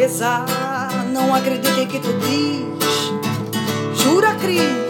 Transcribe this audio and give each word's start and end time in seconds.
certeza. 0.00 0.44
Não 1.12 1.34
acreditei 1.34 1.86
que 1.86 1.98
tu 1.98 2.12
diz. 2.20 4.02
Jura, 4.02 4.34
Cris, 4.36 4.89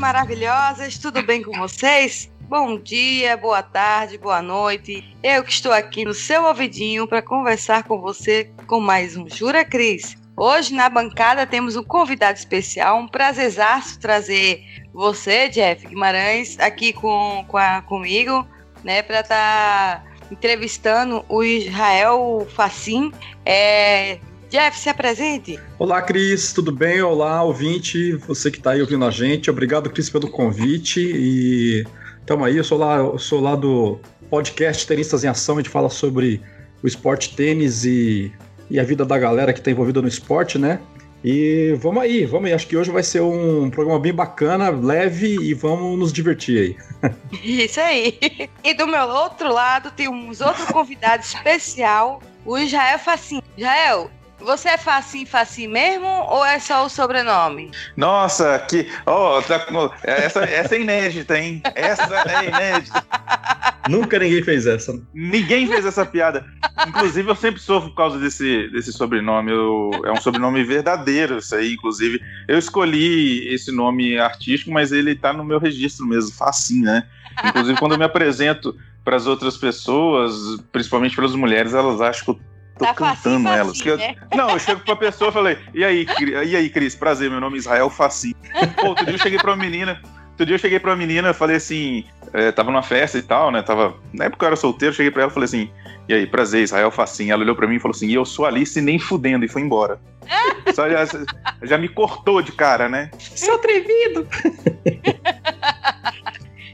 maravilhosas, 0.00 0.96
tudo 0.96 1.22
bem 1.22 1.42
com 1.42 1.52
vocês? 1.58 2.32
Bom 2.48 2.78
dia, 2.78 3.36
boa 3.36 3.62
tarde, 3.62 4.16
boa 4.16 4.40
noite. 4.40 5.14
Eu 5.22 5.44
que 5.44 5.52
estou 5.52 5.70
aqui 5.70 6.06
no 6.06 6.14
seu 6.14 6.44
ouvidinho 6.46 7.06
para 7.06 7.20
conversar 7.20 7.84
com 7.84 8.00
você 8.00 8.50
com 8.66 8.80
mais 8.80 9.14
um 9.14 9.28
Jura 9.28 9.62
Cris. 9.62 10.16
Hoje 10.34 10.72
na 10.72 10.88
bancada 10.88 11.46
temos 11.46 11.76
um 11.76 11.82
convidado 11.82 12.38
especial, 12.38 12.98
um 12.98 13.06
prazerzaço 13.06 14.00
trazer 14.00 14.64
você, 14.90 15.50
Jeff 15.50 15.86
Guimarães, 15.86 16.58
aqui 16.58 16.94
com, 16.94 17.44
com 17.46 17.58
a, 17.58 17.82
comigo, 17.82 18.48
né, 18.82 19.02
para 19.02 19.20
estar 19.20 20.02
tá 20.02 20.04
entrevistando 20.30 21.22
o 21.28 21.44
Israel 21.44 22.48
Facim. 22.54 23.12
É, 23.44 24.18
Jeff, 24.50 24.76
se 24.76 24.88
apresente. 24.88 25.60
Olá, 25.78 26.02
Cris, 26.02 26.52
tudo 26.52 26.72
bem? 26.72 27.00
Olá, 27.00 27.40
ouvinte, 27.44 28.14
você 28.16 28.50
que 28.50 28.58
está 28.58 28.72
aí 28.72 28.80
ouvindo 28.80 29.04
a 29.04 29.10
gente. 29.10 29.48
Obrigado, 29.48 29.88
Cris, 29.88 30.10
pelo 30.10 30.28
convite. 30.28 31.00
E 31.00 31.86
estamos 32.18 32.48
aí, 32.48 32.56
eu 32.56 32.64
sou 32.64 32.76
lá, 32.76 32.96
eu 32.96 33.16
sou 33.16 33.40
lá 33.40 33.54
do 33.54 34.00
podcast 34.28 34.84
Tenistas 34.88 35.22
em 35.22 35.28
Ação, 35.28 35.54
a 35.54 35.58
gente 35.60 35.70
fala 35.70 35.88
sobre 35.88 36.42
o 36.82 36.86
esporte 36.88 37.36
tênis 37.36 37.84
e, 37.84 38.32
e 38.68 38.80
a 38.80 38.82
vida 38.82 39.04
da 39.04 39.16
galera 39.16 39.52
que 39.52 39.60
está 39.60 39.70
envolvida 39.70 40.02
no 40.02 40.08
esporte, 40.08 40.58
né? 40.58 40.80
E 41.22 41.76
vamos 41.78 42.02
aí, 42.02 42.26
vamos 42.26 42.48
aí. 42.48 42.52
Acho 42.52 42.66
que 42.66 42.76
hoje 42.76 42.90
vai 42.90 43.04
ser 43.04 43.20
um 43.20 43.70
programa 43.70 44.00
bem 44.00 44.12
bacana, 44.12 44.68
leve 44.68 45.28
e 45.28 45.54
vamos 45.54 45.96
nos 45.96 46.12
divertir 46.12 46.76
aí. 47.02 47.12
Isso 47.44 47.78
aí. 47.78 48.18
E 48.64 48.74
do 48.74 48.88
meu 48.88 49.06
outro 49.06 49.52
lado 49.52 49.92
tem 49.92 50.08
um 50.08 50.30
outro 50.30 50.66
convidado 50.72 51.22
especial, 51.22 52.20
o 52.44 52.58
Israel 52.58 52.98
Facim. 52.98 53.40
Israel, 53.56 54.10
você 54.40 54.70
é 54.70 54.78
facinho, 54.78 55.26
facinho 55.26 55.70
mesmo 55.70 56.06
ou 56.06 56.44
é 56.44 56.58
só 56.58 56.84
o 56.84 56.88
sobrenome? 56.88 57.70
Nossa, 57.96 58.58
que. 58.58 58.88
Oh, 59.06 59.40
tá, 59.42 59.66
essa, 60.02 60.44
essa 60.44 60.76
é 60.76 60.80
inédita, 60.80 61.38
hein? 61.38 61.62
Essa 61.74 62.24
é 62.28 62.48
inédita. 62.48 63.04
Nunca 63.88 64.18
ninguém 64.18 64.42
fez 64.42 64.66
essa. 64.66 65.00
Ninguém 65.14 65.66
fez 65.66 65.84
essa 65.84 66.04
piada. 66.04 66.44
Inclusive, 66.86 67.30
eu 67.30 67.34
sempre 67.34 67.60
sofro 67.60 67.90
por 67.90 67.96
causa 67.96 68.18
desse, 68.18 68.68
desse 68.68 68.92
sobrenome. 68.92 69.50
Eu, 69.50 69.90
é 70.04 70.12
um 70.12 70.20
sobrenome 70.20 70.62
verdadeiro, 70.64 71.38
isso 71.38 71.54
aí. 71.54 71.74
Inclusive, 71.74 72.20
eu 72.46 72.58
escolhi 72.58 73.52
esse 73.52 73.72
nome 73.72 74.18
artístico, 74.18 74.70
mas 74.70 74.92
ele 74.92 75.14
tá 75.14 75.32
no 75.32 75.44
meu 75.44 75.58
registro 75.58 76.06
mesmo, 76.06 76.32
facinho, 76.32 76.84
né? 76.84 77.06
Inclusive, 77.44 77.78
quando 77.78 77.92
eu 77.92 77.98
me 77.98 78.04
apresento 78.04 78.76
para 79.04 79.16
as 79.16 79.26
outras 79.26 79.56
pessoas, 79.56 80.60
principalmente 80.70 81.16
para 81.16 81.24
as 81.24 81.34
mulheres, 81.34 81.74
elas 81.74 82.00
acham 82.00 82.24
que 82.24 82.30
eu 82.30 82.49
tô 82.80 82.86
tá 82.86 82.94
cantando 82.94 83.14
facinho, 83.14 83.48
elas. 83.48 83.78
Facinho, 83.78 83.96
né? 83.96 84.16
eu, 84.32 84.36
não, 84.36 84.50
eu 84.50 84.58
chego 84.58 84.80
pra 84.80 84.96
pessoa 84.96 85.30
e 85.30 85.32
falei, 85.32 85.58
e 85.74 85.84
aí, 85.84 86.06
e 86.46 86.56
aí, 86.56 86.70
Cris, 86.70 86.94
prazer, 86.94 87.30
meu 87.30 87.40
nome 87.40 87.56
é 87.56 87.58
Israel 87.58 87.90
Facinho. 87.90 88.34
Pô, 88.76 88.88
outro 88.88 89.04
dia 89.04 89.14
eu 89.14 89.18
cheguei 89.18 89.38
pra 89.38 89.52
uma 89.52 89.62
menina, 89.62 90.00
outro 90.30 90.46
dia 90.46 90.54
eu 90.54 90.58
cheguei 90.58 90.80
pra 90.80 90.90
uma 90.90 90.96
menina, 90.96 91.34
falei 91.34 91.56
assim, 91.56 92.04
é, 92.32 92.50
tava 92.50 92.70
numa 92.70 92.82
festa 92.82 93.18
e 93.18 93.22
tal, 93.22 93.50
né, 93.50 93.62
tava, 93.62 93.94
na 94.12 94.24
época 94.24 94.44
eu 94.44 94.48
era 94.48 94.56
solteiro, 94.56 94.94
cheguei 94.94 95.10
pra 95.10 95.22
ela 95.22 95.30
e 95.30 95.34
falei 95.34 95.44
assim, 95.44 95.70
e 96.08 96.14
aí, 96.14 96.26
prazer, 96.26 96.64
Israel 96.64 96.90
Facinho. 96.90 97.32
Ela 97.32 97.42
olhou 97.42 97.54
pra 97.54 97.68
mim 97.68 97.76
e 97.76 97.78
falou 97.78 97.94
assim, 97.94 98.08
e 98.08 98.14
eu 98.14 98.24
sou 98.24 98.44
Alice 98.44 98.80
nem 98.80 98.98
fudendo, 98.98 99.44
e 99.44 99.48
foi 99.48 99.62
embora. 99.62 100.00
Só 100.74 100.88
já, 100.88 101.04
já 101.62 101.78
me 101.78 101.88
cortou 101.88 102.42
de 102.42 102.50
cara, 102.50 102.88
né? 102.88 103.10
Seu 103.18 103.54
atrevido! 103.54 104.26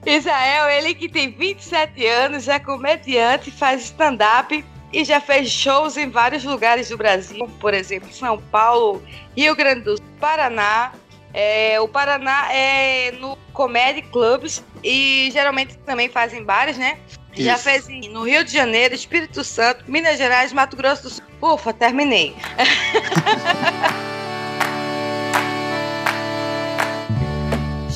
Israel, 0.07 0.71
ele 0.71 0.95
que 0.95 1.09
tem 1.09 1.33
27 1.33 2.07
anos, 2.07 2.49
é 2.49 2.59
comediante, 2.59 3.51
faz 3.51 3.83
stand-up 3.83 4.65
e 4.97 5.05
já 5.05 5.21
fez 5.21 5.51
shows 5.51 5.99
em 5.99 6.09
vários 6.09 6.43
lugares 6.43 6.89
do 6.89 6.97
Brasil, 6.97 7.47
por 7.61 7.75
exemplo, 7.75 8.11
São 8.11 8.39
Paulo, 8.51 9.03
Rio 9.37 9.55
Grande 9.55 9.83
do 9.83 9.99
Sul, 9.99 10.07
Paraná. 10.19 10.91
É, 11.35 11.79
o 11.79 11.87
Paraná 11.87 12.51
é 12.51 13.13
no 13.13 13.37
Comedy 13.53 14.01
Clubs 14.01 14.65
e 14.83 15.29
geralmente 15.35 15.77
também 15.85 16.09
fazem 16.09 16.43
bares, 16.43 16.79
né? 16.79 16.99
Isso. 17.35 17.43
Já 17.43 17.59
fez 17.59 17.87
no 18.09 18.23
Rio 18.23 18.43
de 18.43 18.51
Janeiro, 18.51 18.95
Espírito 18.95 19.45
Santo, 19.45 19.85
Minas 19.87 20.17
Gerais, 20.17 20.51
Mato 20.51 20.75
Grosso 20.75 21.03
do 21.03 21.11
Sul. 21.11 21.25
Ufa, 21.43 21.75
terminei. 21.75 22.35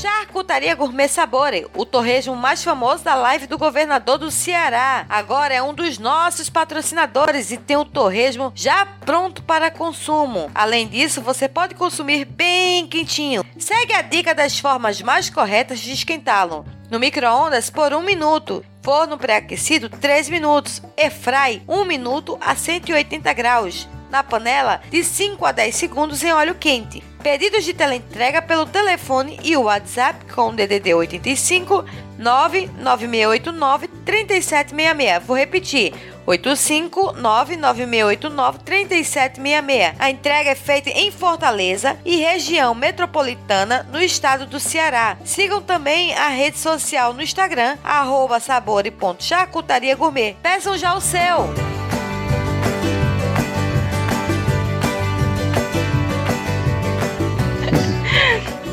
Charcutaria 0.01 0.75
Gourmet 0.75 1.09
Sabore, 1.09 1.67
o 1.77 1.85
torresmo 1.85 2.35
mais 2.35 2.65
famoso 2.65 3.05
da 3.05 3.15
live 3.15 3.47
do 3.47 3.59
governador 3.59 4.17
do 4.17 4.31
Ceará. 4.31 5.05
Agora 5.11 5.53
é 5.53 5.63
um 5.63 5.75
dos 5.75 5.99
nossos 5.99 6.49
patrocinadores 6.49 7.51
e 7.51 7.59
tem 7.59 7.77
o 7.77 7.85
torresmo 7.85 8.51
já 8.55 8.87
pronto 8.87 9.43
para 9.43 9.71
consumo. 9.71 10.51
Além 10.55 10.89
disso, 10.89 11.21
você 11.21 11.47
pode 11.47 11.75
consumir 11.75 12.25
bem 12.25 12.87
quentinho. 12.87 13.45
Segue 13.59 13.93
a 13.93 14.01
dica 14.01 14.35
das 14.35 14.59
formas 14.59 15.03
mais 15.03 15.29
corretas 15.29 15.81
de 15.81 15.93
esquentá-lo. 15.93 16.65
No 16.91 16.99
micro-ondas 16.99 17.69
por 17.69 17.93
um 17.93 18.01
minuto. 18.01 18.65
Forno 18.83 19.19
pré-aquecido 19.19 19.89
3 19.89 20.29
minutos. 20.29 20.83
Airfry 20.97 21.63
1 21.69 21.85
minuto 21.85 22.39
a 22.41 22.55
180 22.55 23.33
graus. 23.33 23.89
Na 24.11 24.23
panela 24.23 24.81
de 24.91 25.05
5 25.05 25.45
a 25.45 25.53
10 25.53 25.77
segundos 25.77 26.23
em 26.23 26.33
óleo 26.33 26.55
quente. 26.55 27.03
Pedidos 27.23 27.65
de 27.65 27.75
teleentrega 27.75 28.41
pelo 28.41 28.67
telefone 28.67 29.39
e 29.43 29.57
o 29.57 29.63
WhatsApp 29.65 30.25
com 30.33 30.55
DDD 30.55 30.95
85 30.95 31.85
99689 32.21 33.89
3766. 34.05 35.27
Vou 35.27 35.37
repetir. 35.37 35.93
85 36.27 37.15
99689 37.15 38.59
3766. 38.61 39.95
A 39.99 40.11
entrega 40.11 40.51
é 40.51 40.55
feita 40.55 40.91
em 40.91 41.11
Fortaleza 41.11 41.99
e 42.05 42.17
região 42.17 42.75
metropolitana 42.75 43.87
no 43.91 44.01
estado 44.01 44.47
do 44.47 44.61
Ceará. 44.61 45.17
Sigam 45.25 45.61
também 45.61 46.15
a 46.15 46.29
rede 46.29 46.59
social 46.59 47.13
no 47.13 47.23
Instagram, 47.23 47.77
arroba 47.83 48.39
sabore.charcutaria 48.39 49.97
gourmet. 49.97 50.37
Peçam 50.43 50.77
já 50.77 50.95
o 50.95 51.01
seu! 51.01 51.49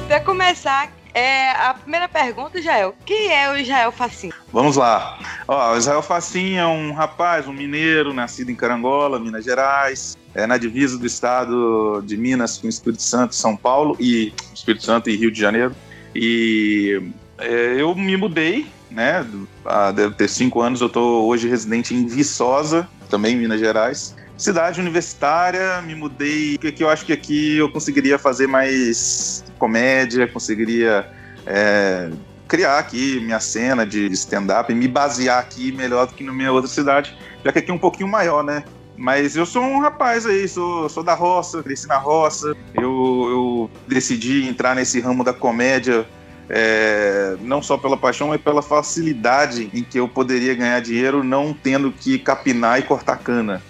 Para 0.07 0.21
começar, 0.21 0.96
é, 1.17 1.51
a 1.51 1.73
primeira 1.73 2.07
pergunta, 2.07 2.59
Israel, 2.59 2.93
quem 3.03 3.33
é 3.33 3.49
o 3.49 3.57
Israel 3.57 3.91
Facim? 3.91 4.31
Vamos 4.53 4.75
lá. 4.75 5.17
Ó, 5.47 5.73
o 5.73 5.77
Israel 5.77 6.03
Facim 6.03 6.53
é 6.53 6.67
um 6.67 6.93
rapaz, 6.93 7.47
um 7.47 7.53
mineiro, 7.53 8.13
nascido 8.13 8.51
em 8.51 8.55
Carangola, 8.55 9.19
Minas 9.19 9.43
Gerais, 9.43 10.15
é 10.35 10.45
na 10.45 10.57
divisa 10.57 10.95
do 10.95 11.07
estado 11.07 12.03
de 12.05 12.15
Minas 12.15 12.59
com 12.59 12.67
Espírito 12.67 13.01
Santo, 13.01 13.33
São 13.33 13.57
Paulo 13.57 13.97
e 13.99 14.31
Espírito 14.53 14.85
Santo 14.85 15.09
e 15.09 15.15
Rio 15.15 15.31
de 15.31 15.39
Janeiro. 15.39 15.75
E 16.13 17.01
é, 17.39 17.75
eu 17.79 17.95
me 17.95 18.15
mudei, 18.15 18.67
né? 18.91 19.25
Há, 19.65 19.91
deve 19.91 20.13
ter 20.13 20.27
cinco 20.27 20.61
anos. 20.61 20.81
Eu 20.81 20.87
estou 20.87 21.27
hoje 21.27 21.47
residente 21.47 21.95
em 21.95 22.05
Viçosa, 22.05 22.87
também 23.09 23.33
em 23.33 23.37
Minas 23.37 23.59
Gerais 23.59 24.15
cidade 24.37 24.79
universitária, 24.79 25.81
me 25.81 25.95
mudei, 25.95 26.57
porque 26.59 26.83
eu 26.83 26.89
acho 26.89 27.05
que 27.05 27.13
aqui 27.13 27.57
eu 27.57 27.69
conseguiria 27.71 28.19
fazer 28.19 28.47
mais 28.47 29.43
comédia, 29.57 30.27
conseguiria 30.27 31.09
é, 31.45 32.09
criar 32.47 32.77
aqui 32.77 33.19
minha 33.19 33.39
cena 33.39 33.85
de 33.85 34.05
stand-up 34.13 34.71
e 34.71 34.75
me 34.75 34.87
basear 34.87 35.39
aqui 35.39 35.71
melhor 35.71 36.07
do 36.07 36.13
que 36.13 36.23
na 36.23 36.31
minha 36.31 36.51
outra 36.51 36.69
cidade, 36.69 37.17
já 37.43 37.51
que 37.51 37.59
aqui 37.59 37.71
é 37.71 37.73
um 37.73 37.79
pouquinho 37.79 38.07
maior, 38.07 38.43
né? 38.43 38.63
Mas 38.95 39.35
eu 39.35 39.45
sou 39.45 39.61
um 39.61 39.79
rapaz 39.79 40.25
aí, 40.25 40.47
sou, 40.47 40.89
sou 40.89 41.03
da 41.03 41.13
roça, 41.13 41.61
cresci 41.61 41.87
na 41.87 41.97
roça. 41.97 42.55
Eu, 42.73 42.81
eu 43.29 43.71
decidi 43.87 44.47
entrar 44.47 44.75
nesse 44.75 44.99
ramo 44.99 45.23
da 45.23 45.33
comédia 45.33 46.07
é, 46.49 47.35
não 47.41 47.61
só 47.61 47.77
pela 47.77 47.95
paixão, 47.95 48.29
mas 48.29 48.41
pela 48.41 48.61
facilidade 48.61 49.69
em 49.71 49.83
que 49.83 49.99
eu 49.99 50.07
poderia 50.07 50.55
ganhar 50.55 50.79
dinheiro 50.79 51.23
não 51.23 51.53
tendo 51.53 51.91
que 51.91 52.17
capinar 52.17 52.79
e 52.79 52.83
cortar 52.83 53.17
cana. 53.17 53.61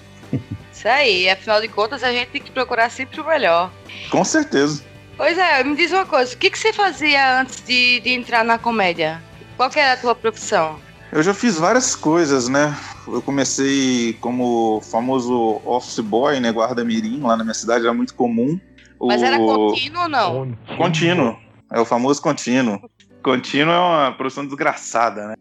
Isso 0.71 0.87
aí, 0.87 1.29
afinal 1.29 1.61
de 1.61 1.67
contas 1.67 2.03
a 2.03 2.11
gente 2.11 2.29
tem 2.29 2.41
que 2.41 2.51
procurar 2.51 2.89
sempre 2.89 3.19
o 3.19 3.25
melhor. 3.25 3.71
Com 4.09 4.23
certeza. 4.23 4.83
Pois 5.15 5.37
é, 5.37 5.63
me 5.63 5.75
diz 5.75 5.91
uma 5.91 6.05
coisa, 6.05 6.35
o 6.35 6.37
que, 6.37 6.51
que 6.51 6.59
você 6.59 6.71
fazia 6.71 7.41
antes 7.41 7.63
de, 7.65 7.99
de 8.01 8.11
entrar 8.11 8.43
na 8.43 8.57
comédia? 8.59 9.21
Qual 9.55 9.69
era 9.75 9.93
a 9.93 9.97
tua 9.97 10.13
profissão? 10.13 10.79
Eu 11.11 11.23
já 11.23 11.33
fiz 11.33 11.57
várias 11.57 11.95
coisas, 11.95 12.47
né? 12.47 12.75
eu 13.07 13.21
comecei 13.21 14.13
como 14.19 14.81
famoso 14.81 15.61
office 15.65 15.99
boy, 15.99 16.39
né? 16.39 16.51
Guarda-mirim, 16.51 17.21
lá 17.21 17.37
na 17.37 17.43
minha 17.43 17.53
cidade, 17.53 17.85
era 17.85 17.93
muito 17.93 18.13
comum. 18.13 18.59
Mas 19.01 19.21
o... 19.21 19.25
era 19.25 19.37
contínuo 19.37 20.03
ou 20.03 20.09
não? 20.09 20.57
Contínuo. 20.77 21.37
É 21.71 21.79
o 21.79 21.85
famoso 21.85 22.21
contínuo. 22.21 22.79
Contínuo 23.23 23.73
é 23.73 23.79
uma 23.79 24.11
profissão 24.11 24.45
desgraçada, 24.45 25.27
né? 25.27 25.35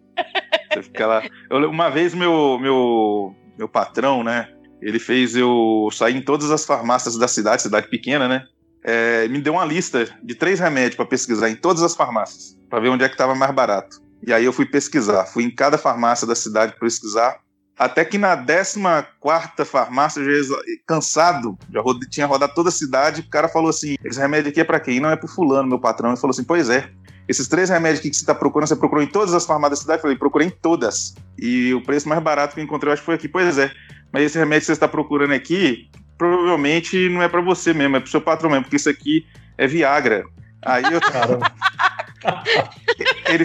Você 0.72 0.82
fica 0.82 1.06
lá. 1.06 1.22
Eu, 1.50 1.70
uma 1.70 1.90
vez 1.90 2.14
meu, 2.14 2.58
meu, 2.60 3.34
meu 3.56 3.68
patrão, 3.68 4.22
né? 4.22 4.48
Ele 4.80 4.98
fez 4.98 5.34
eu 5.34 5.88
sair 5.92 6.16
em 6.16 6.22
todas 6.22 6.50
as 6.50 6.64
farmácias 6.64 7.16
da 7.16 7.28
cidade, 7.28 7.62
cidade 7.62 7.88
pequena, 7.88 8.28
né? 8.28 8.44
É, 8.84 9.26
me 9.28 9.40
deu 9.40 9.54
uma 9.54 9.64
lista 9.64 10.08
de 10.22 10.34
três 10.34 10.60
remédios 10.60 10.94
para 10.94 11.06
pesquisar 11.06 11.50
em 11.50 11.56
todas 11.56 11.82
as 11.82 11.96
farmácias, 11.96 12.56
para 12.70 12.80
ver 12.80 12.88
onde 12.88 13.04
é 13.04 13.08
que 13.08 13.14
estava 13.14 13.34
mais 13.34 13.52
barato. 13.52 14.00
E 14.24 14.32
aí 14.32 14.44
eu 14.44 14.52
fui 14.52 14.66
pesquisar, 14.66 15.24
fui 15.26 15.44
em 15.44 15.54
cada 15.54 15.76
farmácia 15.76 16.26
da 16.26 16.34
cidade 16.34 16.74
pesquisar, 16.78 17.40
até 17.78 18.04
que 18.04 18.16
na 18.16 18.36
14 18.36 18.80
farmácia, 19.66 20.24
já 20.24 20.56
cansado, 20.86 21.58
já 21.70 21.82
tinha 22.10 22.26
rodado 22.26 22.54
toda 22.54 22.70
a 22.70 22.72
cidade, 22.72 23.20
o 23.20 23.28
cara 23.28 23.48
falou 23.48 23.68
assim: 23.68 23.96
esse 24.02 24.18
remédio 24.18 24.50
aqui 24.50 24.60
é 24.60 24.64
para 24.64 24.80
quem? 24.80 24.98
Não 24.98 25.10
é 25.10 25.16
pro 25.16 25.28
fulano, 25.28 25.68
meu 25.68 25.78
patrão. 25.78 26.10
Ele 26.10 26.20
falou 26.20 26.30
assim: 26.30 26.44
pois 26.44 26.70
é. 26.70 26.90
Esses 27.28 27.48
três 27.48 27.68
remédios 27.68 28.00
que 28.00 28.06
você 28.06 28.20
está 28.20 28.32
procurando, 28.32 28.68
você 28.68 28.76
procurou 28.76 29.02
em 29.02 29.08
todas 29.08 29.34
as 29.34 29.44
farmácias 29.44 29.80
da 29.80 29.82
cidade? 29.82 29.98
Eu 29.98 30.02
falei, 30.02 30.16
procurei 30.16 30.46
em 30.46 30.50
todas. 30.50 31.12
E 31.36 31.74
o 31.74 31.82
preço 31.82 32.08
mais 32.08 32.22
barato 32.22 32.54
que 32.54 32.60
eu 32.60 32.64
encontrei, 32.64 32.88
eu 32.88 32.92
acho 32.92 33.02
que 33.02 33.06
foi 33.06 33.16
aqui. 33.16 33.28
Pois 33.28 33.58
é. 33.58 33.72
Mas 34.16 34.24
esse 34.24 34.38
remédio 34.38 34.60
que 34.60 34.66
você 34.68 34.72
está 34.72 34.88
procurando 34.88 35.34
aqui, 35.34 35.90
provavelmente 36.16 37.06
não 37.10 37.20
é 37.20 37.28
para 37.28 37.42
você 37.42 37.74
mesmo, 37.74 37.96
é 37.96 38.00
pro 38.00 38.08
seu 38.08 38.18
patrão 38.18 38.48
mesmo, 38.48 38.64
porque 38.64 38.76
isso 38.76 38.88
aqui 38.88 39.26
é 39.58 39.66
Viagra. 39.66 40.24
Aí 40.62 40.84
eu. 40.90 40.98
Caramba. 41.04 41.52
Ele, 43.28 43.44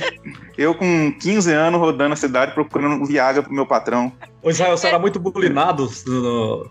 eu 0.58 0.74
com 0.74 1.12
15 1.20 1.52
anos 1.52 1.78
rodando 1.78 2.14
a 2.14 2.16
cidade 2.16 2.54
procurando 2.54 3.06
Viagra 3.06 3.44
pro 3.44 3.52
meu 3.52 3.66
patrão. 3.66 4.14
O 4.42 4.50
Israel, 4.50 4.78
você 4.78 4.88
era 4.88 4.98
muito 4.98 5.20
bulinado 5.20 5.90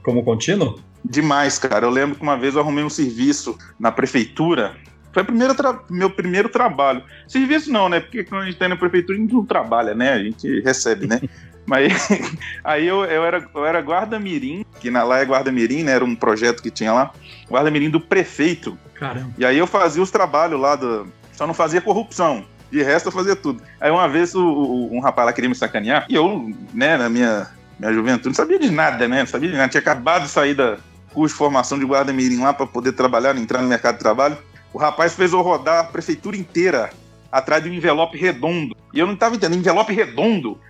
como 0.02 0.24
contínuo? 0.24 0.80
Demais, 1.04 1.58
cara. 1.58 1.84
Eu 1.84 1.90
lembro 1.90 2.16
que 2.16 2.22
uma 2.22 2.38
vez 2.38 2.54
eu 2.54 2.62
arrumei 2.62 2.82
um 2.82 2.88
serviço 2.88 3.58
na 3.78 3.92
prefeitura. 3.92 4.76
Foi 5.12 5.22
o 5.22 5.92
meu 5.92 6.08
primeiro 6.08 6.48
trabalho. 6.48 7.02
Serviço 7.28 7.70
não, 7.70 7.90
né? 7.90 8.00
Porque 8.00 8.24
quando 8.24 8.44
a 8.44 8.46
gente 8.46 8.56
tá 8.56 8.66
na 8.66 8.76
prefeitura, 8.76 9.18
a 9.18 9.20
gente 9.20 9.34
não 9.34 9.44
trabalha, 9.44 9.94
né? 9.94 10.14
A 10.14 10.22
gente 10.22 10.60
recebe, 10.62 11.06
né? 11.06 11.20
Mas 11.66 12.08
aí 12.64 12.86
eu, 12.86 13.04
eu 13.04 13.24
era, 13.24 13.48
eu 13.54 13.64
era 13.64 13.80
guarda-mirim, 13.80 14.64
que 14.80 14.90
na, 14.90 15.02
lá 15.02 15.20
é 15.20 15.24
guarda-mirim, 15.24 15.84
né? 15.84 15.92
Era 15.92 16.04
um 16.04 16.14
projeto 16.14 16.62
que 16.62 16.70
tinha 16.70 16.92
lá. 16.92 17.12
Guarda-mirim 17.50 17.90
do 17.90 18.00
prefeito. 18.00 18.78
Caramba. 18.94 19.32
E 19.38 19.44
aí 19.44 19.58
eu 19.58 19.66
fazia 19.66 20.02
os 20.02 20.10
trabalhos 20.10 20.60
lá 20.60 20.76
do, 20.76 21.06
só 21.40 21.46
não 21.46 21.54
fazia 21.54 21.80
corrupção. 21.80 22.44
De 22.70 22.82
resto, 22.82 23.06
eu 23.06 23.12
fazia 23.12 23.34
tudo. 23.34 23.62
Aí 23.80 23.90
uma 23.90 24.06
vez 24.06 24.34
o, 24.34 24.44
o, 24.44 24.94
um 24.94 25.00
rapaz 25.00 25.24
lá 25.24 25.32
queria 25.32 25.48
me 25.48 25.56
sacanear, 25.56 26.04
e 26.06 26.14
eu, 26.14 26.54
né, 26.74 26.98
na 26.98 27.08
minha, 27.08 27.48
minha 27.78 27.92
juventude, 27.94 28.28
não 28.28 28.34
sabia 28.34 28.58
de 28.58 28.70
nada, 28.70 29.08
né? 29.08 29.20
Não 29.20 29.26
sabia 29.26 29.48
de 29.48 29.56
nada. 29.56 29.70
Tinha 29.70 29.80
acabado 29.80 30.24
de 30.24 30.28
sair 30.28 30.54
da 30.54 30.76
curso 31.14 31.34
de 31.34 31.38
formação 31.38 31.78
de 31.78 31.86
guarda-mirim 31.86 32.42
lá 32.42 32.52
para 32.52 32.66
poder 32.66 32.92
trabalhar, 32.92 33.34
entrar 33.38 33.62
no 33.62 33.68
mercado 33.68 33.94
de 33.94 34.00
trabalho. 34.00 34.36
O 34.70 34.78
rapaz 34.78 35.14
fez 35.14 35.32
eu 35.32 35.40
rodar 35.40 35.80
a 35.80 35.84
prefeitura 35.84 36.36
inteira 36.36 36.90
atrás 37.32 37.64
de 37.64 37.70
um 37.70 37.72
envelope 37.72 38.18
redondo. 38.18 38.76
E 38.92 38.98
eu 38.98 39.06
não 39.06 39.14
estava 39.14 39.34
entendendo, 39.34 39.60
envelope 39.60 39.94
redondo. 39.94 40.60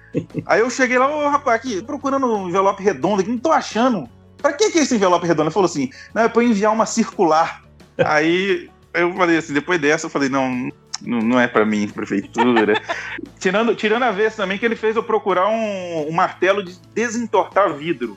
Aí 0.47 0.61
eu 0.61 0.71
cheguei 0.71 0.99
lá, 0.99 1.09
ô 1.09 1.29
rapaz, 1.29 1.57
aqui, 1.61 1.83
procurando 1.83 2.27
um 2.27 2.49
envelope 2.49 2.83
redondo 2.83 3.21
aqui, 3.21 3.31
não 3.31 3.39
tô 3.39 3.53
achando. 3.53 4.09
Pra 4.39 4.53
que, 4.53 4.71
que 4.71 4.79
é 4.79 4.83
esse 4.83 4.95
envelope 4.95 5.27
redondo? 5.27 5.49
Ele 5.49 5.55
falou 5.55 5.67
assim: 5.67 5.91
não, 6.15 6.23
é 6.23 6.29
pra 6.29 6.43
enviar 6.43 6.73
uma 6.73 6.87
circular. 6.87 7.63
Aí 7.99 8.71
eu 8.95 9.15
falei 9.15 9.37
assim, 9.37 9.53
depois 9.53 9.81
dessa 9.81 10.07
eu 10.07 10.11
falei, 10.11 10.29
não, 10.29 10.71
não, 11.03 11.39
é 11.39 11.47
para 11.47 11.65
mim, 11.65 11.89
prefeitura. 11.89 12.81
tirando, 13.39 13.75
tirando 13.75 14.03
a 14.03 14.11
vez 14.11 14.35
também 14.35 14.59
que 14.59 14.65
ele 14.65 14.77
fez 14.77 14.97
eu 14.97 15.03
procurar 15.03 15.49
um, 15.49 16.09
um 16.09 16.13
martelo 16.13 16.63
de 16.63 16.79
desentortar 16.95 17.73
vidro. 17.75 18.17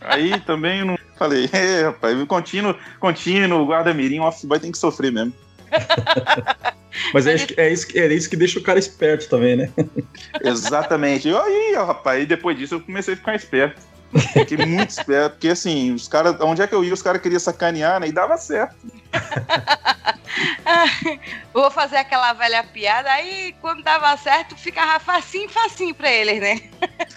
Aí 0.00 0.38
também 0.40 0.80
eu 0.80 0.86
não 0.86 0.98
falei, 1.16 1.48
é, 1.52 1.84
rapaz, 1.84 2.22
contínuo, 2.24 2.74
contínuo, 3.00 3.66
guarda-mirim, 3.66 4.20
office 4.20 4.44
boy 4.44 4.58
tem 4.58 4.72
que 4.72 4.78
sofrer 4.78 5.12
mesmo. 5.12 5.32
Mas 7.12 7.26
é, 7.26 7.34
é, 7.56 7.72
isso, 7.72 7.86
é 7.96 8.06
isso 8.06 8.30
que 8.30 8.36
deixa 8.36 8.58
o 8.58 8.62
cara 8.62 8.78
esperto 8.78 9.28
também, 9.28 9.56
né? 9.56 9.70
Exatamente. 10.42 11.28
E 11.28 11.36
aí, 11.36 11.74
rapaz, 11.74 12.22
e 12.22 12.26
depois 12.26 12.56
disso 12.56 12.76
eu 12.76 12.80
comecei 12.80 13.14
a 13.14 13.16
ficar 13.16 13.34
esperto. 13.34 13.82
Fiquei 14.32 14.58
muito 14.58 14.90
esperto, 14.90 15.32
porque 15.32 15.48
assim, 15.48 15.92
os 15.92 16.06
caras, 16.06 16.36
onde 16.40 16.62
é 16.62 16.68
que 16.68 16.74
eu 16.74 16.84
ia, 16.84 16.94
os 16.94 17.02
caras 17.02 17.20
queriam 17.20 17.40
sacanear, 17.40 17.98
né? 17.98 18.06
E 18.06 18.12
dava 18.12 18.36
certo. 18.36 18.76
Vou 21.52 21.70
fazer 21.70 21.96
aquela 21.96 22.32
velha 22.32 22.62
piada, 22.62 23.10
aí 23.10 23.54
quando 23.60 23.82
dava 23.82 24.16
certo, 24.16 24.56
ficava 24.56 25.00
facinho, 25.00 25.48
facinho 25.48 25.94
pra 25.94 26.10
eles, 26.10 26.40
né? 26.40 26.60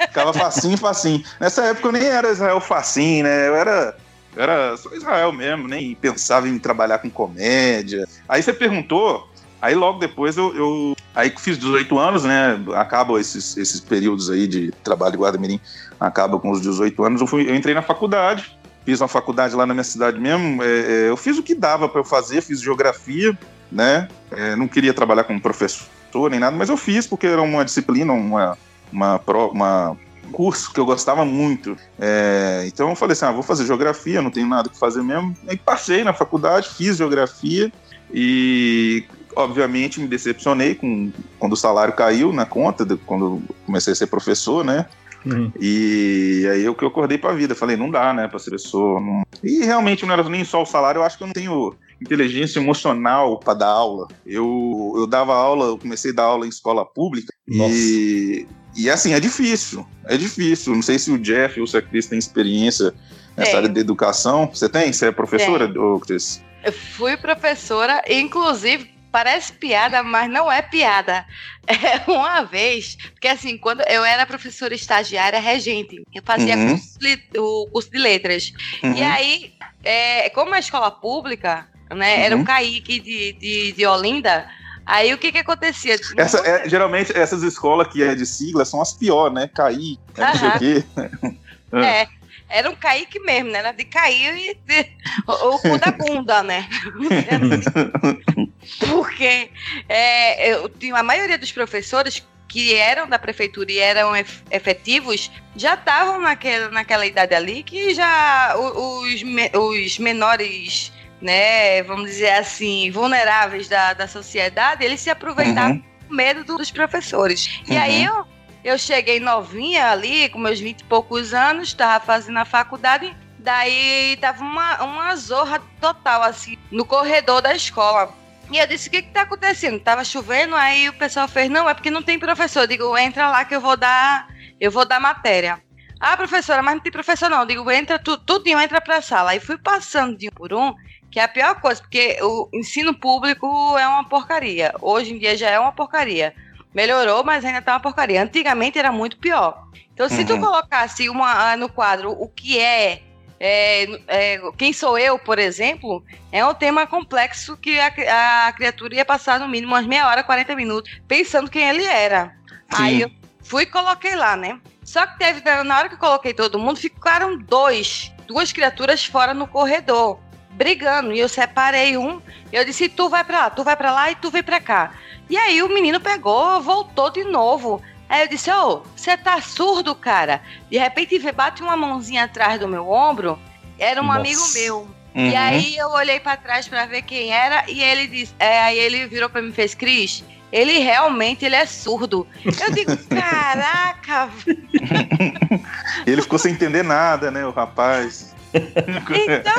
Ficava 0.07 0.33
facinho, 0.33 0.77
facinho. 0.77 1.23
Nessa 1.39 1.65
época 1.65 1.87
eu 1.87 1.91
nem 1.91 2.03
era 2.03 2.31
Israel 2.31 2.59
facinho, 2.59 3.25
né? 3.25 3.47
Eu 3.47 3.55
era 3.55 3.95
era 4.37 4.77
só 4.77 4.93
Israel 4.93 5.31
mesmo, 5.31 5.67
nem 5.67 5.95
pensava 5.95 6.47
em 6.47 6.57
trabalhar 6.59 6.99
com 6.99 7.09
comédia. 7.09 8.07
Aí 8.27 8.41
você 8.41 8.53
perguntou, 8.53 9.27
aí 9.61 9.75
logo 9.75 9.99
depois 9.99 10.37
eu, 10.37 10.55
eu 10.55 10.95
aí 11.15 11.33
fiz 11.37 11.57
18 11.57 11.97
anos, 11.97 12.23
né? 12.23 12.59
Acabam 12.75 13.19
esses, 13.19 13.57
esses 13.57 13.79
períodos 13.79 14.29
aí 14.29 14.47
de 14.47 14.71
trabalho 14.83 15.13
de 15.13 15.17
guarda-mirim 15.17 15.59
acaba 15.99 16.39
com 16.39 16.51
os 16.51 16.61
18 16.61 17.03
anos, 17.03 17.21
eu, 17.21 17.27
fui, 17.27 17.49
eu 17.49 17.55
entrei 17.55 17.73
na 17.73 17.81
faculdade, 17.81 18.55
fiz 18.85 19.01
uma 19.01 19.07
faculdade 19.07 19.55
lá 19.55 19.65
na 19.65 19.73
minha 19.73 19.83
cidade 19.83 20.19
mesmo, 20.19 20.61
é, 20.61 20.67
é, 20.67 21.09
eu 21.09 21.17
fiz 21.17 21.37
o 21.37 21.43
que 21.43 21.55
dava 21.55 21.89
para 21.89 22.01
eu 22.01 22.05
fazer, 22.05 22.41
fiz 22.41 22.61
geografia, 22.61 23.37
né? 23.71 24.07
É, 24.31 24.55
não 24.55 24.67
queria 24.67 24.93
trabalhar 24.93 25.23
como 25.23 25.41
professor 25.41 25.87
nem 26.31 26.39
nada, 26.39 26.55
mas 26.55 26.69
eu 26.69 26.77
fiz 26.77 27.05
porque 27.05 27.27
era 27.27 27.41
uma 27.41 27.63
disciplina, 27.63 28.11
uma, 28.11 28.57
uma, 28.91 29.21
uma 29.51 29.97
curso 30.27 30.71
que 30.71 30.79
eu 30.79 30.85
gostava 30.85 31.25
muito. 31.25 31.75
É, 31.99 32.63
então 32.67 32.89
eu 32.89 32.95
falei 32.95 33.13
assim: 33.13 33.25
ah, 33.25 33.31
vou 33.31 33.43
fazer 33.43 33.65
geografia, 33.65 34.21
não 34.21 34.31
tenho 34.31 34.47
nada 34.47 34.69
que 34.69 34.77
fazer 34.77 35.01
mesmo. 35.01 35.35
Aí 35.47 35.57
passei 35.57 36.03
na 36.03 36.13
faculdade, 36.13 36.69
fiz 36.69 36.97
geografia 36.97 37.71
e 38.13 39.03
obviamente 39.35 39.99
me 39.99 40.07
decepcionei 40.07 40.75
com 40.75 41.11
quando 41.39 41.53
o 41.53 41.57
salário 41.57 41.93
caiu 41.93 42.33
na 42.33 42.45
conta, 42.45 42.85
de, 42.85 42.97
quando 42.97 43.41
comecei 43.65 43.93
a 43.93 43.95
ser 43.95 44.07
professor, 44.07 44.63
né? 44.63 44.85
Uhum. 45.25 45.51
E 45.59 46.47
aí 46.51 46.63
eu 46.63 46.73
que 46.73 46.83
eu 46.83 46.87
acordei 46.87 47.17
pra 47.17 47.33
vida. 47.33 47.55
Falei, 47.55 47.75
não 47.75 47.89
dá, 47.89 48.13
né, 48.13 48.27
pra 48.27 48.39
ser 48.39 48.51
pessoa. 48.51 48.99
Não... 48.99 49.23
E 49.43 49.65
realmente 49.65 50.05
não 50.05 50.13
era 50.13 50.27
nem 50.27 50.43
só 50.43 50.61
o 50.61 50.65
salário, 50.65 50.99
eu 50.99 51.03
acho 51.03 51.17
que 51.17 51.23
eu 51.23 51.27
não 51.27 51.33
tenho 51.33 51.75
inteligência 52.01 52.59
emocional 52.59 53.39
para 53.39 53.53
dar 53.55 53.69
aula. 53.69 54.07
Eu, 54.25 54.93
eu 54.95 55.07
dava 55.07 55.33
aula, 55.35 55.65
eu 55.65 55.77
comecei 55.77 56.11
a 56.11 56.15
dar 56.15 56.23
aula 56.23 56.45
em 56.45 56.49
escola 56.49 56.85
pública 56.85 57.33
Nossa. 57.47 57.73
e, 57.73 58.47
e 58.77 58.89
assim, 58.89 59.13
é 59.13 59.19
difícil. 59.19 59.85
É 60.05 60.15
difícil. 60.15 60.75
Não 60.75 60.81
sei 60.81 60.99
se 60.99 61.11
o 61.11 61.17
Jeff 61.17 61.59
ou 61.59 61.65
se 61.65 61.75
a 61.77 61.81
Cris 61.81 62.05
tem 62.05 62.19
experiência 62.19 62.93
nessa 63.35 63.51
é. 63.51 63.55
área 63.55 63.69
de 63.69 63.79
educação. 63.79 64.49
Você 64.53 64.69
tem? 64.69 64.93
Você 64.93 65.07
é 65.07 65.11
professora, 65.11 65.65
é. 65.65 66.05
Cris? 66.05 66.43
Eu 66.63 66.71
fui 66.71 67.17
professora, 67.17 68.01
inclusive 68.07 68.91
parece 69.11 69.53
piada, 69.53 70.03
mas 70.03 70.29
não 70.29 70.51
é 70.51 70.61
piada. 70.61 71.25
É 71.67 72.09
uma 72.09 72.43
vez, 72.43 72.95
porque 73.11 73.27
assim, 73.27 73.57
quando 73.57 73.81
eu 73.89 74.05
era 74.05 74.25
professora 74.25 74.73
estagiária 74.73 75.37
regente, 75.37 76.01
eu 76.15 76.23
fazia 76.23 76.55
uhum. 76.55 76.69
curso 76.69 76.97
de, 76.97 77.19
o 77.37 77.67
curso 77.69 77.91
de 77.91 77.97
letras. 77.97 78.53
Uhum. 78.81 78.93
E 78.93 79.03
aí, 79.03 79.53
é, 79.83 80.29
como 80.29 80.55
é 80.55 80.59
escola 80.59 80.89
pública, 80.89 81.67
né, 81.93 82.15
uhum. 82.15 82.23
era 82.23 82.37
o 82.37 82.45
Kaique 82.45 83.01
de, 83.01 83.33
de, 83.33 83.71
de 83.73 83.85
Olinda, 83.85 84.49
Aí 84.87 85.13
o 85.13 85.17
que 85.17 85.33
que 85.33 85.39
acontecia? 85.39 85.99
Essa, 86.15 86.37
é, 86.47 86.69
geralmente 86.69 87.15
essas 87.15 87.43
escolas 87.43 87.89
que 87.89 88.01
é 88.01 88.15
de 88.15 88.25
sigla 88.25 88.63
são 88.63 88.81
as 88.81 88.93
piores, 88.93 89.33
né? 89.33 89.49
Cair, 89.53 89.99
não 90.17 90.35
sei 90.35 90.47
o 90.47 90.59
quê. 90.59 91.37
É, 91.69 92.07
era 92.47 92.69
um 92.69 92.75
Kaique 92.77 93.19
mesmo, 93.19 93.51
né? 93.51 93.59
Era 93.59 93.73
de 93.73 93.83
cair 93.83 94.37
e 94.37 94.55
de, 94.55 94.89
o, 95.27 95.55
o 95.55 95.59
cu 95.59 95.77
da 95.77 95.91
bunda, 95.91 96.41
né? 96.41 96.65
Porque 98.87 99.51
é, 99.89 100.53
eu 100.53 100.69
tinha 100.69 100.95
a 100.95 101.03
maioria 101.03 101.37
dos 101.37 101.51
professores 101.51 102.25
que 102.47 102.73
eram 102.73 103.05
da 103.07 103.19
prefeitura 103.19 103.69
e 103.69 103.79
eram 103.79 104.13
efetivos 104.49 105.29
já 105.57 105.73
estavam 105.73 106.21
naquela, 106.21 106.69
naquela 106.69 107.05
idade 107.05 107.35
ali 107.35 107.63
que 107.63 107.93
já 107.93 108.55
os, 108.57 109.21
os 109.53 109.99
menores, 109.99 110.93
né, 111.21 111.81
vamos 111.83 112.11
dizer 112.11 112.31
assim, 112.31 112.91
vulneráveis 112.91 113.67
da, 113.67 113.93
da 113.93 114.07
sociedade, 114.07 114.83
eles 114.83 115.01
se 115.01 115.09
aproveitavam 115.09 115.77
uhum. 115.77 115.83
com 116.07 116.13
medo 116.13 116.43
dos 116.43 116.71
professores. 116.71 117.59
Uhum. 117.67 117.73
E 117.73 117.77
aí 117.77 118.03
eu 118.03 118.25
eu 118.67 118.77
cheguei 118.77 119.17
novinha 119.17 119.91
ali, 119.91 120.27
com 120.27 120.39
meus 120.39 120.59
20 120.59 120.81
e 120.81 120.83
poucos 120.83 121.33
anos, 121.33 121.69
estava 121.69 122.03
fazendo 122.03 122.37
a 122.37 122.43
faculdade. 122.43 123.15
Daí 123.39 124.17
tava 124.19 124.43
uma, 124.43 124.83
uma 124.83 125.15
zorra 125.15 125.61
total, 125.79 126.21
assim, 126.21 126.57
no 126.69 126.83
corredor 126.83 127.41
da 127.41 127.55
escola. 127.55 128.13
E 128.51 128.57
eu 128.57 128.67
disse: 128.67 128.89
o 128.89 128.91
que 128.91 129.03
que 129.03 129.11
tá 129.11 129.21
acontecendo? 129.21 129.79
Tava 129.79 130.03
chovendo, 130.03 130.53
aí 130.53 130.89
o 130.89 130.93
pessoal 130.93 131.29
fez: 131.29 131.49
não, 131.49 131.69
é 131.69 131.73
porque 131.73 131.89
não 131.89 132.03
tem 132.03 132.19
professor. 132.19 132.63
Eu 132.63 132.67
digo: 132.67 132.97
entra 132.97 133.29
lá 133.29 133.45
que 133.45 133.55
eu 133.55 133.61
vou 133.61 133.77
dar, 133.77 134.27
eu 134.59 134.69
vou 134.69 134.85
dar 134.85 134.99
matéria. 134.99 135.61
Ah, 135.97 136.17
professora, 136.17 136.61
mas 136.61 136.75
não 136.75 136.81
tem 136.81 136.91
professor 136.91 137.29
não. 137.29 137.39
Eu 137.39 137.45
digo: 137.45 137.71
entra, 137.71 137.97
tu, 137.97 138.17
tudinho, 138.17 138.59
entra 138.59 138.81
pra 138.81 139.01
sala. 139.01 139.31
Aí 139.31 139.39
fui 139.39 139.57
passando 139.57 140.17
de 140.17 140.27
um 140.27 140.31
por 140.31 140.53
um, 140.53 140.75
que 141.09 141.19
é 141.19 141.23
a 141.23 141.27
pior 141.27 141.59
coisa, 141.61 141.81
porque 141.81 142.17
o 142.21 142.49
ensino 142.53 142.93
público 142.93 143.47
é 143.77 143.87
uma 143.87 144.07
porcaria. 144.07 144.73
Hoje 144.81 145.13
em 145.13 145.19
dia 145.19 145.37
já 145.37 145.49
é 145.49 145.59
uma 145.59 145.71
porcaria. 145.71 146.33
Melhorou, 146.73 147.23
mas 147.23 147.43
ainda 147.43 147.61
tá 147.61 147.73
uma 147.73 147.79
porcaria. 147.79 148.21
Antigamente 148.21 148.77
era 148.77 148.91
muito 148.91 149.17
pior. 149.17 149.67
Então, 149.93 150.07
se 150.07 150.19
uhum. 150.19 150.25
tu 150.25 150.39
colocasse 150.39 151.09
uma, 151.09 151.55
no 151.55 151.69
quadro 151.69 152.11
o 152.11 152.27
que 152.27 152.59
é 152.59 153.01
é, 153.39 153.83
é, 154.07 154.41
quem 154.57 154.73
sou 154.73 154.97
eu, 154.97 155.19
por 155.19 155.37
exemplo, 155.37 156.03
é 156.31 156.45
um 156.45 156.53
tema 156.53 156.87
complexo 156.87 157.55
que 157.57 157.79
a, 157.79 158.47
a, 158.47 158.53
criatura 158.53 158.95
ia 158.95 159.05
passar 159.05 159.39
no 159.39 159.47
mínimo 159.47 159.73
umas 159.73 159.85
meia 159.85 160.07
hora, 160.07 160.23
40 160.23 160.55
minutos, 160.55 160.99
pensando 161.07 161.49
quem 161.49 161.67
ele 161.67 161.83
era. 161.83 162.35
Sim. 162.75 162.83
Aí 162.83 163.01
eu 163.01 163.11
fui 163.43 163.63
e 163.63 163.67
coloquei 163.67 164.15
lá, 164.15 164.35
né? 164.35 164.59
Só 164.83 165.05
que 165.05 165.19
teve, 165.19 165.41
na 165.63 165.77
hora 165.77 165.89
que 165.89 165.95
eu 165.95 165.99
coloquei 165.99 166.33
todo 166.33 166.57
mundo, 166.57 166.79
ficaram 166.79 167.37
dois, 167.37 168.11
duas 168.25 168.51
criaturas 168.51 169.05
fora 169.05 169.33
no 169.33 169.47
corredor, 169.47 170.19
brigando. 170.57 171.13
E 171.13 171.19
eu 171.19 171.29
separei 171.29 171.95
um, 171.95 172.19
eu 172.51 172.65
disse: 172.65 172.89
tu 172.89 173.07
vai 173.07 173.23
pra 173.23 173.41
lá, 173.41 173.49
tu 173.49 173.63
vai 173.63 173.77
pra 173.77 173.91
lá 173.91 174.11
e 174.11 174.15
tu 174.15 174.31
vem 174.31 174.43
pra 174.43 174.59
cá. 174.59 174.91
E 175.29 175.37
aí 175.37 175.61
o 175.61 175.69
menino 175.69 175.99
pegou, 175.99 176.59
voltou 176.61 177.09
de 177.09 177.23
novo. 177.23 177.81
Aí 178.09 178.21
eu 178.21 178.27
disse, 178.27 178.49
ô, 178.49 178.69
oh, 178.69 178.83
você 178.95 179.17
tá 179.17 179.41
surdo, 179.41 179.93
cara? 179.93 180.41
De 180.71 180.77
repente 180.77 181.19
bate 181.33 181.61
uma 181.61 181.75
mãozinha 181.75 182.23
atrás 182.23 182.59
do 182.59 182.67
meu 182.67 182.89
ombro, 182.89 183.37
era 183.77 184.01
um 184.01 184.05
Nossa. 184.05 184.19
amigo 184.19 184.41
meu. 184.53 184.87
Uhum. 185.13 185.29
E 185.29 185.35
aí 185.35 185.75
eu 185.75 185.89
olhei 185.89 186.19
para 186.19 186.37
trás 186.37 186.67
para 186.67 186.85
ver 186.85 187.01
quem 187.01 187.33
era, 187.33 187.65
e 187.67 187.81
ele 187.83 188.07
disse, 188.07 188.33
é, 188.39 188.61
aí 188.61 188.79
ele 188.79 189.07
virou 189.07 189.29
para 189.29 189.41
mim 189.41 189.49
e 189.49 189.53
fez, 189.53 189.75
Cris, 189.75 190.23
ele 190.51 190.79
realmente 190.79 191.43
ele 191.43 191.55
é 191.55 191.65
surdo. 191.65 192.25
Eu 192.45 192.71
digo, 192.71 192.95
caraca! 193.09 194.29
ele 196.07 196.21
ficou 196.21 196.39
sem 196.39 196.53
entender 196.53 196.83
nada, 196.83 197.29
né, 197.29 197.45
o 197.45 197.51
rapaz. 197.51 198.36
Então, 198.57 199.53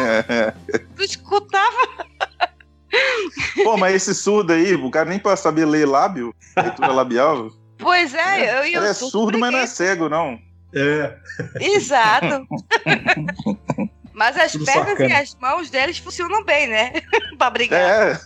tu 0.96 1.02
escutava. 1.04 1.88
Pô, 3.62 3.76
mas 3.76 3.94
esse 3.94 4.14
surdo 4.14 4.52
aí, 4.52 4.74
o 4.74 4.90
cara 4.90 5.08
nem 5.08 5.18
pra 5.18 5.36
saber 5.36 5.66
ler 5.66 5.86
lábio, 5.86 6.34
leitura 6.56 6.92
labial. 6.92 7.50
Pois 7.76 8.14
é, 8.14 8.58
eu 8.58 8.64
e 8.66 8.74
Ele 8.74 8.86
é 8.86 8.94
surdo, 8.94 9.38
mas 9.38 9.52
não 9.52 9.58
é 9.60 9.66
cego, 9.66 10.08
não. 10.08 10.38
É. 10.74 11.16
Exato. 11.60 12.46
Mas 14.18 14.36
as 14.36 14.50
Tudo 14.50 14.64
pernas 14.64 14.88
sacana. 14.88 15.08
e 15.08 15.12
as 15.12 15.34
mãos 15.36 15.70
deles 15.70 15.98
funcionam 15.98 16.42
bem, 16.42 16.66
né? 16.66 16.92
pra 17.38 17.50
brigar. 17.50 17.80
É. 17.80 18.18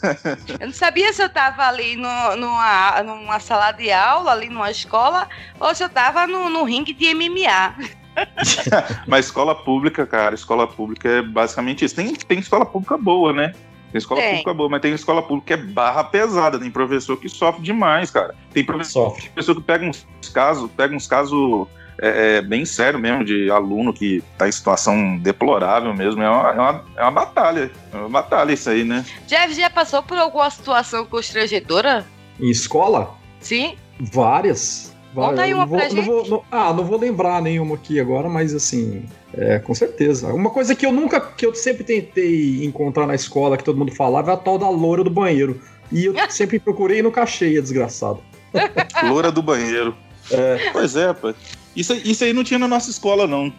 Eu 0.58 0.68
não 0.68 0.72
sabia 0.72 1.12
se 1.12 1.22
eu 1.22 1.28
tava 1.28 1.68
ali 1.68 1.96
no, 1.96 2.36
numa, 2.36 3.02
numa 3.02 3.38
sala 3.38 3.72
de 3.72 3.92
aula, 3.92 4.32
ali 4.32 4.48
numa 4.48 4.70
escola, 4.70 5.28
ou 5.60 5.74
se 5.74 5.84
eu 5.84 5.90
tava 5.90 6.26
no, 6.26 6.48
no 6.48 6.64
ringue 6.64 6.94
de 6.94 7.14
MMA. 7.14 7.74
Mas 9.06 9.26
escola 9.26 9.54
pública, 9.54 10.06
cara, 10.06 10.34
escola 10.34 10.66
pública 10.66 11.08
é 11.08 11.22
basicamente 11.22 11.84
isso. 11.84 11.94
Tem, 11.94 12.14
tem 12.14 12.38
escola 12.38 12.66
pública 12.66 12.96
boa, 12.96 13.32
né? 13.32 13.52
Tem 13.90 13.98
escola 13.98 14.20
tem. 14.20 14.30
pública 14.30 14.54
boa, 14.54 14.68
mas 14.70 14.80
tem 14.80 14.94
escola 14.94 15.22
pública 15.22 15.54
que 15.54 15.62
é 15.62 15.64
barra 15.64 16.02
pesada. 16.04 16.58
Tem 16.58 16.70
professor 16.70 17.16
que 17.18 17.28
sofre 17.28 17.62
demais, 17.62 18.10
cara. 18.10 18.34
Tem 18.50 18.64
professor, 18.64 19.10
sofre. 19.10 19.28
professor 19.28 19.54
que 19.54 19.62
pega 19.62 19.84
uns 19.84 20.06
casos, 20.32 20.70
pega 20.74 20.96
uns 20.96 21.06
casos 21.06 21.68
é, 22.00 22.38
é, 22.38 22.42
bem 22.42 22.64
sério 22.64 22.98
mesmo 22.98 23.24
de 23.24 23.50
aluno 23.50 23.92
que 23.92 24.22
tá 24.38 24.48
em 24.48 24.52
situação 24.52 25.18
deplorável 25.18 25.94
mesmo. 25.94 26.22
É 26.22 26.28
uma, 26.28 26.48
é 26.48 26.54
uma, 26.54 26.84
é 26.96 27.02
uma 27.02 27.10
batalha. 27.10 27.70
É 27.92 27.96
uma 27.96 28.08
batalha 28.08 28.52
isso 28.52 28.70
aí, 28.70 28.82
né? 28.82 29.04
Jeff 29.26 29.54
já 29.54 29.68
passou 29.68 30.02
por 30.02 30.16
alguma 30.16 30.48
situação 30.48 31.04
constrangedora? 31.04 32.06
Em 32.40 32.50
escola? 32.50 33.14
Sim. 33.40 33.76
Várias. 34.00 34.91
Conta 35.14 35.42
aí 35.42 35.52
uma 35.54 35.66
vou, 35.66 35.78
pra 35.78 35.88
gente. 35.88 35.98
Não 35.98 36.04
vou, 36.04 36.28
não, 36.28 36.44
ah, 36.50 36.72
não 36.72 36.84
vou 36.84 36.98
lembrar 36.98 37.42
nenhuma 37.42 37.74
aqui 37.74 38.00
agora, 38.00 38.28
mas 38.28 38.54
assim, 38.54 39.04
é, 39.34 39.58
com 39.58 39.74
certeza. 39.74 40.32
Uma 40.32 40.50
coisa 40.50 40.74
que 40.74 40.86
eu 40.86 40.92
nunca, 40.92 41.20
que 41.20 41.44
eu 41.44 41.54
sempre 41.54 41.84
tentei 41.84 42.64
encontrar 42.64 43.06
na 43.06 43.14
escola, 43.14 43.56
que 43.56 43.64
todo 43.64 43.78
mundo 43.78 43.94
falava, 43.94 44.30
é 44.30 44.34
a 44.34 44.36
tal 44.36 44.58
da 44.58 44.68
loura 44.68 45.04
do 45.04 45.10
banheiro. 45.10 45.60
E 45.90 46.06
eu 46.06 46.14
sempre 46.30 46.58
procurei 46.58 47.00
e 47.00 47.02
nunca 47.02 47.22
achei, 47.22 47.58
é 47.58 47.60
desgraçado. 47.60 48.20
loura 49.04 49.30
do 49.30 49.42
banheiro. 49.42 49.94
É. 50.30 50.70
Pois 50.72 50.96
é, 50.96 51.12
pô. 51.12 51.34
Isso, 51.74 51.94
isso 51.94 52.24
aí 52.24 52.32
não 52.32 52.44
tinha 52.44 52.58
na 52.58 52.68
nossa 52.68 52.90
escola, 52.90 53.26
não. 53.26 53.52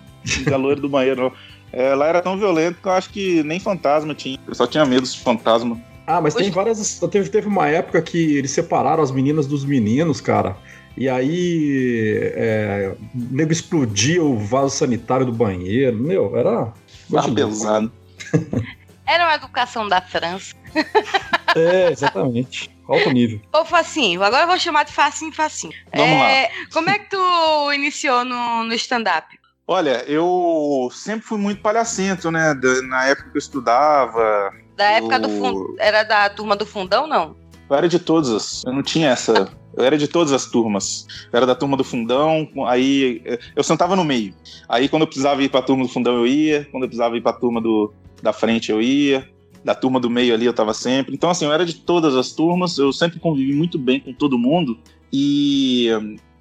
A 0.51 0.55
loira 0.55 0.79
do 0.79 0.89
banheiro, 0.89 1.24
não. 1.24 1.31
É, 1.72 1.95
lá 1.95 2.07
era 2.07 2.22
tão 2.22 2.38
violento 2.38 2.79
que 2.81 2.88
eu 2.88 2.91
acho 2.91 3.10
que 3.10 3.43
nem 3.43 3.60
fantasma 3.60 4.13
tinha. 4.13 4.39
Eu 4.48 4.53
só 4.53 4.67
tinha 4.67 4.86
medo 4.86 5.07
de 5.07 5.19
fantasma. 5.19 5.81
Ah, 6.05 6.22
mas 6.22 6.36
Hoje... 6.36 6.45
tem 6.45 6.53
várias. 6.53 7.00
Teve, 7.12 7.29
teve 7.29 7.48
uma 7.48 7.67
época 7.67 8.01
que 8.01 8.38
eles 8.38 8.51
separaram 8.51 9.01
as 9.01 9.12
meninas 9.12 9.48
dos 9.48 9.65
meninos, 9.65 10.22
cara. 10.22 10.55
E 10.96 11.10
aí 11.10 12.32
é, 12.36 12.96
o 13.16 13.34
nego 13.34 13.52
explodia 13.52 14.24
o 14.24 14.38
vaso 14.38 14.78
sanitário 14.78 15.26
do 15.26 15.32
banheiro. 15.32 15.98
Meu, 15.98 16.38
era. 16.38 16.72
Tá 17.12 17.30
pesado. 17.34 17.92
Era 19.06 19.26
uma 19.26 19.36
educação 19.36 19.88
da 19.88 20.02
França. 20.02 20.56
É, 21.56 21.92
exatamente. 21.92 22.76
Alto 22.88 23.12
nível. 23.12 23.40
Ô, 23.54 23.64
Facinho, 23.64 24.24
agora 24.24 24.44
eu 24.44 24.48
vou 24.48 24.58
chamar 24.58 24.86
de 24.86 24.92
Facinho 24.92 25.32
Facinho. 25.32 25.72
Vamos 25.94 26.10
é, 26.10 26.50
lá. 26.50 26.68
Como 26.74 26.90
é 26.90 26.98
que 26.98 27.12
tu 27.12 27.74
iniciou 27.74 28.26
no, 28.26 28.64
no 28.64 28.74
stand-up? 28.74 29.40
Olha, 29.68 30.04
eu 30.08 30.90
sempre 30.92 31.22
fui 31.22 31.38
muito 31.38 31.62
palhacento, 31.62 32.32
né? 32.32 32.56
Na 32.88 33.06
época 33.06 33.30
que 33.30 33.38
eu 33.38 33.40
estudava. 33.40 34.52
Da 34.76 34.86
época 34.86 35.20
do 35.20 35.30
fundo. 35.30 35.76
Era 35.78 36.02
da 36.02 36.28
turma 36.32 36.56
do 36.56 36.66
fundão, 36.66 37.06
não? 37.06 37.38
Eu 37.70 37.76
era 37.76 37.88
de 37.88 38.00
todas. 38.00 38.64
Eu 38.66 38.74
não 38.74 38.82
tinha 38.82 39.10
essa. 39.10 39.48
Eu 39.75 39.84
era 39.84 39.98
de 39.98 40.08
todas 40.08 40.32
as 40.32 40.46
turmas. 40.46 41.08
Eu 41.32 41.38
era 41.38 41.46
da 41.46 41.56
turma 41.56 41.75
do 41.75 41.84
fundão, 41.84 42.48
aí 42.68 43.22
eu 43.56 43.63
sentava 43.63 43.96
no 43.96 44.03
meio. 44.03 44.34
Aí 44.68 44.88
quando 44.88 45.03
eu 45.03 45.08
precisava 45.08 45.44
ir 45.44 45.50
para 45.50 45.60
a 45.60 45.63
turma 45.63 45.84
do 45.84 45.89
fundão 45.89 46.15
eu 46.15 46.27
ia, 46.27 46.68
quando 46.72 46.84
eu 46.84 46.89
precisava 46.89 47.18
ir 47.18 47.22
para 47.22 47.32
a 47.32 47.39
turma 47.39 47.62
do, 47.62 47.94
da 48.22 48.32
frente 48.32 48.72
eu 48.72 48.82
ia, 48.82 49.27
da 49.63 49.74
turma 49.74 50.00
do 50.00 50.10
meio 50.10 50.34
ali 50.34 50.46
eu 50.46 50.51
estava 50.51 50.74
sempre. 50.74 51.13
Então 51.13 51.30
assim, 51.30 51.46
eu 51.46 51.53
era 51.53 51.65
de 51.65 51.75
todas 51.75 52.15
as 52.15 52.32
turmas, 52.32 52.77
eu 52.77 52.92
sempre 52.94 53.20
convivi 53.20 53.53
muito 53.53 53.80
bem 53.80 54.00
com 54.00 54.13
todo 54.13 54.38
mundo 54.38 54.77
e 55.12 55.89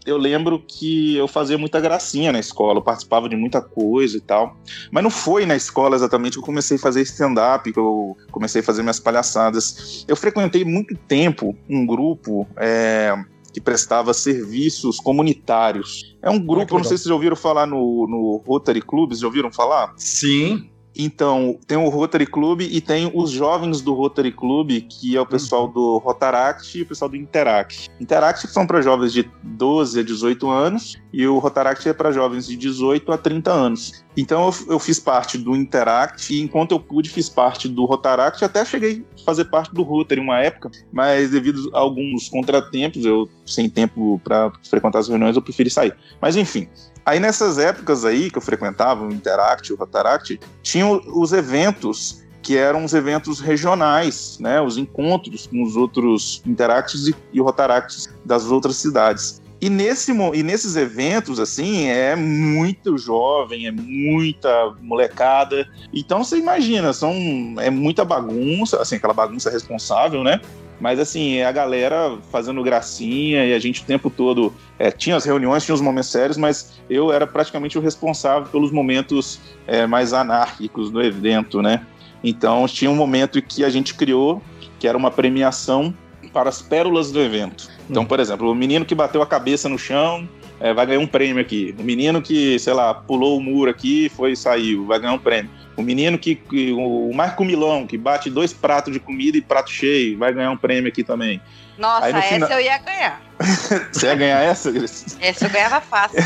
eu 0.04 0.16
lembro 0.16 0.62
que 0.66 1.16
eu 1.16 1.28
fazia 1.28 1.56
muita 1.56 1.80
gracinha 1.80 2.32
na 2.32 2.40
escola, 2.40 2.78
eu 2.78 2.82
participava 2.82 3.28
de 3.28 3.36
muita 3.36 3.60
coisa 3.60 4.16
e 4.16 4.20
tal. 4.20 4.56
Mas 4.90 5.02
não 5.02 5.10
foi 5.10 5.46
na 5.46 5.54
escola 5.54 5.94
exatamente 5.94 6.34
que 6.34 6.38
eu 6.40 6.44
comecei 6.44 6.76
a 6.76 6.80
fazer 6.80 7.02
stand-up, 7.02 7.72
que 7.72 7.78
eu 7.78 8.16
comecei 8.30 8.60
a 8.60 8.64
fazer 8.64 8.82
minhas 8.82 8.98
palhaçadas. 8.98 10.04
Eu 10.08 10.16
frequentei 10.16 10.64
muito 10.64 10.96
tempo 11.06 11.56
um 11.68 11.86
grupo 11.86 12.46
é, 12.56 13.14
que 13.52 13.60
prestava 13.60 14.12
serviços 14.12 14.98
comunitários. 14.98 16.16
É 16.20 16.30
um 16.30 16.38
grupo, 16.38 16.74
ah, 16.74 16.78
não 16.78 16.84
sei 16.84 16.96
se 16.96 17.04
vocês 17.04 17.08
já 17.08 17.14
ouviram 17.14 17.36
falar 17.36 17.66
no, 17.66 18.06
no 18.08 18.42
Rotary 18.46 18.80
Clubs, 18.80 19.20
já 19.20 19.26
ouviram 19.26 19.52
falar? 19.52 19.92
Sim. 19.96 20.68
Então, 20.96 21.58
tem 21.66 21.78
o 21.78 21.88
Rotary 21.88 22.26
Club 22.26 22.60
e 22.62 22.80
tem 22.80 23.10
os 23.14 23.30
jovens 23.30 23.80
do 23.80 23.94
Rotary 23.94 24.32
Club, 24.32 24.82
que 24.88 25.16
é 25.16 25.20
o 25.20 25.26
pessoal 25.26 25.66
uhum. 25.66 25.72
do 25.72 25.98
Rotaract 25.98 26.78
e 26.78 26.82
o 26.82 26.86
pessoal 26.86 27.08
do 27.08 27.16
Interact. 27.16 27.88
Interact 28.00 28.46
são 28.48 28.66
para 28.66 28.82
jovens 28.82 29.12
de 29.12 29.28
12 29.42 30.00
a 30.00 30.02
18 30.02 30.50
anos 30.50 30.96
e 31.12 31.26
o 31.26 31.38
Rotaract 31.38 31.88
é 31.88 31.92
para 31.92 32.12
jovens 32.12 32.46
de 32.46 32.56
18 32.56 33.10
a 33.12 33.18
30 33.18 33.50
anos. 33.50 34.04
Então 34.16 34.46
eu, 34.46 34.74
eu, 34.74 34.78
fiz 34.78 34.98
parte 34.98 35.38
do 35.38 35.56
Interact 35.56 36.34
e 36.34 36.40
enquanto 36.40 36.72
eu 36.72 36.80
pude 36.80 37.08
fiz 37.08 37.28
parte 37.28 37.68
do 37.68 37.84
Rotaract, 37.84 38.44
até 38.44 38.64
cheguei 38.64 39.04
a 39.20 39.24
fazer 39.24 39.46
parte 39.46 39.74
do 39.74 39.82
Rotary 39.82 40.20
uma 40.20 40.38
época, 40.40 40.70
mas 40.92 41.30
devido 41.30 41.70
a 41.74 41.78
alguns 41.78 42.28
contratempos, 42.28 43.04
eu 43.04 43.28
sem 43.46 43.68
tempo 43.68 44.20
para 44.22 44.52
frequentar 44.68 44.98
as 44.98 45.08
reuniões, 45.08 45.36
eu 45.36 45.42
preferi 45.42 45.70
sair. 45.70 45.94
Mas 46.20 46.36
enfim, 46.36 46.68
Aí 47.04 47.18
nessas 47.18 47.58
épocas 47.58 48.04
aí 48.04 48.30
que 48.30 48.38
eu 48.38 48.42
frequentava 48.42 49.04
o 49.04 49.12
Interact, 49.12 49.72
o 49.72 49.76
Rotaract, 49.76 50.38
tinham 50.62 51.00
os 51.06 51.32
eventos 51.32 52.22
que 52.42 52.56
eram 52.56 52.84
os 52.84 52.92
eventos 52.92 53.40
regionais, 53.40 54.36
né, 54.40 54.60
os 54.60 54.76
encontros 54.76 55.46
com 55.46 55.62
os 55.62 55.76
outros 55.76 56.42
Interacts 56.44 57.06
e, 57.06 57.14
e 57.32 57.40
Rotaracts 57.40 58.08
das 58.24 58.46
outras 58.46 58.76
cidades. 58.76 59.40
E, 59.60 59.70
nesse, 59.70 60.10
e 60.10 60.42
nesses 60.42 60.74
eventos, 60.74 61.38
assim, 61.38 61.86
é 61.86 62.16
muito 62.16 62.98
jovem, 62.98 63.68
é 63.68 63.70
muita 63.70 64.74
molecada. 64.80 65.68
Então 65.94 66.24
você 66.24 66.36
imagina, 66.36 66.92
são, 66.92 67.14
é 67.60 67.70
muita 67.70 68.04
bagunça, 68.04 68.82
assim, 68.82 68.96
aquela 68.96 69.14
bagunça 69.14 69.48
responsável, 69.50 70.24
né? 70.24 70.40
Mas 70.82 70.98
assim, 70.98 71.36
é 71.36 71.46
a 71.46 71.52
galera 71.52 72.18
fazendo 72.32 72.60
gracinha 72.60 73.46
e 73.46 73.54
a 73.54 73.58
gente 73.60 73.82
o 73.82 73.84
tempo 73.84 74.10
todo 74.10 74.52
é, 74.80 74.90
tinha 74.90 75.14
as 75.14 75.24
reuniões, 75.24 75.64
tinha 75.64 75.76
os 75.76 75.80
momentos 75.80 76.10
sérios, 76.10 76.36
mas 76.36 76.72
eu 76.90 77.12
era 77.12 77.24
praticamente 77.24 77.78
o 77.78 77.80
responsável 77.80 78.48
pelos 78.48 78.72
momentos 78.72 79.40
é, 79.64 79.86
mais 79.86 80.12
anárquicos 80.12 80.90
do 80.90 81.00
evento, 81.00 81.62
né? 81.62 81.86
Então 82.24 82.66
tinha 82.66 82.90
um 82.90 82.96
momento 82.96 83.40
que 83.40 83.64
a 83.64 83.70
gente 83.70 83.94
criou, 83.94 84.42
que 84.80 84.88
era 84.88 84.98
uma 84.98 85.12
premiação 85.12 85.94
para 86.32 86.48
as 86.48 86.60
pérolas 86.60 87.12
do 87.12 87.20
evento. 87.20 87.70
Então, 87.88 88.02
hum. 88.02 88.06
por 88.06 88.18
exemplo, 88.18 88.50
o 88.50 88.54
menino 88.54 88.84
que 88.84 88.94
bateu 88.94 89.22
a 89.22 89.26
cabeça 89.26 89.68
no 89.68 89.78
chão 89.78 90.28
é, 90.62 90.72
vai 90.72 90.86
ganhar 90.86 91.00
um 91.00 91.06
prêmio 91.08 91.42
aqui. 91.42 91.74
O 91.76 91.82
menino 91.82 92.22
que, 92.22 92.56
sei 92.56 92.72
lá, 92.72 92.94
pulou 92.94 93.36
o 93.36 93.42
muro 93.42 93.68
aqui, 93.68 94.08
foi 94.10 94.36
saiu, 94.36 94.86
vai 94.86 95.00
ganhar 95.00 95.12
um 95.12 95.18
prêmio. 95.18 95.50
O 95.76 95.82
menino 95.82 96.16
que, 96.16 96.36
que 96.36 96.70
o 96.70 97.10
Marco 97.12 97.44
Milão, 97.44 97.84
que 97.84 97.98
bate 97.98 98.30
dois 98.30 98.52
pratos 98.52 98.92
de 98.92 99.00
comida 99.00 99.36
e 99.36 99.40
prato 99.40 99.72
cheio, 99.72 100.16
vai 100.16 100.32
ganhar 100.32 100.52
um 100.52 100.56
prêmio 100.56 100.88
aqui 100.88 101.02
também. 101.02 101.40
Nossa, 101.76 102.06
Aí, 102.06 102.12
essa 102.12 102.28
final... 102.28 102.50
eu 102.52 102.60
ia 102.60 102.78
ganhar. 102.78 103.20
Você 103.90 104.06
ia 104.06 104.14
ganhar 104.14 104.40
essa, 104.40 104.72
Essa 105.20 105.46
eu 105.46 105.50
ganhava 105.50 105.80
fácil. 105.80 106.20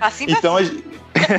Assim 0.00 0.24
então, 0.26 0.56
a... 0.56 0.60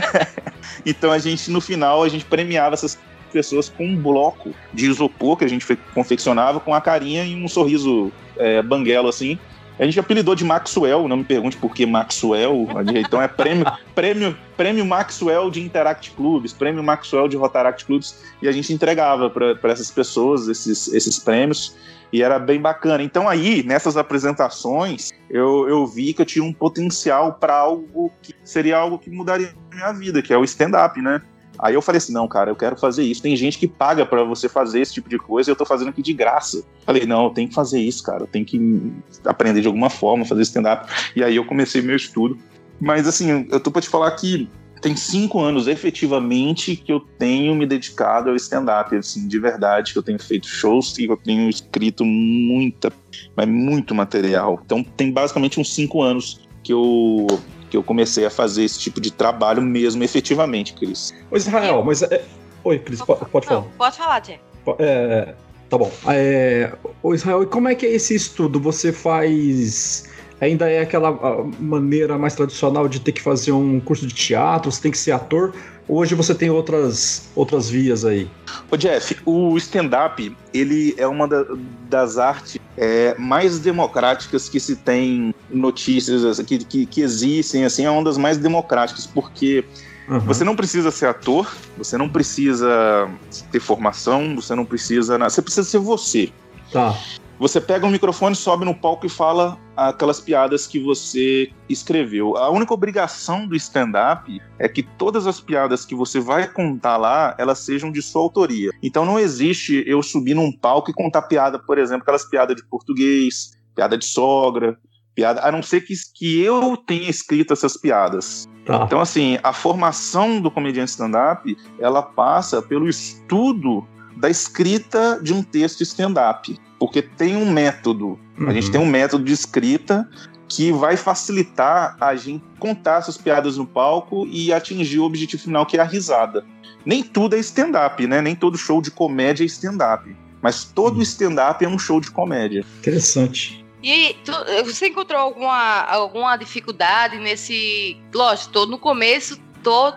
então 0.85 1.11
a 1.11 1.17
gente, 1.17 1.49
no 1.49 1.59
final, 1.59 2.03
a 2.03 2.09
gente 2.09 2.25
premiava 2.25 2.75
essas 2.75 2.99
pessoas 3.33 3.67
com 3.67 3.83
um 3.83 3.97
bloco 3.97 4.53
de 4.71 4.85
isopor 4.85 5.37
que 5.37 5.45
a 5.45 5.49
gente 5.49 5.65
confeccionava 5.91 6.59
com 6.59 6.71
a 6.71 6.81
carinha 6.81 7.23
e 7.23 7.35
um 7.35 7.47
sorriso 7.47 8.11
é, 8.37 8.61
banguelo 8.61 9.09
assim 9.09 9.39
A 9.79 9.85
gente 9.85 9.99
apelidou 9.99 10.33
de 10.33 10.43
Maxwell, 10.43 11.07
não 11.07 11.17
me 11.17 11.23
pergunte 11.23 11.55
por 11.55 11.73
que 11.73 11.85
Maxwell. 11.85 12.67
Então 12.95 13.21
é 13.21 13.27
prêmio, 13.27 13.65
prêmio, 13.93 14.37
prêmio 14.55 14.85
Maxwell 14.85 15.51
de 15.51 15.61
Interact 15.61 16.11
Clubes, 16.11 16.51
prêmio 16.51 16.83
Maxwell 16.83 17.27
de 17.27 17.37
Rotaract 17.37 17.85
Clubes, 17.85 18.23
e 18.41 18.47
a 18.47 18.51
gente 18.51 18.73
entregava 18.73 19.29
para 19.29 19.71
essas 19.71 19.91
pessoas 19.91 20.47
esses, 20.47 20.87
esses 20.93 21.19
prêmios 21.19 21.75
e 22.11 22.23
era 22.23 22.39
bem 22.39 22.59
bacana. 22.59 23.03
Então 23.03 23.27
aí, 23.27 23.63
nessas 23.63 23.97
apresentações, 23.97 25.11
eu, 25.29 25.67
eu 25.67 25.85
vi 25.85 26.13
que 26.13 26.21
eu 26.21 26.25
tinha 26.25 26.43
um 26.43 26.53
potencial 26.53 27.33
para 27.33 27.53
algo 27.53 28.11
que 28.21 28.33
seria 28.43 28.77
algo 28.77 28.97
que 28.97 29.09
mudaria 29.09 29.53
a 29.71 29.75
minha 29.75 29.91
vida, 29.93 30.21
que 30.21 30.33
é 30.33 30.37
o 30.37 30.43
stand-up, 30.43 30.99
né? 31.01 31.21
Aí 31.59 31.73
eu 31.73 31.81
falei 31.81 31.97
assim, 31.97 32.13
não, 32.13 32.27
cara, 32.27 32.51
eu 32.51 32.55
quero 32.55 32.77
fazer 32.77 33.03
isso. 33.03 33.21
Tem 33.21 33.35
gente 33.35 33.57
que 33.57 33.67
paga 33.67 34.05
para 34.05 34.23
você 34.23 34.47
fazer 34.47 34.81
esse 34.81 34.93
tipo 34.93 35.09
de 35.09 35.17
coisa 35.17 35.49
e 35.49 35.51
eu 35.51 35.55
tô 35.55 35.65
fazendo 35.65 35.89
aqui 35.89 36.01
de 36.01 36.13
graça. 36.13 36.63
Falei, 36.85 37.05
não, 37.05 37.25
eu 37.25 37.29
tenho 37.31 37.49
que 37.49 37.55
fazer 37.55 37.79
isso, 37.79 38.03
cara. 38.03 38.23
Eu 38.23 38.27
tenho 38.27 38.45
que 38.45 38.91
aprender 39.25 39.61
de 39.61 39.67
alguma 39.67 39.89
forma, 39.89 40.25
fazer 40.25 40.43
stand-up. 40.43 40.91
E 41.15 41.23
aí 41.23 41.35
eu 41.35 41.45
comecei 41.45 41.81
meu 41.81 41.95
estudo. 41.95 42.37
Mas 42.79 43.07
assim, 43.07 43.47
eu 43.49 43.59
tô 43.59 43.71
pra 43.71 43.81
te 43.81 43.89
falar 43.89 44.11
que 44.11 44.47
tem 44.81 44.95
cinco 44.95 45.39
anos 45.39 45.67
efetivamente 45.67 46.75
que 46.75 46.91
eu 46.91 46.99
tenho 46.99 47.55
me 47.55 47.65
dedicado 47.65 48.29
ao 48.29 48.35
stand-up, 48.35 48.95
assim, 48.95 49.27
de 49.27 49.39
verdade, 49.39 49.91
que 49.93 49.99
eu 49.99 50.03
tenho 50.03 50.19
feito 50.19 50.47
shows 50.47 50.97
e 50.97 51.05
eu 51.05 51.17
tenho 51.17 51.49
escrito 51.49 52.05
muita, 52.05 52.91
mas 53.35 53.47
muito 53.47 53.95
material. 53.95 54.61
Então 54.63 54.83
tem 54.83 55.11
basicamente 55.11 55.59
uns 55.59 55.73
cinco 55.73 56.01
anos 56.01 56.47
que 56.63 56.71
eu 56.71 57.25
que 57.69 57.77
eu 57.77 57.83
comecei 57.83 58.25
a 58.25 58.29
fazer 58.29 58.63
esse 58.63 58.79
tipo 58.79 59.01
de 59.01 59.11
trabalho 59.11 59.61
mesmo, 59.61 60.03
efetivamente, 60.03 60.73
Cris. 60.73 61.13
Ô 61.31 61.37
Israel, 61.37 61.83
mas 61.83 62.01
é... 62.01 62.23
Oi, 62.63 62.79
Cris, 62.79 63.01
pode, 63.01 63.25
pode 63.25 63.45
falar. 63.45 63.61
Não, 63.61 63.67
pode 63.77 63.97
falar, 63.97 64.23
Jay. 64.25 64.39
É, 64.79 65.33
tá 65.69 65.77
bom. 65.77 65.91
É, 66.07 66.73
ô 67.01 67.13
Israel, 67.13 67.43
e 67.43 67.45
como 67.45 67.67
é 67.69 67.75
que 67.75 67.85
é 67.85 67.91
esse 67.91 68.15
estudo? 68.15 68.59
Você 68.59 68.91
faz 68.91 70.05
ainda 70.39 70.69
é 70.69 70.81
aquela 70.81 71.11
maneira 71.59 72.17
mais 72.17 72.35
tradicional 72.35 72.87
de 72.87 72.99
ter 72.99 73.11
que 73.11 73.21
fazer 73.21 73.51
um 73.51 73.79
curso 73.79 74.05
de 74.05 74.13
teatro, 74.13 74.71
você 74.71 74.81
tem 74.81 74.91
que 74.91 74.97
ser 74.97 75.11
ator. 75.11 75.53
Hoje 75.89 76.15
você 76.15 76.35
tem 76.35 76.49
outras, 76.49 77.29
outras 77.35 77.69
vias 77.69 78.03
aí. 78.03 78.29
Ô 78.69 78.75
Jeff, 78.75 79.17
o 79.25 79.57
stand-up, 79.57 80.35
ele 80.53 80.93
é 80.97 81.07
uma 81.07 81.27
da, 81.27 81.45
das 81.89 82.17
artes 82.17 82.59
é, 82.75 83.15
mais 83.17 83.59
democráticas 83.59 84.49
que 84.49 84.59
se 84.59 84.75
tem 84.75 85.33
notícias, 85.49 86.25
assim, 86.25 86.43
que, 86.43 86.57
que, 86.59 86.85
que 86.85 87.01
existem, 87.01 87.63
assim, 87.63 87.85
é 87.85 87.89
uma 87.89 88.03
das 88.03 88.17
mais 88.17 88.37
democráticas, 88.37 89.07
porque 89.07 89.63
Uhum. 90.07 90.19
Você 90.19 90.43
não 90.43 90.55
precisa 90.55 90.89
ser 90.89 91.07
ator, 91.07 91.53
você 91.77 91.97
não 91.97 92.07
precisa 92.07 93.09
ter 93.51 93.59
formação, 93.59 94.35
você 94.35 94.55
não 94.55 94.63
precisa. 94.65 95.17
Você 95.17 95.41
precisa 95.41 95.67
ser 95.67 95.79
você. 95.79 96.31
Tá. 96.71 96.97
Você 97.39 97.61
pega 97.61 97.85
um 97.85 97.91
microfone, 97.91 98.35
sobe 98.35 98.65
no 98.65 98.73
palco 98.73 99.05
e 99.05 99.09
fala 99.09 99.59
aquelas 99.75 100.19
piadas 100.19 100.65
que 100.65 100.79
você 100.79 101.51
escreveu. 101.69 102.35
A 102.35 102.49
única 102.49 102.73
obrigação 102.73 103.47
do 103.47 103.55
stand-up 103.55 104.41
é 104.57 104.67
que 104.67 104.81
todas 104.81 105.27
as 105.27 105.39
piadas 105.39 105.85
que 105.85 105.93
você 105.93 106.19
vai 106.19 106.47
contar 106.47 106.97
lá, 106.97 107.35
elas 107.37 107.59
sejam 107.59 107.91
de 107.91 108.01
sua 108.01 108.23
autoria. 108.23 108.71
Então 108.81 109.05
não 109.05 109.19
existe 109.19 109.83
eu 109.85 110.01
subir 110.01 110.33
num 110.33 110.51
palco 110.51 110.89
e 110.89 110.93
contar 110.93 111.23
piada, 111.23 111.59
por 111.59 111.77
exemplo, 111.77 112.01
aquelas 112.01 112.25
piadas 112.25 112.55
de 112.55 112.65
português, 112.65 113.51
piada 113.75 113.95
de 113.95 114.05
sogra, 114.05 114.75
piada, 115.13 115.41
a 115.41 115.51
não 115.51 115.61
ser 115.61 115.81
que, 115.81 115.93
que 116.15 116.41
eu 116.41 116.75
tenha 116.75 117.07
escrito 117.07 117.53
essas 117.53 117.77
piadas. 117.77 118.47
Tá. 118.65 118.83
Então, 118.83 118.99
assim, 118.99 119.37
a 119.43 119.53
formação 119.53 120.41
do 120.41 120.49
comediante 120.49 120.91
stand-up, 120.91 121.55
ela 121.79 122.01
passa 122.01 122.61
pelo 122.63 122.89
estudo 122.89 123.87
da 124.19 124.29
escrita 124.29 125.19
de 125.21 125.33
um 125.33 125.43
texto 125.43 125.81
stand-up 125.81 126.57
porque 126.79 127.01
tem 127.01 127.35
um 127.35 127.51
método. 127.51 128.19
Uhum. 128.37 128.49
A 128.49 128.53
gente 128.53 128.65
uhum. 128.65 128.71
tem 128.71 128.81
um 128.81 128.85
método 128.85 129.23
de 129.23 129.33
escrita 129.33 130.07
que 130.47 130.71
vai 130.71 130.95
facilitar 130.95 131.97
a 131.99 132.15
gente 132.15 132.43
contar 132.57 132.99
essas 132.99 133.17
piadas 133.17 133.57
no 133.57 133.65
palco 133.65 134.25
e 134.27 134.53
atingir 134.53 134.99
o 134.99 135.03
objetivo 135.03 135.43
final, 135.43 135.65
que 135.65 135.77
é 135.77 135.81
a 135.81 135.83
risada. 135.83 136.45
Nem 136.85 137.03
tudo 137.03 137.35
é 137.35 137.39
stand-up, 137.39 138.05
né? 138.07 138.21
Nem 138.21 138.33
todo 138.33 138.57
show 138.57 138.81
de 138.81 138.89
comédia 138.89 139.43
é 139.43 139.47
stand-up. 139.47 140.15
Mas 140.41 140.63
todo 140.63 140.97
uhum. 140.97 141.01
stand-up 141.01 141.63
é 141.63 141.67
um 141.67 141.77
show 141.77 141.99
de 141.99 142.11
comédia. 142.11 142.63
Interessante. 142.79 143.65
E 143.83 144.15
tu, 144.25 144.31
você 144.63 144.87
encontrou 144.87 145.19
alguma, 145.19 145.81
alguma 145.81 146.35
dificuldade 146.37 147.17
nesse. 147.19 147.97
Lógico, 148.13 148.65
no 148.65 148.79
começo 148.79 149.37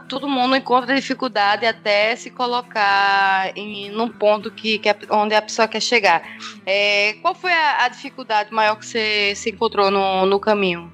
todo 0.09 0.28
mundo 0.28 0.56
encontra 0.56 0.94
dificuldade 0.94 1.66
até 1.66 2.16
se 2.16 2.30
colocar 2.30 3.52
em 3.56 3.90
num 3.90 4.09
ponto 4.09 4.50
que, 4.50 4.78
que 4.78 4.88
onde 5.11 5.35
a 5.35 5.42
pessoa 5.42 5.68
quer 5.68 5.80
chegar. 5.80 6.22
É, 6.66 7.14
qual 7.22 7.35
foi 7.35 7.52
a, 7.52 7.85
a, 7.85 7.88
dificuldade 7.88 8.52
maior 8.52 8.76
que 8.76 8.87
você 8.87 9.35
se 9.35 9.50
encontrou 9.50 9.90
no, 9.90 10.26
no 10.26 10.40
caminho? 10.40 10.92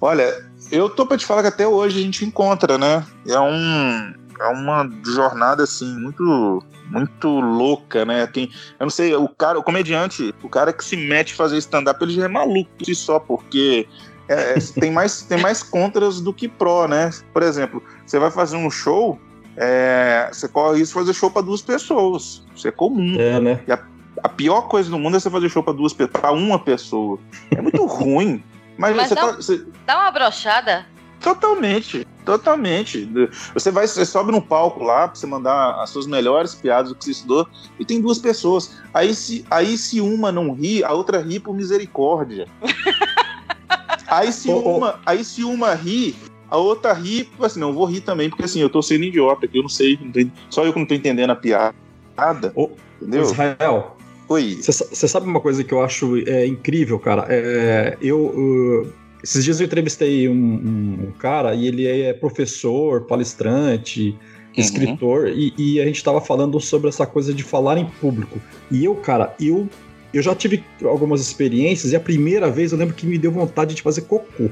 Olha, 0.00 0.44
eu 0.70 0.88
tô 0.88 1.06
para 1.06 1.16
te 1.16 1.26
falar 1.26 1.42
que 1.42 1.48
até 1.48 1.66
hoje 1.66 1.98
a 1.98 2.02
gente 2.02 2.24
encontra, 2.24 2.78
né? 2.78 3.04
É 3.26 3.38
um 3.38 4.14
é 4.38 4.48
uma 4.48 4.88
jornada 5.04 5.62
assim 5.64 5.86
muito 5.98 6.62
muito 6.90 7.28
louca, 7.28 8.04
né? 8.04 8.26
Quem, 8.28 8.44
eu 8.78 8.84
não 8.84 8.90
sei, 8.90 9.14
o 9.14 9.28
cara, 9.28 9.58
o 9.58 9.62
comediante, 9.62 10.32
o 10.42 10.48
cara 10.48 10.72
que 10.72 10.84
se 10.84 10.96
mete 10.96 11.32
a 11.32 11.36
fazer 11.36 11.58
stand-up, 11.58 12.00
ele 12.02 12.12
já 12.12 12.26
é 12.26 12.28
maluco 12.28 12.94
só, 12.94 13.18
porque 13.18 13.88
é, 14.28 14.54
é, 14.54 14.58
tem, 14.80 14.90
mais, 14.90 15.22
tem 15.22 15.38
mais 15.40 15.62
contras 15.62 16.20
do 16.20 16.32
que 16.32 16.48
pró, 16.48 16.88
né? 16.88 17.10
Por 17.32 17.42
exemplo, 17.42 17.82
você 18.06 18.18
vai 18.18 18.30
fazer 18.30 18.56
um 18.56 18.70
show, 18.70 19.18
é, 19.56 20.28
você 20.32 20.48
corre 20.48 20.80
isso 20.80 20.94
fazer 20.94 21.12
show 21.12 21.30
para 21.30 21.42
duas 21.42 21.62
pessoas. 21.62 22.44
Isso 22.54 22.68
é 22.68 22.70
comum. 22.70 23.16
É, 23.18 23.40
né? 23.40 23.60
E 23.66 23.72
a, 23.72 23.78
a 24.22 24.28
pior 24.28 24.62
coisa 24.62 24.88
do 24.90 24.98
mundo 24.98 25.16
é 25.16 25.20
você 25.20 25.30
fazer 25.30 25.48
show 25.48 25.62
para 25.62 25.72
duas 25.72 25.92
para 25.92 26.32
uma 26.32 26.58
pessoa. 26.58 27.18
É 27.50 27.60
muito 27.60 27.84
ruim. 27.86 28.42
Mas, 28.78 28.94
Mas 28.94 29.08
você, 29.08 29.14
dá, 29.14 29.20
tá, 29.20 29.32
você 29.32 29.66
dá 29.86 29.98
uma 29.98 30.10
brochada. 30.10 30.86
Totalmente, 31.20 32.06
totalmente. 32.24 33.10
Você 33.54 33.70
vai, 33.70 33.86
você 33.86 34.04
sobe 34.04 34.30
no 34.30 34.42
palco 34.42 34.84
lá 34.84 35.08
pra 35.08 35.16
você 35.16 35.26
mandar 35.26 35.82
as 35.82 35.90
suas 35.90 36.06
melhores 36.06 36.54
piadas 36.54 36.90
do 36.90 36.94
que 36.94 37.04
você 37.04 37.10
estudou 37.12 37.48
e 37.78 37.84
tem 37.84 38.00
duas 38.00 38.18
pessoas. 38.18 38.76
Aí 38.92 39.14
se, 39.14 39.44
aí 39.50 39.78
se 39.78 40.00
uma 40.00 40.30
não 40.30 40.52
ri, 40.52 40.84
a 40.84 40.92
outra 40.92 41.18
ri 41.20 41.40
por 41.40 41.54
misericórdia. 41.54 42.46
Aí 44.08 44.32
se, 44.32 44.48
oh, 44.48 44.62
oh. 44.64 44.76
uma, 44.76 45.00
aí 45.04 45.24
se 45.24 45.42
uma 45.42 45.74
ri, 45.74 46.14
a 46.50 46.56
outra 46.56 46.92
ri, 46.92 47.24
tipo 47.24 47.44
assim, 47.44 47.60
não, 47.60 47.72
vou 47.72 47.86
rir 47.86 48.00
também, 48.00 48.28
porque 48.28 48.44
assim, 48.44 48.60
eu 48.60 48.70
tô 48.70 48.80
sendo 48.82 49.04
idiota 49.04 49.48
eu 49.52 49.62
não 49.62 49.68
sei, 49.68 49.98
não 50.00 50.10
tô, 50.10 50.20
só 50.48 50.64
eu 50.64 50.72
que 50.72 50.78
não 50.78 50.86
tô 50.86 50.94
entendendo 50.94 51.30
a 51.30 51.36
piada. 51.36 51.74
Oh, 52.54 52.70
entendeu? 53.00 53.22
Israel. 53.22 53.96
Oi. 54.28 54.58
Você 54.60 55.08
sabe 55.08 55.26
uma 55.26 55.40
coisa 55.40 55.62
que 55.62 55.72
eu 55.72 55.82
acho 55.82 56.16
é, 56.28 56.46
incrível, 56.46 56.98
cara? 56.98 57.26
É, 57.28 57.96
eu. 58.00 58.18
Uh, 58.18 58.92
esses 59.22 59.44
dias 59.44 59.60
eu 59.60 59.66
entrevistei 59.66 60.28
um, 60.28 60.34
um, 60.34 61.12
cara 61.18 61.54
e 61.54 61.66
ele 61.66 61.86
é 61.86 62.12
professor, 62.12 63.02
palestrante, 63.02 64.10
uhum. 64.10 64.16
escritor, 64.56 65.28
e, 65.28 65.52
e, 65.58 65.80
a 65.80 65.84
gente 65.84 66.02
tava 66.04 66.20
falando 66.20 66.60
sobre 66.60 66.88
essa 66.88 67.06
coisa 67.06 67.34
de 67.34 67.42
falar 67.42 67.78
em 67.78 67.86
público. 68.00 68.40
E 68.70 68.84
eu, 68.84 68.94
cara, 68.94 69.34
eu 69.40 69.68
eu 70.16 70.22
já 70.22 70.34
tive 70.34 70.64
algumas 70.84 71.20
experiências 71.20 71.92
e 71.92 71.96
a 71.96 72.00
primeira 72.00 72.50
vez 72.50 72.72
eu 72.72 72.78
lembro 72.78 72.94
que 72.94 73.06
me 73.06 73.18
deu 73.18 73.30
vontade 73.30 73.74
de 73.74 73.82
fazer 73.82 74.02
cocô. 74.02 74.44
Uhum. 74.44 74.50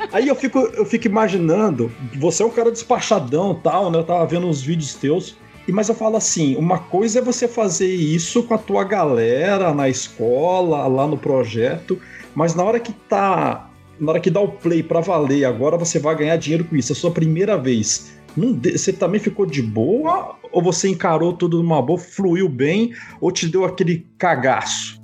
Aí 0.12 0.28
eu 0.28 0.34
fico, 0.34 0.58
eu 0.58 0.84
fico 0.84 1.06
imaginando, 1.06 1.90
você 2.16 2.42
é 2.42 2.46
um 2.46 2.50
cara 2.50 2.70
despachadão 2.70 3.54
tal, 3.54 3.90
né? 3.90 3.98
Eu 3.98 4.04
tava 4.04 4.26
vendo 4.26 4.46
uns 4.46 4.60
vídeos 4.60 4.94
teus. 4.94 5.36
E, 5.66 5.72
mas 5.72 5.88
eu 5.88 5.94
falo 5.94 6.16
assim, 6.16 6.56
uma 6.56 6.78
coisa 6.78 7.20
é 7.20 7.22
você 7.22 7.48
fazer 7.48 7.92
isso 7.92 8.42
com 8.42 8.54
a 8.54 8.58
tua 8.58 8.84
galera 8.84 9.72
na 9.72 9.88
escola, 9.88 10.86
lá 10.86 11.06
no 11.06 11.16
projeto, 11.16 11.98
mas 12.34 12.54
na 12.54 12.62
hora 12.62 12.78
que 12.78 12.92
tá. 12.92 13.70
Na 13.98 14.10
hora 14.10 14.20
que 14.20 14.28
dá 14.28 14.40
o 14.40 14.48
play 14.48 14.82
para 14.82 15.00
valer, 15.00 15.44
agora 15.44 15.78
você 15.78 16.00
vai 16.00 16.16
ganhar 16.16 16.36
dinheiro 16.36 16.64
com 16.64 16.74
isso, 16.74 16.92
é 16.92 16.94
a 16.94 16.96
sua 16.96 17.12
primeira 17.12 17.56
vez. 17.56 18.12
Você 18.36 18.92
também 18.92 19.20
ficou 19.20 19.46
de 19.46 19.62
boa 19.62 20.36
ou 20.54 20.62
você 20.62 20.88
encarou 20.88 21.32
tudo 21.32 21.62
numa 21.62 21.82
boa, 21.82 21.98
fluiu 21.98 22.48
bem 22.48 22.94
ou 23.20 23.32
te 23.32 23.48
deu 23.48 23.64
aquele 23.64 24.06
cagaço? 24.16 25.02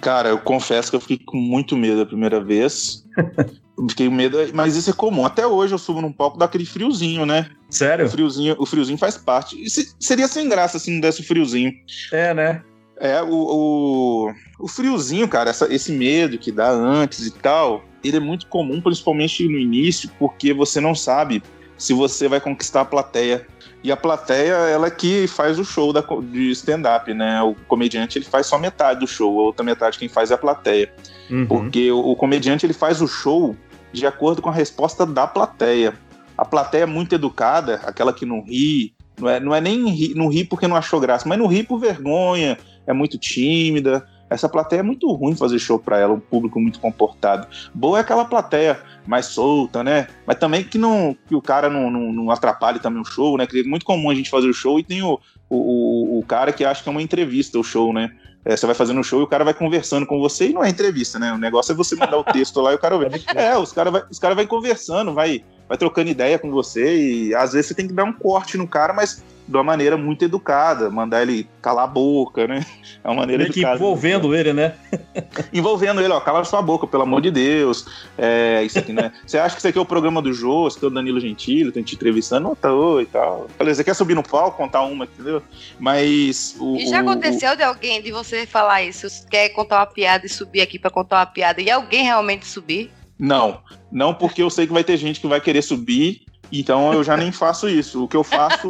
Cara, 0.00 0.28
eu 0.28 0.38
confesso 0.38 0.90
que 0.90 0.96
eu 0.96 1.00
fiquei 1.00 1.18
com 1.18 1.38
muito 1.38 1.76
medo 1.76 2.02
a 2.02 2.06
primeira 2.06 2.38
vez. 2.38 3.04
fiquei 3.88 4.08
com 4.08 4.14
medo, 4.14 4.38
mas 4.52 4.76
isso 4.76 4.90
é 4.90 4.92
comum. 4.92 5.24
Até 5.24 5.46
hoje 5.46 5.74
eu 5.74 5.78
subo 5.78 6.02
num 6.02 6.12
palco 6.12 6.38
daquele 6.38 6.66
friozinho, 6.66 7.24
né? 7.24 7.50
Sério? 7.70 8.04
O 8.04 8.08
friozinho, 8.10 8.54
o 8.58 8.66
friozinho 8.66 8.98
faz 8.98 9.16
parte. 9.16 9.60
E 9.60 9.70
se, 9.70 9.94
seria 9.98 10.28
sem 10.28 10.48
graça 10.48 10.78
se 10.78 10.90
não 10.90 11.00
desse 11.00 11.22
o 11.22 11.24
friozinho. 11.24 11.72
É, 12.12 12.34
né? 12.34 12.62
É, 12.98 13.22
o, 13.22 13.28
o, 13.28 14.32
o 14.60 14.68
friozinho, 14.68 15.26
cara, 15.26 15.50
essa, 15.50 15.72
esse 15.72 15.90
medo 15.90 16.38
que 16.38 16.52
dá 16.52 16.70
antes 16.70 17.26
e 17.26 17.30
tal, 17.30 17.82
ele 18.04 18.18
é 18.18 18.20
muito 18.20 18.46
comum, 18.46 18.80
principalmente 18.80 19.48
no 19.48 19.58
início, 19.58 20.10
porque 20.18 20.52
você 20.52 20.80
não 20.80 20.94
sabe 20.94 21.42
se 21.76 21.92
você 21.92 22.28
vai 22.28 22.40
conquistar 22.40 22.82
a 22.82 22.84
plateia. 22.84 23.46
E 23.84 23.92
a 23.92 23.96
plateia, 23.98 24.54
ela 24.54 24.86
é 24.86 24.90
que 24.90 25.26
faz 25.26 25.58
o 25.58 25.64
show 25.64 25.92
da, 25.92 26.02
de 26.32 26.50
stand-up, 26.52 27.12
né? 27.12 27.42
O 27.42 27.54
comediante, 27.68 28.16
ele 28.16 28.24
faz 28.24 28.46
só 28.46 28.58
metade 28.58 29.00
do 29.00 29.06
show, 29.06 29.38
a 29.38 29.42
outra 29.42 29.62
metade 29.62 29.98
quem 29.98 30.08
faz 30.08 30.30
é 30.30 30.34
a 30.34 30.38
plateia. 30.38 30.90
Uhum. 31.30 31.44
Porque 31.44 31.92
o, 31.92 31.98
o, 31.98 32.16
comediante, 32.16 32.64
ele 32.64 32.72
faz 32.72 33.02
o 33.02 33.06
show 33.06 33.54
de 33.92 34.06
acordo 34.06 34.40
com 34.40 34.48
a 34.48 34.52
resposta 34.54 35.04
da 35.04 35.26
plateia. 35.26 35.92
A 36.36 36.46
plateia 36.46 36.84
é 36.84 36.86
muito 36.86 37.14
educada, 37.14 37.82
aquela 37.84 38.14
que 38.14 38.24
não 38.24 38.42
ri, 38.42 38.94
não 39.20 39.28
é, 39.28 39.38
não 39.38 39.54
é 39.54 39.60
nem 39.60 39.86
ri, 39.90 40.14
não 40.14 40.28
ri 40.28 40.44
porque 40.44 40.66
não 40.66 40.76
achou 40.76 40.98
graça, 40.98 41.28
mas 41.28 41.38
não 41.38 41.46
ri 41.46 41.62
por 41.62 41.78
vergonha, 41.78 42.56
é 42.86 42.92
muito 42.94 43.18
tímida. 43.18 44.08
essa 44.30 44.48
plateia 44.48 44.80
é 44.80 44.82
muito 44.82 45.12
ruim 45.12 45.36
fazer 45.36 45.58
show 45.58 45.78
para 45.78 45.98
ela, 45.98 46.14
um 46.14 46.20
público 46.20 46.58
muito 46.58 46.80
comportado. 46.80 47.46
Boa 47.74 47.98
é 47.98 48.00
aquela 48.00 48.24
plateia 48.24 48.80
mais 49.06 49.26
solta, 49.26 49.82
né? 49.82 50.08
Mas 50.26 50.38
também 50.38 50.64
que, 50.64 50.78
não, 50.78 51.16
que 51.26 51.34
o 51.34 51.42
cara 51.42 51.68
não, 51.68 51.90
não, 51.90 52.12
não 52.12 52.30
atrapalhe 52.30 52.78
também 52.78 53.00
o 53.00 53.04
show, 53.04 53.36
né? 53.36 53.46
Que 53.46 53.60
é 53.60 53.62
muito 53.62 53.84
comum 53.84 54.10
a 54.10 54.14
gente 54.14 54.30
fazer 54.30 54.48
o 54.48 54.54
show 54.54 54.78
e 54.78 54.84
tem 54.84 55.02
o, 55.02 55.20
o, 55.48 56.18
o 56.18 56.24
cara 56.26 56.52
que 56.52 56.64
acha 56.64 56.82
que 56.82 56.88
é 56.88 56.92
uma 56.92 57.02
entrevista 57.02 57.58
o 57.58 57.64
show, 57.64 57.92
né? 57.92 58.10
É, 58.44 58.56
você 58.56 58.66
vai 58.66 58.74
fazendo 58.74 59.00
um 59.00 59.02
show 59.02 59.20
e 59.20 59.24
o 59.24 59.26
cara 59.26 59.42
vai 59.42 59.54
conversando 59.54 60.06
com 60.06 60.20
você 60.20 60.50
e 60.50 60.52
não 60.52 60.62
é 60.62 60.68
entrevista, 60.68 61.18
né? 61.18 61.32
O 61.32 61.38
negócio 61.38 61.72
é 61.72 61.74
você 61.74 61.96
mandar 61.96 62.18
o 62.18 62.24
texto 62.30 62.60
lá 62.60 62.72
e 62.72 62.74
o 62.74 62.78
cara 62.78 62.98
vai. 62.98 63.08
É, 63.34 63.56
os 63.56 63.72
caras 63.72 63.92
vai, 63.92 64.02
os 64.10 64.18
cara 64.18 64.34
vai 64.34 64.46
conversando, 64.46 65.14
vai, 65.14 65.42
vai 65.68 65.78
trocando 65.78 66.10
ideia 66.10 66.38
com 66.38 66.50
você 66.50 66.96
e 66.96 67.34
às 67.34 67.52
vezes 67.52 67.68
você 67.68 67.74
tem 67.74 67.86
que 67.86 67.94
dar 67.94 68.04
um 68.04 68.12
corte 68.12 68.56
no 68.56 68.66
cara, 68.66 68.92
mas 68.92 69.22
de 69.46 69.56
uma 69.56 69.62
maneira 69.62 69.96
muito 69.96 70.24
educada, 70.24 70.90
mandar 70.90 71.22
ele 71.22 71.46
calar 71.60 71.84
a 71.84 71.88
boca, 71.88 72.46
né? 72.46 72.64
É 73.04 73.08
uma 73.08 73.16
maneira 73.16 73.50
que 73.50 73.60
envolvendo 73.60 74.34
ele, 74.34 74.54
né? 74.54 74.76
envolvendo 75.52 76.00
ele, 76.00 76.10
ó, 76.10 76.18
cala 76.20 76.42
sua 76.42 76.62
boca, 76.62 76.86
pelo 76.86 77.02
amor 77.02 77.20
de 77.20 77.30
Deus. 77.30 77.84
É, 78.16 78.62
isso 78.64 78.78
aqui, 78.78 78.94
né? 78.94 79.12
Você 79.26 79.36
acha 79.36 79.54
que 79.54 79.60
isso 79.60 79.68
aqui 79.68 79.76
é 79.76 79.80
o 79.80 79.84
programa 79.84 80.22
do 80.22 80.32
Jô, 80.32 80.66
esse 80.66 80.78
aqui 80.78 80.86
é 80.86 80.88
o 80.88 80.90
Danilo 80.90 81.20
Gentili, 81.20 81.70
tô 81.70 81.82
te 81.82 81.96
entrevistando, 81.96 82.48
não, 82.48 82.56
tá 82.56 82.72
oi 82.72 83.02
e 83.02 83.06
tal. 83.06 83.46
Falei, 83.58 83.74
você 83.74 83.84
quer 83.84 83.92
subir 83.92 84.14
no 84.14 84.22
palco, 84.22 84.56
contar 84.56 84.84
uma, 84.84 85.04
entendeu? 85.04 85.42
Mas. 85.78 86.56
O, 86.58 86.76
e 86.76 86.86
já 86.86 87.00
aconteceu 87.00 87.52
o... 87.52 87.56
de 87.56 87.62
alguém, 87.62 88.00
de 88.00 88.10
você 88.10 88.46
falar 88.46 88.82
isso, 88.82 89.06
quer 89.28 89.50
contar 89.50 89.80
uma 89.80 89.86
piada 89.86 90.24
e 90.24 90.30
subir 90.30 90.62
aqui 90.62 90.78
para 90.78 90.90
contar 90.90 91.18
uma 91.18 91.26
piada, 91.26 91.60
e 91.60 91.70
alguém 91.70 92.04
realmente 92.04 92.46
subir? 92.46 92.90
Não, 93.18 93.60
não 93.90 94.12
porque 94.12 94.42
eu 94.42 94.50
sei 94.50 94.66
que 94.66 94.72
vai 94.72 94.84
ter 94.84 94.96
gente 94.96 95.20
que 95.20 95.26
vai 95.26 95.40
querer 95.40 95.62
subir, 95.62 96.22
então 96.50 96.92
eu 96.92 97.04
já 97.04 97.16
nem 97.16 97.30
faço 97.30 97.68
isso. 97.68 98.04
O 98.04 98.08
que 98.08 98.16
eu 98.16 98.24
faço 98.24 98.66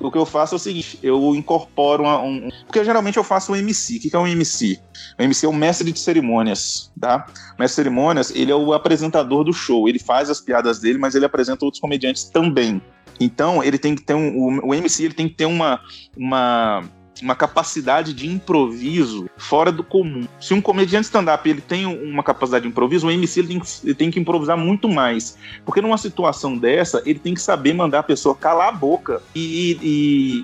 o 0.00 0.10
que 0.10 0.18
eu 0.18 0.26
faço 0.26 0.54
é 0.54 0.56
o 0.56 0.58
seguinte: 0.58 0.98
eu 1.02 1.34
incorporo 1.34 2.02
uma, 2.02 2.20
um. 2.20 2.48
Porque 2.66 2.84
geralmente 2.84 3.16
eu 3.16 3.24
faço 3.24 3.52
um 3.52 3.56
MC. 3.56 3.96
O 3.96 4.00
que 4.00 4.14
é 4.14 4.18
um 4.18 4.26
MC? 4.26 4.78
O 5.18 5.22
MC 5.22 5.46
é 5.46 5.48
o 5.48 5.52
mestre 5.52 5.90
de 5.90 5.98
cerimônias, 5.98 6.92
tá? 7.00 7.26
O 7.56 7.60
mestre 7.60 7.82
de 7.82 7.88
cerimônias, 7.88 8.30
ele 8.30 8.52
é 8.52 8.54
o 8.54 8.72
apresentador 8.72 9.44
do 9.44 9.52
show. 9.52 9.88
Ele 9.88 9.98
faz 9.98 10.28
as 10.28 10.40
piadas 10.40 10.80
dele, 10.80 10.98
mas 10.98 11.14
ele 11.14 11.24
apresenta 11.24 11.64
outros 11.64 11.80
comediantes 11.80 12.24
também. 12.24 12.82
Então, 13.18 13.62
ele 13.62 13.78
tem 13.78 13.94
que 13.94 14.02
ter 14.02 14.14
um. 14.14 14.36
O, 14.36 14.68
o 14.68 14.74
MC 14.74 15.04
ele 15.04 15.14
tem 15.14 15.28
que 15.28 15.34
ter 15.34 15.46
uma. 15.46 15.80
uma 16.16 16.82
uma 17.22 17.34
capacidade 17.34 18.12
de 18.12 18.26
improviso 18.26 19.28
fora 19.36 19.70
do 19.70 19.84
comum. 19.84 20.26
Se 20.40 20.54
um 20.54 20.60
comediante 20.60 21.06
stand-up 21.06 21.48
ele 21.48 21.60
tem 21.60 21.86
uma 21.86 22.22
capacidade 22.22 22.62
de 22.62 22.68
improviso, 22.68 23.06
o 23.06 23.10
MC 23.10 23.40
ele 23.40 23.48
tem, 23.48 23.60
que, 23.60 23.68
ele 23.84 23.94
tem 23.94 24.10
que 24.10 24.20
improvisar 24.20 24.56
muito 24.56 24.88
mais. 24.88 25.36
Porque 25.64 25.80
numa 25.80 25.98
situação 25.98 26.56
dessa, 26.56 27.02
ele 27.06 27.18
tem 27.18 27.34
que 27.34 27.40
saber 27.40 27.72
mandar 27.72 28.00
a 28.00 28.02
pessoa 28.02 28.34
calar 28.34 28.68
a 28.68 28.72
boca 28.72 29.22
e, 29.34 29.78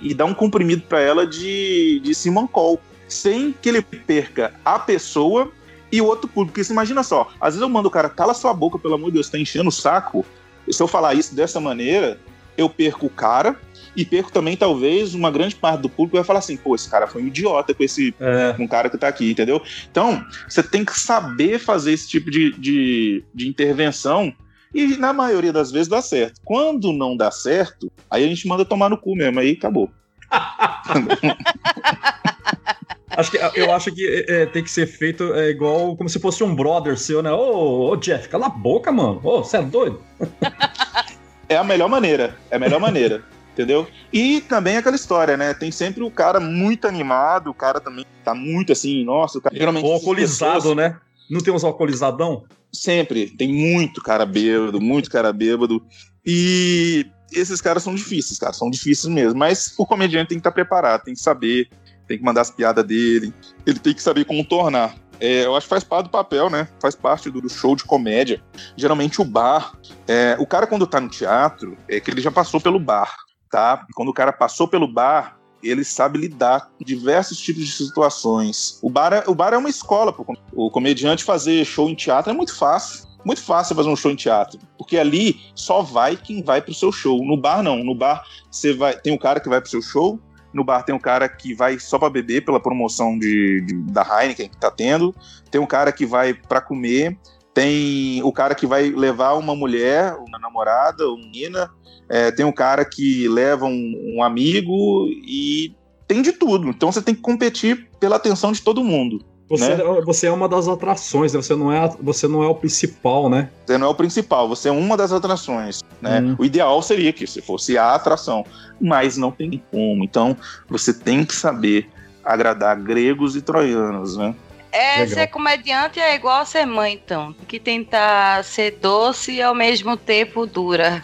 e, 0.02 0.10
e 0.10 0.14
dar 0.14 0.24
um 0.24 0.34
comprimido 0.34 0.82
para 0.82 1.00
ela 1.00 1.26
de, 1.26 2.00
de 2.00 2.14
Simon 2.14 2.46
Cole, 2.46 2.78
sem 3.08 3.52
que 3.52 3.68
ele 3.68 3.82
perca 3.82 4.54
a 4.64 4.78
pessoa 4.78 5.50
e 5.90 6.00
o 6.00 6.06
outro 6.06 6.28
público. 6.28 6.52
Porque 6.52 6.64
você 6.64 6.72
imagina 6.72 7.02
só, 7.02 7.28
às 7.40 7.54
vezes 7.54 7.62
eu 7.62 7.68
mando 7.68 7.88
o 7.88 7.90
cara, 7.90 8.08
cala 8.08 8.34
sua 8.34 8.54
boca, 8.54 8.78
pelo 8.78 8.94
amor 8.94 9.06
de 9.06 9.14
Deus, 9.14 9.28
tá 9.28 9.38
enchendo 9.38 9.68
o 9.68 9.72
saco. 9.72 10.24
Se 10.70 10.80
eu 10.80 10.86
falar 10.86 11.14
isso 11.14 11.34
dessa 11.34 11.58
maneira, 11.58 12.18
eu 12.56 12.68
perco 12.68 13.06
o 13.06 13.10
cara, 13.10 13.58
e 13.96 14.04
perco 14.04 14.30
também, 14.30 14.56
talvez, 14.56 15.14
uma 15.14 15.30
grande 15.30 15.56
parte 15.56 15.82
do 15.82 15.88
público 15.88 16.16
vai 16.16 16.24
falar 16.24 16.38
assim, 16.38 16.56
pô, 16.56 16.74
esse 16.74 16.88
cara 16.88 17.06
foi 17.06 17.22
um 17.22 17.26
idiota 17.26 17.74
com 17.74 17.82
esse 17.82 18.14
é. 18.20 18.54
um 18.58 18.66
cara 18.66 18.88
que 18.88 18.96
tá 18.96 19.08
aqui, 19.08 19.30
entendeu? 19.30 19.60
Então, 19.90 20.24
você 20.48 20.62
tem 20.62 20.84
que 20.84 20.98
saber 20.98 21.58
fazer 21.58 21.92
esse 21.92 22.08
tipo 22.08 22.30
de, 22.30 22.52
de, 22.52 23.24
de 23.34 23.48
intervenção 23.48 24.32
e 24.72 24.96
na 24.96 25.12
maioria 25.12 25.52
das 25.52 25.72
vezes 25.72 25.88
dá 25.88 26.00
certo. 26.00 26.40
Quando 26.44 26.92
não 26.92 27.16
dá 27.16 27.30
certo, 27.30 27.90
aí 28.08 28.24
a 28.24 28.28
gente 28.28 28.46
manda 28.46 28.64
tomar 28.64 28.88
no 28.88 28.98
cu 28.98 29.16
mesmo, 29.16 29.40
aí 29.40 29.52
acabou. 29.52 29.90
acho 33.10 33.32
que, 33.32 33.38
eu 33.56 33.72
acho 33.72 33.92
que 33.92 34.06
é, 34.06 34.42
é, 34.42 34.46
tem 34.46 34.62
que 34.62 34.70
ser 34.70 34.86
feito 34.86 35.34
é, 35.34 35.50
igual 35.50 35.96
como 35.96 36.08
se 36.08 36.20
fosse 36.20 36.44
um 36.44 36.54
brother 36.54 36.96
seu, 36.96 37.20
né? 37.20 37.32
Ô, 37.32 37.90
ô 37.90 37.96
Jeff, 37.96 38.28
cala 38.28 38.46
a 38.46 38.50
boca, 38.50 38.92
mano. 38.92 39.20
Ô, 39.24 39.42
você 39.42 39.56
é 39.56 39.62
doido? 39.62 40.00
é 41.48 41.56
a 41.56 41.64
melhor 41.64 41.88
maneira. 41.88 42.36
É 42.48 42.54
a 42.54 42.60
melhor 42.60 42.78
maneira 42.78 43.24
entendeu? 43.52 43.86
E 44.12 44.40
também 44.42 44.76
aquela 44.76 44.96
história, 44.96 45.36
né? 45.36 45.54
Tem 45.54 45.70
sempre 45.70 46.02
o 46.02 46.10
cara 46.10 46.40
muito 46.40 46.86
animado, 46.86 47.50
o 47.50 47.54
cara 47.54 47.80
também 47.80 48.04
tá 48.24 48.34
muito 48.34 48.72
assim, 48.72 49.04
nossa, 49.04 49.38
o 49.38 49.40
cara 49.40 49.56
geralmente. 49.56 49.86
O 49.86 49.92
alcoolizado, 49.92 50.54
pessoas... 50.54 50.76
né? 50.76 50.98
Não 51.30 51.40
tem 51.40 51.52
uns 51.52 51.64
alcoolizadão? 51.64 52.44
Sempre, 52.72 53.30
tem 53.30 53.52
muito 53.52 54.02
cara 54.02 54.24
bêbado, 54.24 54.80
muito 54.80 55.10
cara 55.10 55.32
bêbado. 55.32 55.84
E 56.24 57.06
esses 57.32 57.60
caras 57.60 57.82
são 57.82 57.94
difíceis, 57.94 58.38
cara, 58.38 58.52
são 58.52 58.70
difíceis 58.70 59.12
mesmo. 59.12 59.38
Mas 59.38 59.74
o 59.76 59.86
comediante 59.86 60.28
tem 60.28 60.38
que 60.38 60.40
estar 60.40 60.52
preparado, 60.52 61.04
tem 61.04 61.14
que 61.14 61.20
saber, 61.20 61.68
tem 62.06 62.18
que 62.18 62.24
mandar 62.24 62.42
as 62.42 62.50
piadas 62.50 62.84
dele, 62.84 63.32
ele 63.66 63.78
tem 63.78 63.94
que 63.94 64.02
saber 64.02 64.24
contornar. 64.24 64.94
É, 65.20 65.44
eu 65.44 65.54
acho 65.54 65.66
que 65.66 65.70
faz 65.70 65.84
parte 65.84 66.06
do 66.06 66.10
papel, 66.10 66.48
né? 66.48 66.66
Faz 66.80 66.94
parte 66.94 67.30
do, 67.30 67.42
do 67.42 67.48
show 67.50 67.76
de 67.76 67.84
comédia. 67.84 68.42
Geralmente 68.74 69.20
o 69.20 69.24
bar. 69.24 69.78
É, 70.08 70.34
o 70.38 70.46
cara, 70.46 70.66
quando 70.66 70.86
tá 70.86 70.98
no 70.98 71.10
teatro, 71.10 71.76
é 71.86 72.00
que 72.00 72.10
ele 72.10 72.22
já 72.22 72.30
passou 72.30 72.58
pelo 72.58 72.80
bar 72.80 73.14
tá? 73.50 73.86
Quando 73.94 74.08
o 74.08 74.14
cara 74.14 74.32
passou 74.32 74.68
pelo 74.68 74.86
bar, 74.86 75.38
ele 75.62 75.84
sabe 75.84 76.18
lidar 76.18 76.70
com 76.78 76.84
diversos 76.84 77.38
tipos 77.38 77.66
de 77.66 77.72
situações. 77.72 78.78
O 78.82 78.88
bar 78.88 79.12
é, 79.12 79.24
o 79.26 79.34
bar 79.34 79.52
é 79.52 79.58
uma 79.58 79.68
escola. 79.68 80.12
Pô. 80.12 80.24
O 80.54 80.70
comediante 80.70 81.24
fazer 81.24 81.64
show 81.64 81.88
em 81.88 81.94
teatro 81.94 82.30
é 82.30 82.34
muito 82.34 82.56
fácil. 82.56 83.10
Muito 83.24 83.42
fácil 83.42 83.76
fazer 83.76 83.88
um 83.90 83.96
show 83.96 84.10
em 84.10 84.16
teatro, 84.16 84.58
porque 84.78 84.96
ali 84.96 85.38
só 85.54 85.82
vai 85.82 86.16
quem 86.16 86.42
vai 86.42 86.62
pro 86.62 86.72
seu 86.72 86.90
show. 86.90 87.22
No 87.22 87.36
bar 87.36 87.62
não, 87.62 87.84
no 87.84 87.94
bar 87.94 88.24
você 88.50 88.72
vai 88.72 88.98
tem 88.98 89.12
um 89.12 89.18
cara 89.18 89.38
que 89.38 89.48
vai 89.48 89.60
pro 89.60 89.68
seu 89.68 89.82
show, 89.82 90.18
no 90.54 90.64
bar 90.64 90.84
tem 90.84 90.94
um 90.94 90.98
cara 90.98 91.28
que 91.28 91.54
vai 91.54 91.78
só 91.78 91.98
para 91.98 92.08
beber 92.08 92.46
pela 92.46 92.58
promoção 92.58 93.18
de, 93.18 93.60
de, 93.60 93.74
da 93.92 94.02
Heineken 94.02 94.48
que 94.48 94.56
tá 94.56 94.70
tendo, 94.70 95.14
tem 95.50 95.60
um 95.60 95.66
cara 95.66 95.92
que 95.92 96.06
vai 96.06 96.32
para 96.32 96.62
comer, 96.62 97.18
tem 97.60 98.22
o 98.22 98.32
cara 98.32 98.54
que 98.54 98.66
vai 98.66 98.88
levar 98.88 99.34
uma 99.34 99.54
mulher, 99.54 100.16
uma 100.26 100.38
namorada, 100.38 101.06
uma 101.06 101.18
menina, 101.18 101.70
é, 102.08 102.30
tem 102.30 102.46
um 102.46 102.52
cara 102.52 102.86
que 102.86 103.28
leva 103.28 103.66
um, 103.66 104.14
um, 104.16 104.22
amigo 104.22 105.06
e 105.08 105.74
tem 106.08 106.22
de 106.22 106.32
tudo. 106.32 106.68
Então 106.68 106.90
você 106.90 107.02
tem 107.02 107.14
que 107.14 107.20
competir 107.20 107.90
pela 108.00 108.16
atenção 108.16 108.50
de 108.50 108.62
todo 108.62 108.82
mundo. 108.82 109.22
Você, 109.50 109.74
né? 109.74 109.82
É, 109.82 110.00
você 110.00 110.28
é 110.28 110.30
uma 110.30 110.48
das 110.48 110.68
atrações, 110.68 111.34
né? 111.34 111.42
você, 111.42 111.54
não 111.54 111.70
é, 111.70 111.86
você 112.00 112.26
não 112.26 112.42
é 112.42 112.48
o 112.48 112.54
principal, 112.54 113.28
né? 113.28 113.50
Você 113.66 113.76
não 113.76 113.88
é 113.88 113.90
o 113.90 113.94
principal, 113.94 114.48
você 114.48 114.70
é 114.70 114.72
uma 114.72 114.96
das 114.96 115.12
atrações. 115.12 115.82
Né? 116.00 116.20
Hum. 116.20 116.36
O 116.38 116.44
ideal 116.46 116.80
seria 116.80 117.12
que 117.12 117.26
você 117.26 117.42
fosse 117.42 117.76
a 117.76 117.94
atração, 117.94 118.42
mas 118.80 119.18
não 119.18 119.30
tem 119.30 119.62
como. 119.70 120.02
Então 120.02 120.34
você 120.66 120.94
tem 120.94 121.26
que 121.26 121.34
saber 121.34 121.90
agradar 122.24 122.80
gregos 122.80 123.36
e 123.36 123.42
troianos, 123.42 124.16
né? 124.16 124.34
É, 124.72 125.00
Legal. 125.00 125.08
ser 125.08 125.26
comediante 125.28 125.98
é 125.98 126.14
igual 126.14 126.46
ser 126.46 126.64
mãe, 126.66 126.94
então. 126.94 127.34
Que 127.48 127.58
tentar 127.58 128.44
ser 128.44 128.72
doce 128.80 129.32
e 129.32 129.42
ao 129.42 129.54
mesmo 129.54 129.96
tempo 129.96 130.46
dura. 130.46 131.02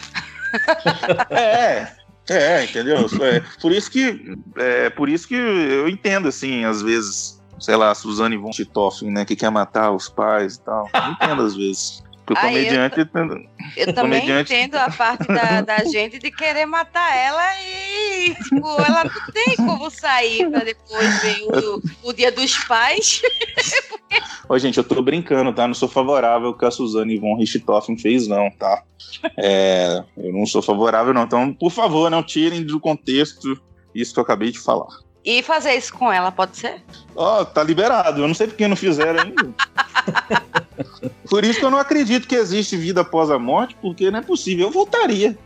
é, 1.30 1.88
é, 2.28 2.64
entendeu? 2.64 3.06
É, 3.20 3.42
por 3.60 3.72
isso 3.72 3.90
que 3.90 4.36
é, 4.56 4.90
por 4.90 5.08
isso 5.08 5.26
que 5.26 5.34
eu 5.34 5.88
entendo 5.88 6.28
assim, 6.28 6.64
às 6.64 6.82
vezes, 6.82 7.42
sei 7.58 7.76
lá, 7.76 7.94
Suzane 7.94 8.36
von 8.36 8.50
Richthofen, 8.56 9.10
né, 9.10 9.24
que 9.24 9.36
quer 9.36 9.50
matar 9.50 9.90
os 9.90 10.08
pais 10.08 10.56
e 10.56 10.60
tal. 10.60 10.88
Eu 10.92 11.10
entendo 11.12 11.42
às 11.42 11.56
vezes. 11.56 12.04
Porque 12.26 12.44
o 12.44 12.48
comediante. 12.48 12.98
Eu, 12.98 13.06
eu 13.76 13.94
também 13.94 14.20
comediante... 14.20 14.52
entendo 14.52 14.74
a 14.74 14.90
parte 14.90 15.28
da, 15.28 15.60
da, 15.60 15.78
gente 15.86 16.18
de 16.18 16.32
querer 16.32 16.66
matar 16.66 17.16
ela 17.16 17.44
e, 17.62 18.34
tipo, 18.34 18.68
ela 18.82 19.04
não 19.04 19.32
tem 19.32 19.54
como 19.56 19.88
sair 19.90 20.50
pra 20.50 20.64
depois 20.64 21.22
ver 21.22 21.42
o, 21.42 21.82
o 22.02 22.12
dia 22.12 22.32
dos 22.32 22.58
pais. 22.64 23.22
Ô, 24.48 24.58
gente, 24.58 24.78
eu 24.78 24.84
tô 24.84 25.00
brincando, 25.00 25.52
tá? 25.52 25.68
Não 25.68 25.74
sou 25.74 25.88
favorável 25.88 26.48
ao 26.48 26.58
que 26.58 26.64
a 26.64 26.70
Suzane 26.70 27.16
von 27.16 27.36
Richthofen 27.36 27.96
fez, 27.96 28.26
não, 28.26 28.50
tá? 28.50 28.82
É, 29.38 30.02
eu 30.16 30.32
não 30.32 30.46
sou 30.46 30.60
favorável, 30.60 31.14
não. 31.14 31.22
Então, 31.22 31.54
por 31.54 31.70
favor, 31.70 32.10
não 32.10 32.24
tirem 32.24 32.64
do 32.64 32.80
contexto 32.80 33.60
isso 33.94 34.12
que 34.12 34.18
eu 34.18 34.24
acabei 34.24 34.50
de 34.50 34.58
falar. 34.58 34.88
E 35.24 35.42
fazer 35.42 35.74
isso 35.74 35.92
com 35.92 36.12
ela, 36.12 36.30
pode 36.30 36.56
ser? 36.56 36.82
Ó, 37.14 37.40
oh, 37.40 37.44
tá 37.44 37.62
liberado. 37.62 38.22
Eu 38.22 38.28
não 38.28 38.34
sei 38.34 38.46
por 38.48 38.56
que 38.56 38.68
não 38.68 38.76
fizeram 38.76 39.22
ainda. 39.22 39.54
Por 41.28 41.44
isso 41.44 41.58
que 41.58 41.64
eu 41.64 41.70
não 41.70 41.78
acredito 41.78 42.28
que 42.28 42.34
existe 42.34 42.76
vida 42.76 43.00
após 43.00 43.30
a 43.30 43.38
morte, 43.38 43.76
porque 43.80 44.10
não 44.10 44.18
é 44.18 44.22
possível. 44.22 44.66
Eu 44.66 44.70
voltaria. 44.70 45.36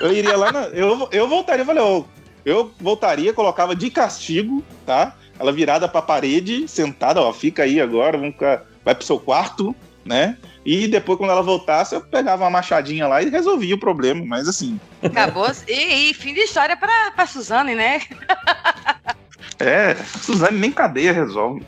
Eu 0.00 0.12
iria 0.12 0.36
lá, 0.36 0.52
na, 0.52 0.60
eu, 0.66 1.08
eu 1.10 1.28
voltaria, 1.28 1.64
falei, 1.64 1.82
oh, 1.82 2.04
eu 2.44 2.72
voltaria, 2.80 3.32
colocava 3.32 3.74
de 3.74 3.90
castigo, 3.90 4.62
tá? 4.84 5.16
Ela 5.38 5.52
virada 5.52 5.88
pra 5.88 6.00
parede, 6.00 6.66
sentada, 6.68 7.20
ó, 7.20 7.32
fica 7.32 7.64
aí 7.64 7.80
agora, 7.80 8.16
vamos 8.16 8.34
ficar, 8.34 8.64
vai 8.84 8.94
pro 8.94 9.04
seu 9.04 9.18
quarto, 9.18 9.74
né? 10.04 10.38
E 10.64 10.88
depois, 10.88 11.18
quando 11.18 11.30
ela 11.30 11.42
voltasse, 11.42 11.94
eu 11.94 12.00
pegava 12.00 12.44
uma 12.44 12.50
machadinha 12.50 13.06
lá 13.06 13.22
e 13.22 13.30
resolvia 13.30 13.74
o 13.74 13.78
problema, 13.78 14.24
mas 14.24 14.48
assim. 14.48 14.80
Acabou. 15.02 15.48
E, 15.68 16.10
e 16.10 16.14
fim 16.14 16.34
de 16.34 16.40
história 16.40 16.76
pra, 16.76 17.12
pra 17.12 17.26
Suzane, 17.26 17.74
né? 17.74 18.00
É, 19.58 19.94
Suzane 19.94 20.58
nem 20.58 20.70
cadeia 20.70 21.12
resolve. 21.12 21.62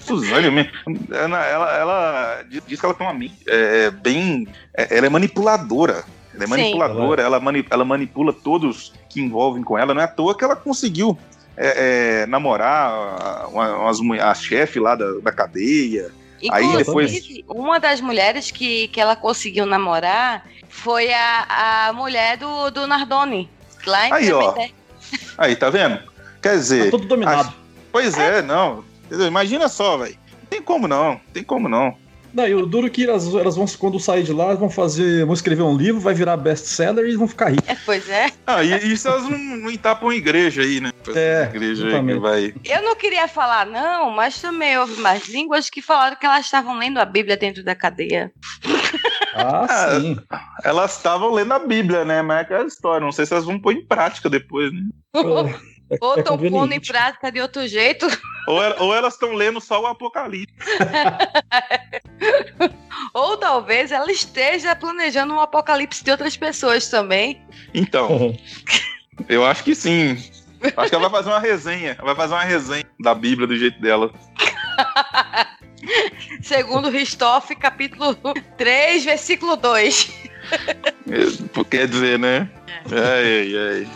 Suzane, 0.00 0.70
ela, 1.10 1.46
ela, 1.46 1.76
ela, 1.76 2.44
diz 2.66 2.80
que 2.80 2.84
ela 2.84 2.94
tem 2.94 3.06
uma 3.06 3.14
mente 3.14 3.36
é, 3.48 3.90
bem. 3.90 4.48
É, 4.74 4.96
ela 4.96 5.06
é 5.06 5.10
manipuladora. 5.10 6.04
Ela 6.34 6.44
é 6.44 6.46
manipuladora, 6.46 7.22
ela, 7.22 7.40
mani, 7.40 7.64
ela 7.70 7.84
manipula 7.84 8.32
todos 8.32 8.92
que 9.08 9.20
envolvem 9.20 9.62
com 9.62 9.78
ela. 9.78 9.94
Não 9.94 10.00
é 10.00 10.04
à 10.04 10.08
toa 10.08 10.36
que 10.36 10.44
ela 10.44 10.56
conseguiu 10.56 11.18
é, 11.56 12.22
é, 12.22 12.26
namorar 12.26 13.48
uma, 13.48 13.76
umas, 13.76 14.00
a 14.20 14.34
chefe 14.34 14.80
lá 14.80 14.94
da, 14.94 15.12
da 15.22 15.32
cadeia. 15.32 16.10
Inclusive, 16.42 16.76
Aí 16.76 16.84
depois... 16.84 17.24
uma 17.48 17.78
das 17.78 18.00
mulheres 18.00 18.50
que, 18.50 18.88
que 18.88 19.00
ela 19.00 19.14
conseguiu 19.14 19.66
namorar 19.66 20.46
foi 20.68 21.12
a, 21.12 21.88
a 21.88 21.92
mulher 21.92 22.38
do, 22.38 22.70
do 22.70 22.86
Nardoni. 22.86 23.48
Lá 23.86 24.08
em 24.08 24.12
Aí, 24.12 24.32
ó. 24.32 24.54
Aí, 25.36 25.56
tá 25.56 25.68
vendo? 25.70 26.09
Quer 26.42 26.56
dizer. 26.56 26.84
Tá 26.84 26.90
tudo 26.92 27.06
dominado. 27.06 27.52
Pois 27.92 28.16
é, 28.18 28.38
é 28.38 28.42
não. 28.42 28.84
Imagina 29.10 29.68
só, 29.68 29.98
velho. 29.98 30.16
Tem 30.48 30.62
como 30.62 30.88
não, 30.88 31.20
tem 31.32 31.42
como 31.42 31.68
não. 31.68 31.96
Não, 32.32 32.46
e 32.46 32.54
o 32.54 32.64
duro 32.64 32.88
que 32.88 33.04
elas, 33.04 33.26
elas 33.34 33.56
vão, 33.56 33.66
quando 33.78 33.98
sair 33.98 34.22
de 34.22 34.32
lá, 34.32 34.54
vão 34.54 34.70
fazer, 34.70 35.24
vão 35.24 35.34
escrever 35.34 35.62
um 35.62 35.76
livro, 35.76 36.00
vai 36.00 36.14
virar 36.14 36.36
best-seller 36.36 37.04
e 37.06 37.16
vão 37.16 37.26
ficar 37.26 37.50
ricos. 37.50 37.68
É, 37.68 37.76
pois 37.84 38.08
é. 38.08 38.30
Ah, 38.46 38.62
e 38.62 38.92
isso 38.92 39.08
elas 39.08 39.24
não, 39.28 39.36
não 39.36 39.70
entapam 39.70 40.12
igreja 40.12 40.62
aí, 40.62 40.80
né? 40.80 40.92
É, 41.14 41.48
igreja 41.50 41.88
aí 41.88 42.06
que 42.06 42.18
vai... 42.20 42.54
Eu 42.64 42.82
não 42.82 42.94
queria 42.94 43.26
falar 43.26 43.66
não, 43.66 44.10
mas 44.10 44.40
também 44.40 44.78
houve 44.78 45.00
mais 45.00 45.28
línguas 45.28 45.68
que 45.68 45.82
falaram 45.82 46.16
que 46.16 46.24
elas 46.24 46.44
estavam 46.44 46.78
lendo 46.78 46.98
a 46.98 47.04
Bíblia 47.04 47.36
dentro 47.36 47.64
da 47.64 47.74
cadeia. 47.74 48.32
Ah, 49.34 49.66
ah 49.68 50.00
sim. 50.00 50.16
Elas 50.62 50.96
estavam 50.96 51.32
lendo 51.32 51.52
a 51.52 51.58
Bíblia, 51.58 52.04
né? 52.04 52.22
Mas 52.22 52.38
é 52.38 52.40
aquela 52.42 52.66
história, 52.66 53.04
não 53.04 53.12
sei 53.12 53.26
se 53.26 53.32
elas 53.32 53.44
vão 53.44 53.58
pôr 53.58 53.72
em 53.72 53.84
prática 53.84 54.30
depois, 54.30 54.72
né? 54.72 54.82
É, 55.90 55.96
ou 56.00 56.18
estão 56.18 56.36
é 56.36 56.50
pondo 56.50 56.72
em 56.72 56.80
prática 56.80 57.32
de 57.32 57.40
outro 57.40 57.66
jeito. 57.66 58.06
Ou, 58.46 58.58
ou 58.78 58.94
elas 58.94 59.14
estão 59.14 59.34
lendo 59.34 59.60
só 59.60 59.82
o 59.82 59.86
Apocalipse. 59.86 60.54
ou 63.12 63.36
talvez 63.36 63.92
ela 63.92 64.10
esteja 64.10 64.74
planejando 64.76 65.34
um 65.34 65.40
apocalipse 65.40 66.02
de 66.04 66.10
outras 66.10 66.36
pessoas 66.36 66.88
também. 66.88 67.42
Então, 67.74 68.36
eu 69.28 69.44
acho 69.44 69.64
que 69.64 69.74
sim. 69.74 70.16
Acho 70.76 70.90
que 70.90 70.94
ela 70.94 71.08
vai 71.08 71.22
fazer 71.22 71.30
uma 71.30 71.40
resenha. 71.40 71.96
Ela 71.98 72.06
vai 72.06 72.16
fazer 72.16 72.34
uma 72.34 72.44
resenha 72.44 72.86
da 73.00 73.14
Bíblia 73.14 73.46
do 73.46 73.56
jeito 73.56 73.80
dela. 73.80 74.12
Segundo 76.42 76.90
Ristoff, 76.90 77.54
capítulo 77.56 78.14
3, 78.56 79.04
versículo 79.04 79.56
2. 79.56 80.10
Quer 81.70 81.88
dizer, 81.88 82.18
né? 82.18 82.50
É. 82.68 82.82
Ai, 82.98 83.40
ai, 83.40 83.56
ai. 83.56 83.88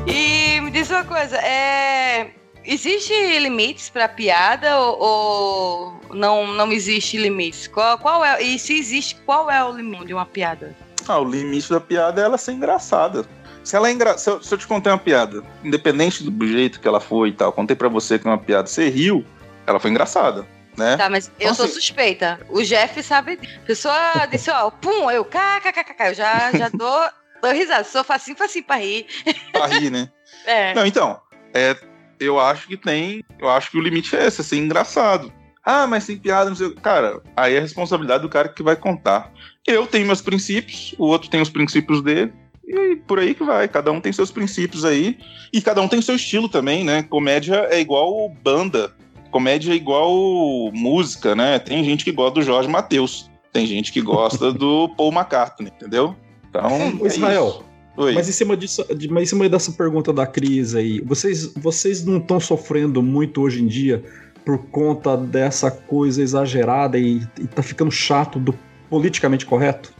E 0.08 0.62
me 0.62 0.72
diz 0.72 0.90
uma 0.90 1.04
coisa, 1.04 1.38
é 1.38 2.41
Existe 2.64 3.14
limites 3.40 3.90
para 3.90 4.08
piada 4.08 4.80
ou, 4.80 5.00
ou, 5.00 6.16
não, 6.16 6.48
não 6.54 6.72
existe 6.72 7.18
limites? 7.18 7.68
Qual, 7.68 7.98
qual 7.98 8.24
é 8.24 8.42
e 8.42 8.60
se 8.60 8.78
existe, 8.78 9.16
qual 9.26 9.50
é 9.50 9.64
o 9.64 9.72
limite 9.72 10.06
de 10.06 10.14
uma 10.14 10.26
piada? 10.26 10.76
Ah, 11.08 11.20
o 11.20 11.26
limite 11.26 11.70
da 11.70 11.82
piada 11.82 12.22
é 12.22 12.26
ela 12.26 12.38
ser 12.38 12.52
engraçada. 12.52 13.26
Se 13.64 13.76
ela 13.76 13.88
é 13.88 13.92
engra... 13.92 14.18
se, 14.18 14.30
eu, 14.30 14.42
se 14.42 14.54
eu 14.54 14.58
te 14.58 14.68
contei 14.68 14.92
uma 14.92 14.98
piada, 14.98 15.44
independente 15.64 16.24
do 16.24 16.48
jeito 16.48 16.80
que 16.80 16.88
ela 16.88 17.00
foi 17.00 17.30
e 17.30 17.34
tal, 17.34 17.52
contei 17.52 17.76
para 17.76 17.90
você 17.90 18.18
que 18.18 18.28
é 18.28 18.32
uma 18.32 18.38
piada, 18.38 18.68
você 18.68 18.90
riu, 18.90 19.26
ela 19.66 19.80
foi 19.80 19.92
engraçada. 19.92 20.48
Né? 20.78 20.98
Tá, 20.98 21.10
mas 21.10 21.28
eu 21.28 21.34
então, 21.40 21.54
sou 21.54 21.66
assim... 21.66 21.74
suspeita. 21.76 22.40
O 22.50 22.64
Jeff 22.64 23.04
sabe. 23.04 23.40
A 23.64 23.66
pessoa 23.66 24.26
disse, 24.32 24.50
ó, 24.50 24.70
pum, 24.72 25.12
eu, 25.12 25.26
kkkk, 25.26 25.96
eu 26.00 26.14
já, 26.14 26.52
já 26.54 26.70
dou, 26.70 27.10
dou 27.42 27.52
risada. 27.52 27.84
Sou 27.84 28.04
facinho, 28.04 28.38
facinho 28.38 28.64
pra 28.64 28.78
rir. 28.78 29.06
Pra 29.52 29.68
rir, 29.68 29.90
né? 29.90 30.10
É. 30.44 30.74
Não, 30.74 30.88
então, 30.88 31.22
é, 31.54 31.76
eu 32.22 32.40
acho 32.40 32.68
que 32.68 32.78
tem. 32.78 33.24
Eu 33.40 33.50
acho 33.50 33.72
que 33.72 33.78
o 33.78 33.82
limite 33.82 34.16
é 34.16 34.28
esse, 34.28 34.42
é 34.42 34.44
ser 34.44 34.58
engraçado. 34.58 35.32
Ah, 35.64 35.86
mas 35.86 36.06
tem 36.06 36.18
piada, 36.18 36.50
não 36.50 36.56
sei. 36.56 36.72
Cara, 36.76 37.22
aí 37.36 37.56
é 37.56 37.58
a 37.58 37.62
responsabilidade 37.62 38.24
do 38.24 38.30
cara 38.30 38.50
que 38.50 38.64
vai 38.64 38.76
contar. 38.76 39.32
Eu 39.66 39.86
tenho 39.86 40.08
meus 40.08 40.22
princípios, 40.22 40.96
o 40.98 41.06
outro 41.06 41.30
tem 41.30 41.42
os 41.42 41.50
princípios 41.50 42.02
dele. 42.02 42.34
E 42.66 42.96
por 42.96 43.20
aí 43.20 43.34
que 43.34 43.44
vai, 43.44 43.68
cada 43.68 43.92
um 43.92 44.00
tem 44.00 44.14
seus 44.14 44.32
princípios 44.32 44.86
aí. 44.86 45.18
E 45.52 45.62
cada 45.62 45.82
um 45.82 45.88
tem 45.88 46.02
seu 46.02 46.16
estilo 46.16 46.48
também, 46.48 46.84
né? 46.84 47.04
Comédia 47.04 47.68
é 47.70 47.80
igual 47.80 48.30
banda. 48.42 48.94
Comédia 49.30 49.74
é 49.74 49.76
igual 49.76 50.12
música, 50.74 51.36
né? 51.36 51.60
Tem 51.60 51.84
gente 51.84 52.04
que 52.04 52.12
gosta 52.12 52.40
do 52.40 52.42
Jorge 52.42 52.70
Matheus. 52.70 53.30
Tem 53.52 53.66
gente 53.66 53.92
que 53.92 54.02
gosta 54.02 54.52
do 54.52 54.90
Paul 54.96 55.12
McCartney, 55.12 55.72
entendeu? 55.76 56.16
Então. 56.50 57.00
É 57.04 57.08
Israel. 57.08 57.64
Oi. 57.98 58.14
Mas 58.14 58.30
em 58.30 58.32
cima 58.32 58.56
disso, 58.56 58.86
mas 59.10 59.24
em 59.24 59.26
cima 59.26 59.50
dessa 59.50 59.72
pergunta 59.72 60.14
da 60.14 60.26
crise 60.26 60.78
aí, 60.78 61.02
vocês, 61.02 61.54
vocês 61.56 62.06
não 62.06 62.18
estão 62.18 62.40
sofrendo 62.40 63.02
muito 63.02 63.42
hoje 63.42 63.62
em 63.62 63.68
dia 63.68 64.04
por 64.46 64.58
conta 64.58 65.18
dessa 65.18 65.70
coisa 65.70 66.22
exagerada 66.22 66.98
e, 66.98 67.22
e 67.40 67.48
tá 67.48 67.62
ficando 67.62 67.92
chato 67.92 68.40
do 68.40 68.58
politicamente 68.90 69.46
correto? 69.46 69.94